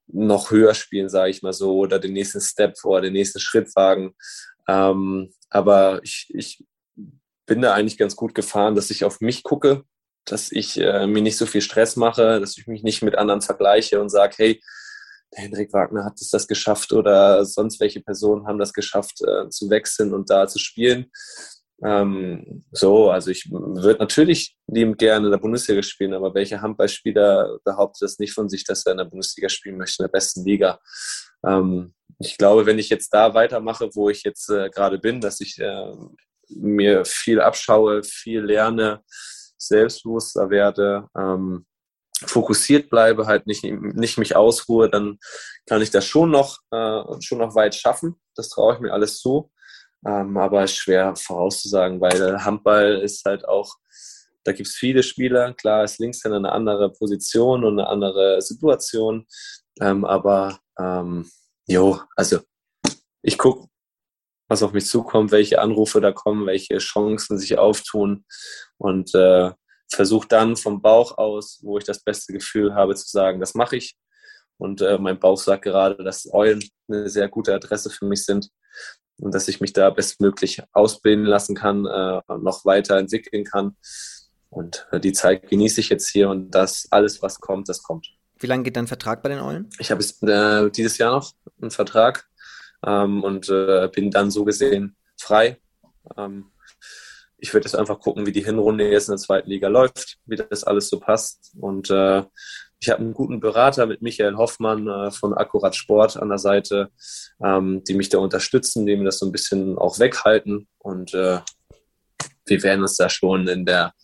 [0.06, 3.68] noch höher spielen, sage ich mal so, oder den nächsten Step vor, den nächsten Schritt
[3.76, 4.14] wagen.
[4.66, 6.64] Ähm, aber ich, ich
[7.46, 9.84] bin da eigentlich ganz gut gefahren, dass ich auf mich gucke,
[10.24, 13.40] dass ich äh, mir nicht so viel Stress mache, dass ich mich nicht mit anderen
[13.40, 14.60] vergleiche und sage, hey,
[15.32, 19.48] der Hendrik Wagner hat es das geschafft oder sonst welche Personen haben das geschafft, äh,
[19.48, 21.10] zu wechseln und da zu spielen.
[21.82, 27.58] Ähm, so, also ich würde natürlich liebend gerne in der Bundesliga spielen, aber welcher Handballspieler
[27.64, 30.44] behauptet das nicht von sich, dass er in der Bundesliga spielen möchte, in der besten
[30.44, 30.78] Liga?
[31.46, 35.40] Ähm, ich glaube, wenn ich jetzt da weitermache, wo ich jetzt äh, gerade bin, dass
[35.40, 35.92] ich äh,
[36.48, 39.02] mir viel abschaue, viel lerne,
[39.60, 41.66] selbstbewusster werde, ähm,
[42.26, 45.18] fokussiert bleibe, halt nicht, nicht mich ausruhe, dann
[45.66, 48.20] kann ich das schon noch, äh, schon noch weit schaffen.
[48.34, 49.50] Das traue ich mir alles zu.
[50.06, 53.74] Ähm, aber schwer vorauszusagen, weil Handball ist halt auch,
[54.44, 55.52] da gibt es viele Spieler.
[55.54, 59.26] Klar ist Linkshänder eine andere Position und eine andere Situation.
[59.80, 61.30] Ähm, aber ähm,
[61.66, 62.40] jo, also
[63.22, 63.68] ich gucke,
[64.50, 68.24] was auf mich zukommt, welche Anrufe da kommen, welche Chancen sich auftun
[68.78, 69.52] und äh,
[69.88, 73.76] versuche dann vom Bauch aus, wo ich das beste Gefühl habe, zu sagen, das mache
[73.76, 73.96] ich.
[74.58, 78.48] Und äh, mein Bauch sagt gerade, dass Eulen eine sehr gute Adresse für mich sind
[79.20, 83.76] und dass ich mich da bestmöglich ausbilden lassen kann, äh, noch weiter entwickeln kann.
[84.48, 88.08] Und äh, die Zeit genieße ich jetzt hier und das alles, was kommt, das kommt.
[88.36, 89.70] Wie lange geht dein Vertrag bei den Eulen?
[89.78, 92.29] Ich habe äh, dieses Jahr noch einen Vertrag
[92.86, 95.58] ähm, und äh, bin dann so gesehen frei.
[96.16, 96.50] Ähm,
[97.38, 100.36] ich würde jetzt einfach gucken, wie die Hinrunde jetzt in der zweiten Liga läuft, wie
[100.36, 101.54] das alles so passt.
[101.58, 102.22] Und äh,
[102.80, 106.90] ich habe einen guten Berater mit Michael Hoffmann äh, von Akkurat Sport an der Seite,
[107.42, 110.68] ähm, die mich da unterstützen, die mir das so ein bisschen auch weghalten.
[110.78, 111.40] Und äh,
[112.46, 113.94] wir werden uns da schon in der,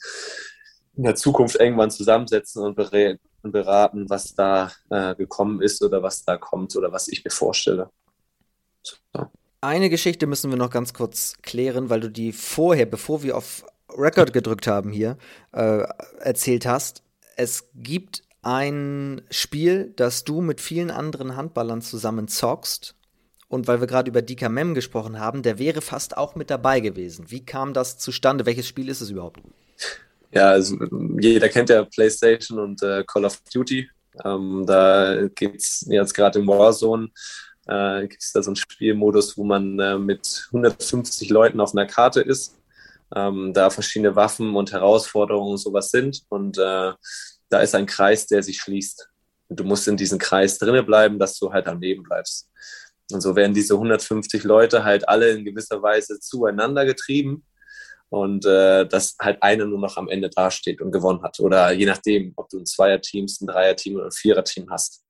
[0.96, 2.76] in der Zukunft irgendwann zusammensetzen und,
[3.52, 7.90] beraten, was da äh, gekommen ist oder was da kommt oder was ich mir vorstelle.
[8.86, 9.26] So.
[9.60, 13.64] Eine Geschichte müssen wir noch ganz kurz klären, weil du die vorher, bevor wir auf
[13.90, 15.16] Record gedrückt haben hier,
[15.52, 15.82] äh,
[16.20, 17.02] erzählt hast.
[17.36, 22.94] Es gibt ein Spiel, das du mit vielen anderen Handballern zusammen zockst.
[23.48, 26.80] Und weil wir gerade über Dika Mem gesprochen haben, der wäre fast auch mit dabei
[26.80, 27.30] gewesen.
[27.30, 28.46] Wie kam das zustande?
[28.46, 29.40] Welches Spiel ist es überhaupt?
[30.32, 30.76] Ja, also
[31.18, 33.88] jeder kennt ja PlayStation und äh, Call of Duty.
[34.24, 37.08] Ähm, da geht es jetzt gerade im Warzone.
[37.66, 41.86] Äh, gibt es da so einen Spielmodus, wo man äh, mit 150 Leuten auf einer
[41.86, 42.56] Karte ist.
[43.14, 46.22] Ähm, da verschiedene Waffen und Herausforderungen und sowas sind.
[46.28, 46.92] Und äh,
[47.48, 49.08] da ist ein Kreis, der sich schließt.
[49.48, 52.50] Und du musst in diesem Kreis drinnen bleiben, dass du halt am Leben bleibst.
[53.12, 57.44] Und so werden diese 150 Leute halt alle in gewisser Weise zueinander getrieben
[58.08, 61.38] und äh, dass halt einer nur noch am Ende dasteht und gewonnen hat.
[61.40, 65.05] Oder je nachdem, ob du ein Zweier-Team, ein Dreier-Team oder ein Vierer-Team hast.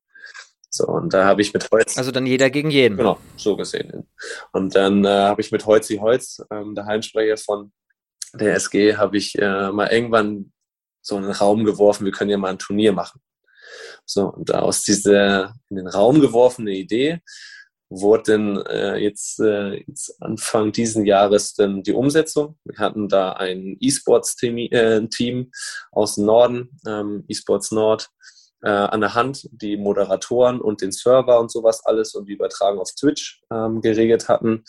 [0.77, 1.97] So, und da habe ich mit Holz.
[1.97, 2.99] Also dann jeder gegen jeden.
[2.99, 4.07] Genau, so gesehen.
[4.53, 7.73] Und dann äh, habe ich mit Holzi Holz, ähm, der Heimsprecher von
[8.35, 10.53] der SG, habe ich äh, mal irgendwann
[11.01, 13.21] so in den Raum geworfen, wir können ja mal ein Turnier machen.
[14.05, 17.21] So, und aus dieser in den Raum geworfene Idee
[17.89, 22.59] wurde dann äh, jetzt, äh, jetzt Anfang diesen Jahres dann die Umsetzung.
[22.65, 25.51] Wir hatten da ein E-Sports-Team äh, Team
[25.93, 28.11] aus dem Norden, ähm, E-Sports Nord,
[28.67, 32.81] äh, an der Hand, die Moderatoren und den Server und sowas alles und die Übertragung
[32.81, 34.65] auf Twitch ähm, geregelt hatten.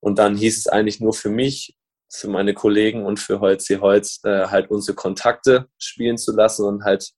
[0.00, 1.74] Und dann hieß es eigentlich nur für mich,
[2.12, 6.84] für meine Kollegen und für Holz Holz äh, halt unsere Kontakte spielen zu lassen und
[6.84, 7.12] halt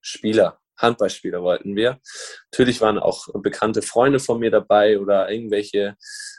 [0.00, 2.00] Spieler, Handballspieler wollten wir.
[2.50, 5.96] Natürlich waren auch bekannte Freunde von mir dabei oder irgendwelche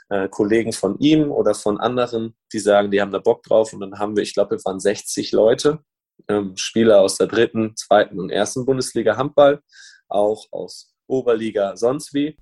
[0.08, 3.72] äh, Kollegen von ihm oder von anderen, die sagen, die haben da Bock drauf.
[3.72, 5.84] Und dann haben wir, ich glaube, wir waren 60 Leute,
[6.56, 9.60] Spieler aus der dritten, zweiten und ersten Bundesliga Handball,
[10.08, 12.36] auch aus Oberliga sonst wie.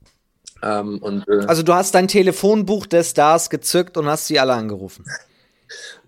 [0.63, 4.55] Ähm, und, äh, also du hast dein Telefonbuch des Stars gezückt und hast sie alle
[4.55, 5.05] angerufen.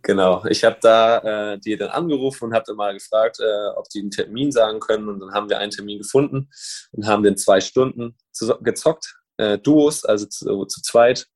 [0.02, 3.88] Genau, ich habe da äh, die dann angerufen und habe dann mal gefragt, äh, ob
[3.90, 5.08] die einen Termin sagen können.
[5.08, 6.48] Und dann haben wir einen Termin gefunden
[6.92, 8.16] und haben den zwei Stunden
[8.62, 11.26] gezockt, äh, Duos, also zu, zu zweit,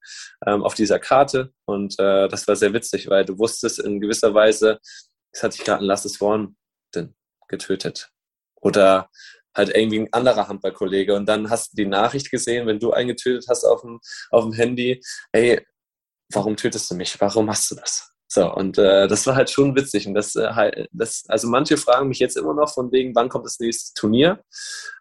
[0.47, 1.53] ähm, auf dieser Karte.
[1.67, 4.79] Und äh, das war sehr witzig, weil du wusstest in gewisser Weise,
[5.35, 6.57] es hat sich gerade ein Lasses Worn
[7.49, 8.11] getötet.
[8.61, 9.11] Oder
[9.55, 11.15] halt irgendwie ein anderer Handballkollege.
[11.15, 14.01] Und dann hast du die Nachricht gesehen, wenn du einen getötet hast auf dem,
[14.31, 15.01] auf dem Handy,
[15.33, 15.65] ey,
[16.33, 17.21] warum tötest du mich?
[17.21, 18.11] Warum machst du das?
[18.27, 20.07] So, und äh, das war halt schon witzig.
[20.09, 23.45] Und das, äh, das, also manche fragen mich jetzt immer noch von wegen, wann kommt
[23.45, 24.43] das nächste Turnier?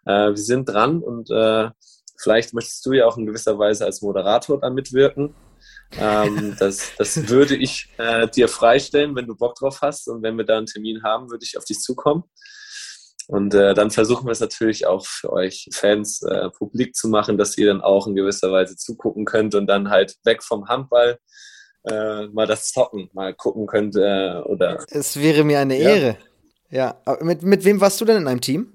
[0.04, 1.70] Äh, wir sind dran und äh,
[2.16, 5.34] vielleicht möchtest du ja auch in gewisser Weise als Moderator da mitwirken.
[5.98, 10.08] Ähm, das, das würde ich äh, dir freistellen, wenn du Bock drauf hast.
[10.08, 12.24] Und wenn wir da einen Termin haben, würde ich auf dich zukommen.
[13.26, 17.38] Und äh, dann versuchen wir es natürlich auch für euch Fans äh, publik zu machen,
[17.38, 21.18] dass ihr dann auch in gewisser Weise zugucken könnt und dann halt weg vom Handball
[21.84, 23.96] äh, mal das Zocken mal gucken könnt.
[23.96, 25.90] Äh, oder es wäre mir eine ja.
[25.90, 26.18] Ehre.
[26.70, 28.73] Ja, mit, mit wem warst du denn in einem Team?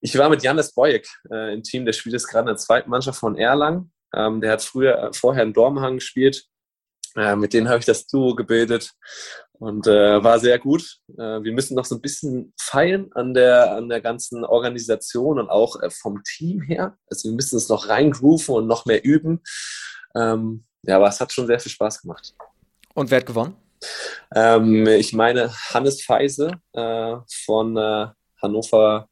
[0.00, 2.90] Ich war mit Janis Bojek äh, im Team, der spielt jetzt gerade in der zweiten
[2.90, 3.92] Mannschaft von Erlangen.
[4.14, 6.46] Ähm, der hat früher äh, vorher in Dormhang gespielt.
[7.16, 8.92] Äh, mit denen habe ich das Duo gebildet
[9.52, 10.98] und äh, war sehr gut.
[11.18, 15.50] Äh, wir müssen noch so ein bisschen feilen an der, an der ganzen Organisation und
[15.50, 16.96] auch äh, vom Team her.
[17.08, 19.42] Also wir müssen es noch reingrooven und noch mehr üben.
[20.14, 22.34] Ähm, ja, aber es hat schon sehr viel Spaß gemacht.
[22.94, 23.56] Und wer hat gewonnen?
[24.34, 28.06] Ähm, ich meine, Hannes Feise äh, von äh,
[28.42, 29.08] Hannover,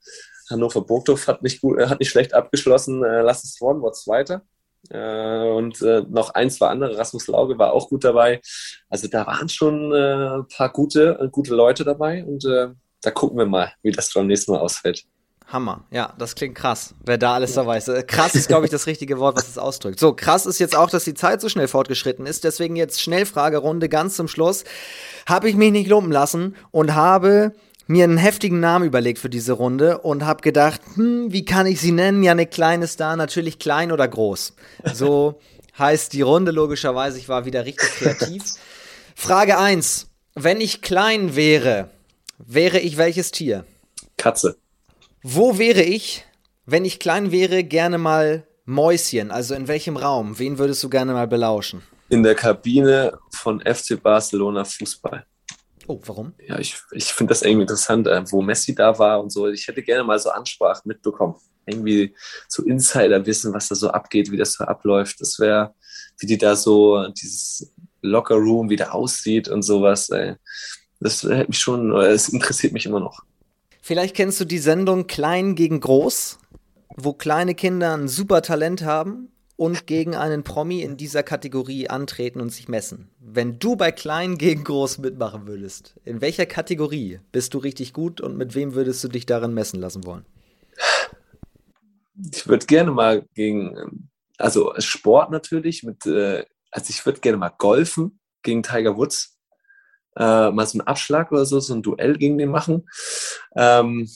[0.50, 3.04] Hannover Burgdorf hat nicht, gut, hat nicht schlecht abgeschlossen.
[3.04, 4.42] Äh, Lass es Worden war Zweiter.
[4.90, 6.96] Äh, und äh, noch ein, zwei andere.
[6.96, 8.40] Rasmus Lauge war auch gut dabei.
[8.88, 13.46] Also da waren schon äh, ein paar gute, gute Leute dabei und da gucken wir
[13.46, 15.04] mal, wie das beim nächsten Mal ausfällt.
[15.46, 15.84] Hammer.
[15.90, 17.90] Ja, das klingt krass, wer da alles dabei ist.
[18.06, 19.98] Krass ist, glaube ich, das richtige Wort, was es ausdrückt.
[19.98, 22.44] So, krass ist jetzt auch, dass die Zeit so schnell fortgeschritten ist.
[22.44, 24.64] Deswegen jetzt Schnellfragerunde ganz zum Schluss.
[25.26, 27.52] Habe ich mich nicht lumpen lassen und habe
[27.89, 31.81] mir einen heftigen Namen überlegt für diese Runde und habe gedacht, hm, wie kann ich
[31.81, 32.23] sie nennen?
[32.23, 34.55] Ja, eine kleine Star, natürlich klein oder groß.
[34.93, 35.40] So
[35.78, 37.19] heißt die Runde logischerweise.
[37.19, 38.44] Ich war wieder richtig kreativ.
[39.16, 40.06] Frage 1.
[40.35, 41.89] Wenn ich klein wäre,
[42.39, 43.65] wäre ich welches Tier?
[44.19, 44.56] Katze.
[45.23, 46.27] Wo wäre ich,
[46.66, 49.31] wenn ich klein wäre, gerne mal Mäuschen?
[49.31, 50.39] Also in welchem Raum?
[50.39, 51.82] Wen würdest du gerne mal belauschen?
[52.10, 55.24] In der Kabine von FC Barcelona Fußball.
[55.89, 56.35] Oh, warum?
[56.47, 59.48] Ja, ich, ich finde das irgendwie interessant, äh, wo Messi da war und so.
[59.48, 61.36] Ich hätte gerne mal so Ansprachen mitbekommen.
[61.65, 62.15] Irgendwie
[62.47, 65.19] so Insider wissen, was da so abgeht, wie das so abläuft.
[65.20, 65.74] Das wäre,
[66.19, 70.10] wie die da so, dieses Locker Room wieder aussieht und sowas.
[70.10, 70.35] Ey.
[71.01, 73.23] Das hätte mich schon, es interessiert mich immer noch.
[73.81, 76.39] Vielleicht kennst du die Sendung Klein gegen Groß,
[76.97, 82.40] wo kleine Kinder ein super Talent haben und gegen einen Promi in dieser Kategorie antreten
[82.40, 83.10] und sich messen.
[83.18, 88.20] Wenn du bei Klein gegen Groß mitmachen würdest, in welcher Kategorie bist du richtig gut
[88.20, 90.24] und mit wem würdest du dich darin messen lassen wollen?
[92.32, 94.09] Ich würde gerne mal gegen,
[94.39, 99.40] also Sport natürlich, mit, äh, also ich würde gerne mal golfen gegen Tiger Woods.
[100.14, 102.89] Äh, mal so einen Abschlag oder so, so ein Duell gegen den machen.
[103.56, 104.09] Ähm,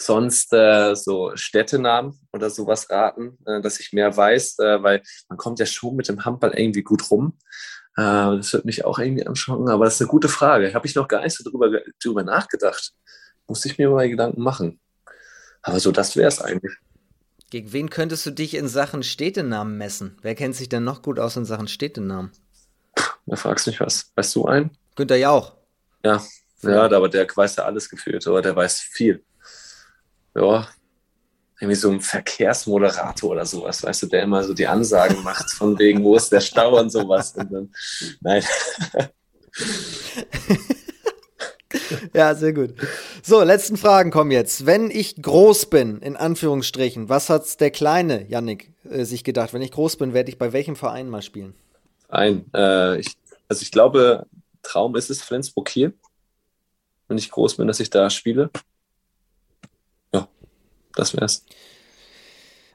[0.00, 5.38] sonst äh, so Städtenamen oder sowas raten, äh, dass ich mehr weiß, äh, weil man
[5.38, 7.38] kommt ja schon mit dem Handball irgendwie gut rum.
[7.96, 10.74] Äh, das wird mich auch irgendwie anschauen, aber das ist eine gute Frage.
[10.74, 11.70] Habe ich noch gar nicht so drüber,
[12.02, 12.92] drüber nachgedacht.
[13.46, 14.80] Muss ich mir mal Gedanken machen.
[15.62, 16.72] Aber so, das wäre es eigentlich.
[17.50, 20.16] Gegen wen könntest du dich in Sachen Städtenamen messen?
[20.22, 22.30] Wer kennt sich denn noch gut aus in Sachen Städtenamen?
[23.26, 24.12] Da fragst du mich was.
[24.14, 24.70] Weißt du einen?
[24.94, 25.54] Günther Jauch.
[26.04, 26.22] Ja,
[26.62, 29.24] ja, aber der weiß ja alles gefühlt, oder der weiß viel
[30.34, 30.68] ja,
[31.60, 35.78] irgendwie so ein Verkehrsmoderator oder sowas, weißt du, der immer so die Ansagen macht, von
[35.78, 37.34] wegen, wo ist der Stau und sowas.
[37.36, 37.72] Und dann,
[38.20, 38.42] nein.
[42.14, 42.74] ja, sehr gut.
[43.22, 44.64] So, letzten Fragen kommen jetzt.
[44.64, 49.52] Wenn ich groß bin, in Anführungsstrichen, was hat der kleine Yannick äh, sich gedacht?
[49.52, 51.54] Wenn ich groß bin, werde ich bei welchem Verein mal spielen?
[52.08, 53.12] Ein, äh, ich,
[53.48, 54.26] also ich glaube,
[54.62, 55.92] Traum ist es Flensburg Kiel.
[57.06, 58.50] Wenn ich groß bin, dass ich da spiele.
[60.94, 61.44] Das wär's.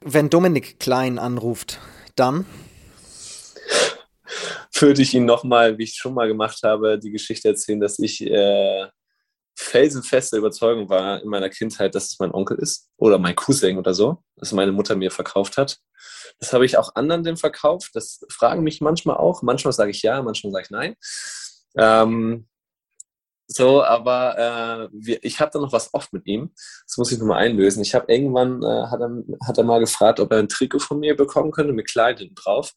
[0.01, 1.79] Wenn Dominik Klein anruft,
[2.15, 2.45] dann?
[4.77, 8.21] Würde ich ihn nochmal, wie ich schon mal gemacht habe, die Geschichte erzählen, dass ich
[8.21, 8.87] äh,
[9.55, 13.93] felsenfeste Überzeugung war in meiner Kindheit, dass es mein Onkel ist oder mein Cousin oder
[13.93, 15.79] so, dass meine Mutter mir verkauft hat.
[16.39, 17.91] Das habe ich auch anderen dem verkauft.
[17.93, 19.41] Das fragen mich manchmal auch.
[19.41, 20.95] Manchmal sage ich ja, manchmal sage ich nein.
[21.77, 22.47] Ähm,
[23.47, 26.51] so, aber äh, wir, ich habe da noch was oft mit ihm.
[26.87, 27.83] Das muss ich nochmal einlösen.
[27.83, 30.99] Ich habe irgendwann, äh, hat, er, hat er mal gefragt, ob er ein Trikot von
[30.99, 32.73] mir bekommen könnte mit Kleidung drauf.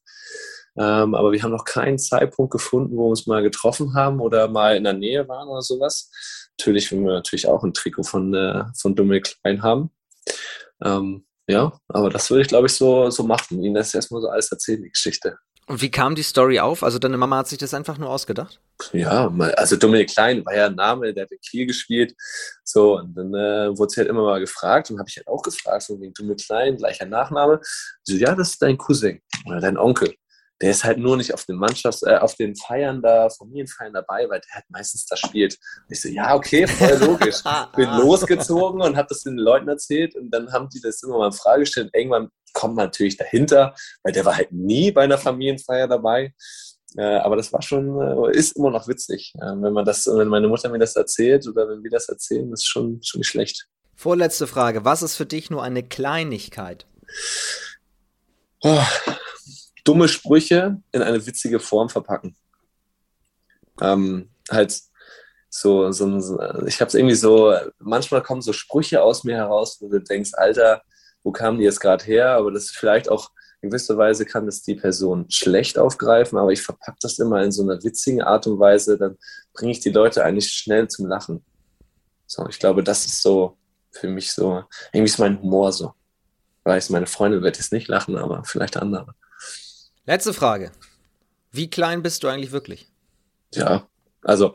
[0.78, 4.48] Ähm, aber wir haben noch keinen Zeitpunkt gefunden, wo wir uns mal getroffen haben oder
[4.48, 6.10] mal in der Nähe waren oder sowas.
[6.58, 9.90] Natürlich, wenn wir natürlich auch ein Trikot von, äh, von Dummel Klein haben.
[10.84, 13.62] Ähm, ja, aber das würde ich, glaube ich, so, so machen.
[13.62, 15.38] Ihnen das erstmal so alles erzählen, die Geschichte.
[15.68, 16.82] Und wie kam die Story auf?
[16.82, 18.58] Also deine Mama hat sich das einfach nur ausgedacht?
[18.92, 22.14] Ja, also Dominik Klein war ja ein Name, der hat in Kiel gespielt.
[22.64, 25.42] So, und dann äh, wurde sie halt immer mal gefragt und habe ich halt auch
[25.42, 27.60] gefragt, so wegen Dominik Klein, gleicher Nachname.
[28.02, 30.14] So, ja, das ist dein Cousin oder dein Onkel.
[30.60, 34.28] Der ist halt nur nicht auf den Mannschafts-, äh, auf den Feiern da, Familienfeiern dabei,
[34.28, 35.54] weil der halt meistens da spielt.
[35.54, 37.42] Und ich so, ja, okay, voll logisch.
[37.76, 41.26] Bin losgezogen und habe das den Leuten erzählt und dann haben die das immer mal
[41.26, 41.90] in Frage gestellt.
[41.92, 46.34] Irgendwann kommt man natürlich dahinter, weil der war halt nie bei einer Familienfeier dabei.
[46.96, 49.34] Äh, aber das war schon, äh, ist immer noch witzig.
[49.36, 52.50] Äh, wenn man das, wenn meine Mutter mir das erzählt oder wenn wir das erzählen,
[52.52, 53.68] ist schon, schon nicht schlecht.
[53.94, 54.84] Vorletzte Frage.
[54.84, 56.86] Was ist für dich nur eine Kleinigkeit?
[58.62, 58.82] Oh,
[59.88, 62.36] dumme Sprüche in eine witzige Form verpacken.
[63.80, 64.78] Ähm, halt
[65.48, 69.78] so, so, so ich habe es irgendwie so, manchmal kommen so Sprüche aus mir heraus,
[69.80, 70.82] wo du denkst, Alter,
[71.22, 72.32] wo kamen die jetzt gerade her?
[72.32, 73.30] Aber das ist vielleicht auch
[73.62, 77.50] in gewisser Weise kann das die Person schlecht aufgreifen, aber ich verpacke das immer in
[77.50, 79.16] so einer witzigen Art und Weise, dann
[79.52, 81.44] bringe ich die Leute eigentlich schnell zum Lachen.
[82.26, 83.56] So, ich glaube, das ist so
[83.90, 84.62] für mich so,
[84.92, 85.92] irgendwie ist mein Humor so.
[86.62, 89.14] Weiß, meine Freunde wird jetzt nicht lachen, aber vielleicht andere.
[90.08, 90.72] Letzte Frage.
[91.52, 92.90] Wie klein bist du eigentlich wirklich?
[93.52, 93.86] Ja,
[94.22, 94.54] also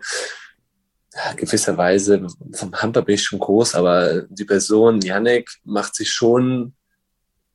[1.36, 6.74] gewisserweise vom Handball bin ich schon groß, aber die Person Yannick macht sich schon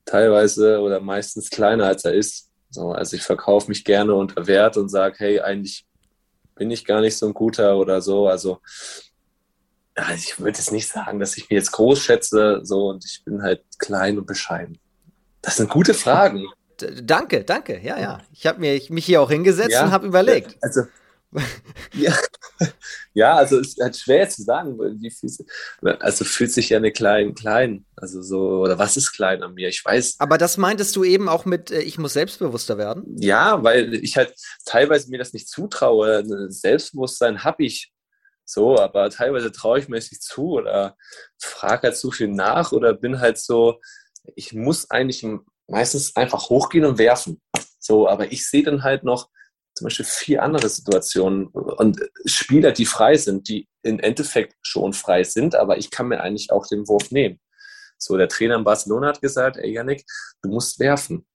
[0.05, 2.53] teilweise oder meistens kleiner als er ist.
[2.71, 5.85] So, also ich verkaufe mich gerne unter Wert und sage, hey, eigentlich
[6.55, 8.29] bin ich gar nicht so ein guter oder so.
[8.29, 8.61] Also
[9.97, 13.25] ja, ich würde jetzt nicht sagen, dass ich mich jetzt groß schätze, so und ich
[13.25, 14.79] bin halt klein und bescheiden.
[15.43, 16.47] Das sind gute Fragen.
[17.03, 17.81] Danke, danke.
[17.81, 18.23] Ja, ja.
[18.33, 20.57] Ich habe mich hier auch hingesetzt ja, und habe überlegt.
[20.63, 20.83] Also
[21.93, 22.15] ja.
[23.15, 24.79] ja, also es ist halt schwer zu sagen.
[26.01, 27.85] Also fühlt sich ja eine klein, klein.
[27.97, 29.69] Also so, oder was ist klein an mir?
[29.69, 30.17] Ich weiß.
[30.19, 33.05] Aber das meintest du eben auch mit, äh, ich muss selbstbewusster werden?
[33.19, 34.35] Ja, weil ich halt
[34.65, 36.25] teilweise mir das nicht zutraue.
[36.51, 37.93] Selbstbewusstsein habe ich
[38.45, 40.97] so, aber teilweise traue ich mir es nicht zu oder
[41.39, 43.79] frage halt zu viel nach oder bin halt so,
[44.35, 45.23] ich muss eigentlich
[45.69, 47.41] meistens einfach hochgehen und werfen.
[47.79, 49.29] So, aber ich sehe dann halt noch,
[49.75, 55.23] zum Beispiel vier andere Situationen und Spieler, die frei sind, die im Endeffekt schon frei
[55.23, 57.39] sind, aber ich kann mir eigentlich auch den Wurf nehmen.
[57.97, 60.05] So, der Trainer in Barcelona hat gesagt, ey Yannick,
[60.43, 61.27] du musst werfen.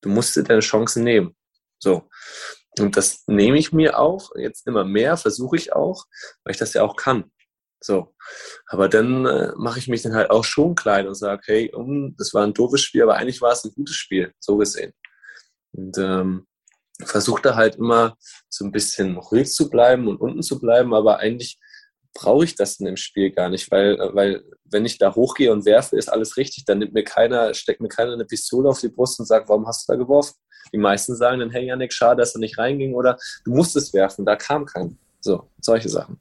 [0.00, 1.34] Du musst dir deine Chancen nehmen.
[1.78, 2.08] So.
[2.78, 6.04] Und das nehme ich mir auch, jetzt immer mehr, versuche ich auch,
[6.44, 7.32] weil ich das ja auch kann.
[7.86, 8.12] So.
[8.66, 12.16] Aber dann äh, mache ich mich dann halt auch schon klein und sage, hey, um,
[12.18, 14.92] das war ein doofes Spiel, aber eigentlich war es ein gutes Spiel, so gesehen.
[15.72, 16.46] Und ähm,
[17.04, 18.16] versuche da halt immer
[18.48, 21.60] so ein bisschen ruhig zu bleiben und unten zu bleiben, aber eigentlich
[22.12, 25.64] brauche ich das in dem Spiel gar nicht, weil, weil wenn ich da hochgehe und
[25.64, 28.88] werfe, ist alles richtig, dann nimmt mir keiner, steckt mir keiner eine Pistole auf die
[28.88, 30.34] Brust und sagt, warum hast du da geworfen?
[30.72, 34.24] Die meisten sagen dann, hey Janik, schade, dass er nicht reinging oder du musstest werfen,
[34.24, 34.98] da kam kein.
[35.20, 36.20] So, solche Sachen.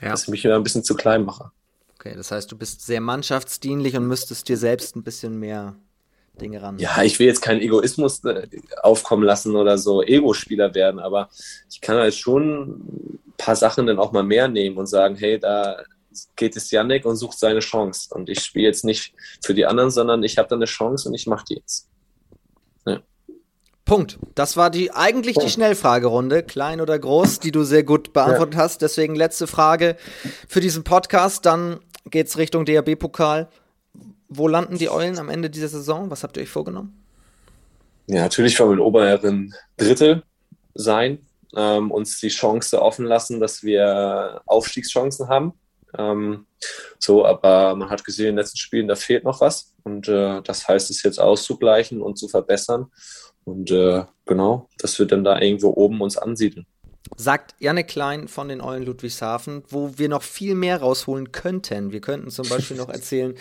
[0.00, 0.10] Ja.
[0.10, 1.50] Dass ich mich wieder ein bisschen zu klein mache.
[1.98, 5.76] Okay, das heißt, du bist sehr mannschaftsdienlich und müsstest dir selbst ein bisschen mehr
[6.40, 6.78] Dinge ran.
[6.78, 8.46] Ja, ich will jetzt keinen Egoismus äh,
[8.82, 11.30] aufkommen lassen oder so Ego-Spieler werden, aber
[11.70, 15.38] ich kann halt schon ein paar Sachen dann auch mal mehr nehmen und sagen, hey,
[15.38, 15.82] da
[16.36, 18.08] geht es Yannick und sucht seine Chance.
[18.14, 21.14] Und ich spiele jetzt nicht für die anderen, sondern ich habe da eine Chance und
[21.14, 21.88] ich mache die jetzt.
[23.86, 24.18] Punkt.
[24.34, 25.48] Das war die eigentlich Punkt.
[25.48, 28.60] die Schnellfragerunde, klein oder groß, die du sehr gut beantwortet ja.
[28.60, 28.82] hast.
[28.82, 29.96] Deswegen letzte Frage
[30.48, 31.46] für diesen Podcast.
[31.46, 31.78] Dann
[32.10, 33.48] geht's Richtung DAB-Pokal.
[34.28, 36.10] Wo landen die Eulen am Ende dieser Saison?
[36.10, 37.00] Was habt ihr euch vorgenommen?
[38.08, 40.24] Ja, natürlich wollen wir in oberen Drittel
[40.74, 45.52] sein, ähm, uns die Chance offen lassen, dass wir Aufstiegschancen haben.
[45.96, 46.46] Ähm,
[46.98, 49.74] so, aber man hat gesehen in den letzten Spielen, da fehlt noch was.
[49.84, 52.90] Und äh, das heißt es jetzt auszugleichen und zu verbessern.
[53.46, 56.66] Und äh, genau, dass wir dann da irgendwo oben uns ansiedeln.
[57.16, 61.92] Sagt Janne Klein von den Eulen Ludwigshafen, wo wir noch viel mehr rausholen könnten.
[61.92, 63.34] Wir könnten zum Beispiel noch erzählen,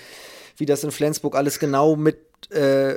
[0.57, 2.19] wie das in Flensburg alles genau mit
[2.51, 2.95] äh,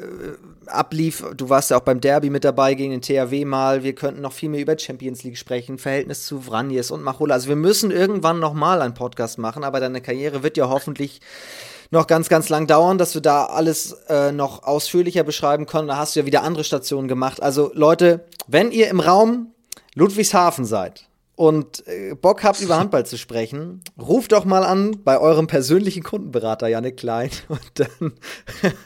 [0.67, 1.25] ablief.
[1.35, 3.83] Du warst ja auch beim Derby mit dabei gegen den THW mal.
[3.83, 7.33] Wir könnten noch viel mehr über Champions League sprechen, Verhältnis zu Vranjes und Machola.
[7.35, 11.23] Also wir müssen irgendwann noch mal einen Podcast machen, aber deine Karriere wird ja hoffentlich
[11.91, 15.89] noch ganz, ganz lang dauern, dass wir da alles äh, noch ausführlicher beschreiben können.
[15.89, 17.43] Da hast du ja wieder andere Stationen gemacht.
[17.43, 19.53] Also Leute, wenn ihr im Raum
[19.95, 21.09] Ludwigshafen seid,
[21.39, 26.03] und äh, Bock habt, über Handball zu sprechen, ruft doch mal an bei eurem persönlichen
[26.03, 28.15] Kundenberater, Janik Klein, und dann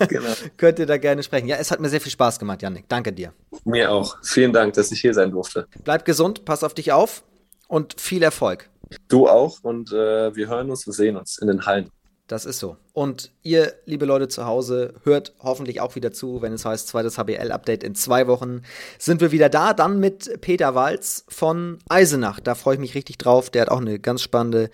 [0.06, 0.28] genau.
[0.58, 1.48] könnt ihr da gerne sprechen.
[1.48, 2.84] Ja, es hat mir sehr viel Spaß gemacht, Janik.
[2.88, 3.32] Danke dir.
[3.64, 4.18] Mir auch.
[4.22, 5.66] Vielen Dank, dass ich hier sein durfte.
[5.82, 7.24] Bleib gesund, pass auf dich auf
[7.68, 8.68] und viel Erfolg.
[9.08, 11.88] Du auch und äh, wir hören uns und sehen uns in den Hallen.
[12.32, 12.78] Das ist so.
[12.94, 17.18] Und ihr, liebe Leute zu Hause, hört hoffentlich auch wieder zu, wenn es heißt, zweites
[17.18, 18.62] HBL-Update in zwei Wochen
[18.98, 19.74] sind wir wieder da.
[19.74, 22.40] Dann mit Peter Walz von Eisenach.
[22.40, 23.50] Da freue ich mich richtig drauf.
[23.50, 24.70] Der hat auch eine ganz spannende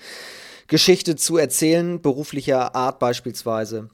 [0.69, 3.89] Geschichte zu erzählen, beruflicher Art beispielsweise.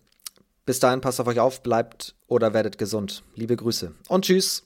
[0.67, 3.23] Bis dahin passt auf euch auf, bleibt oder werdet gesund.
[3.35, 4.65] Liebe Grüße und tschüss.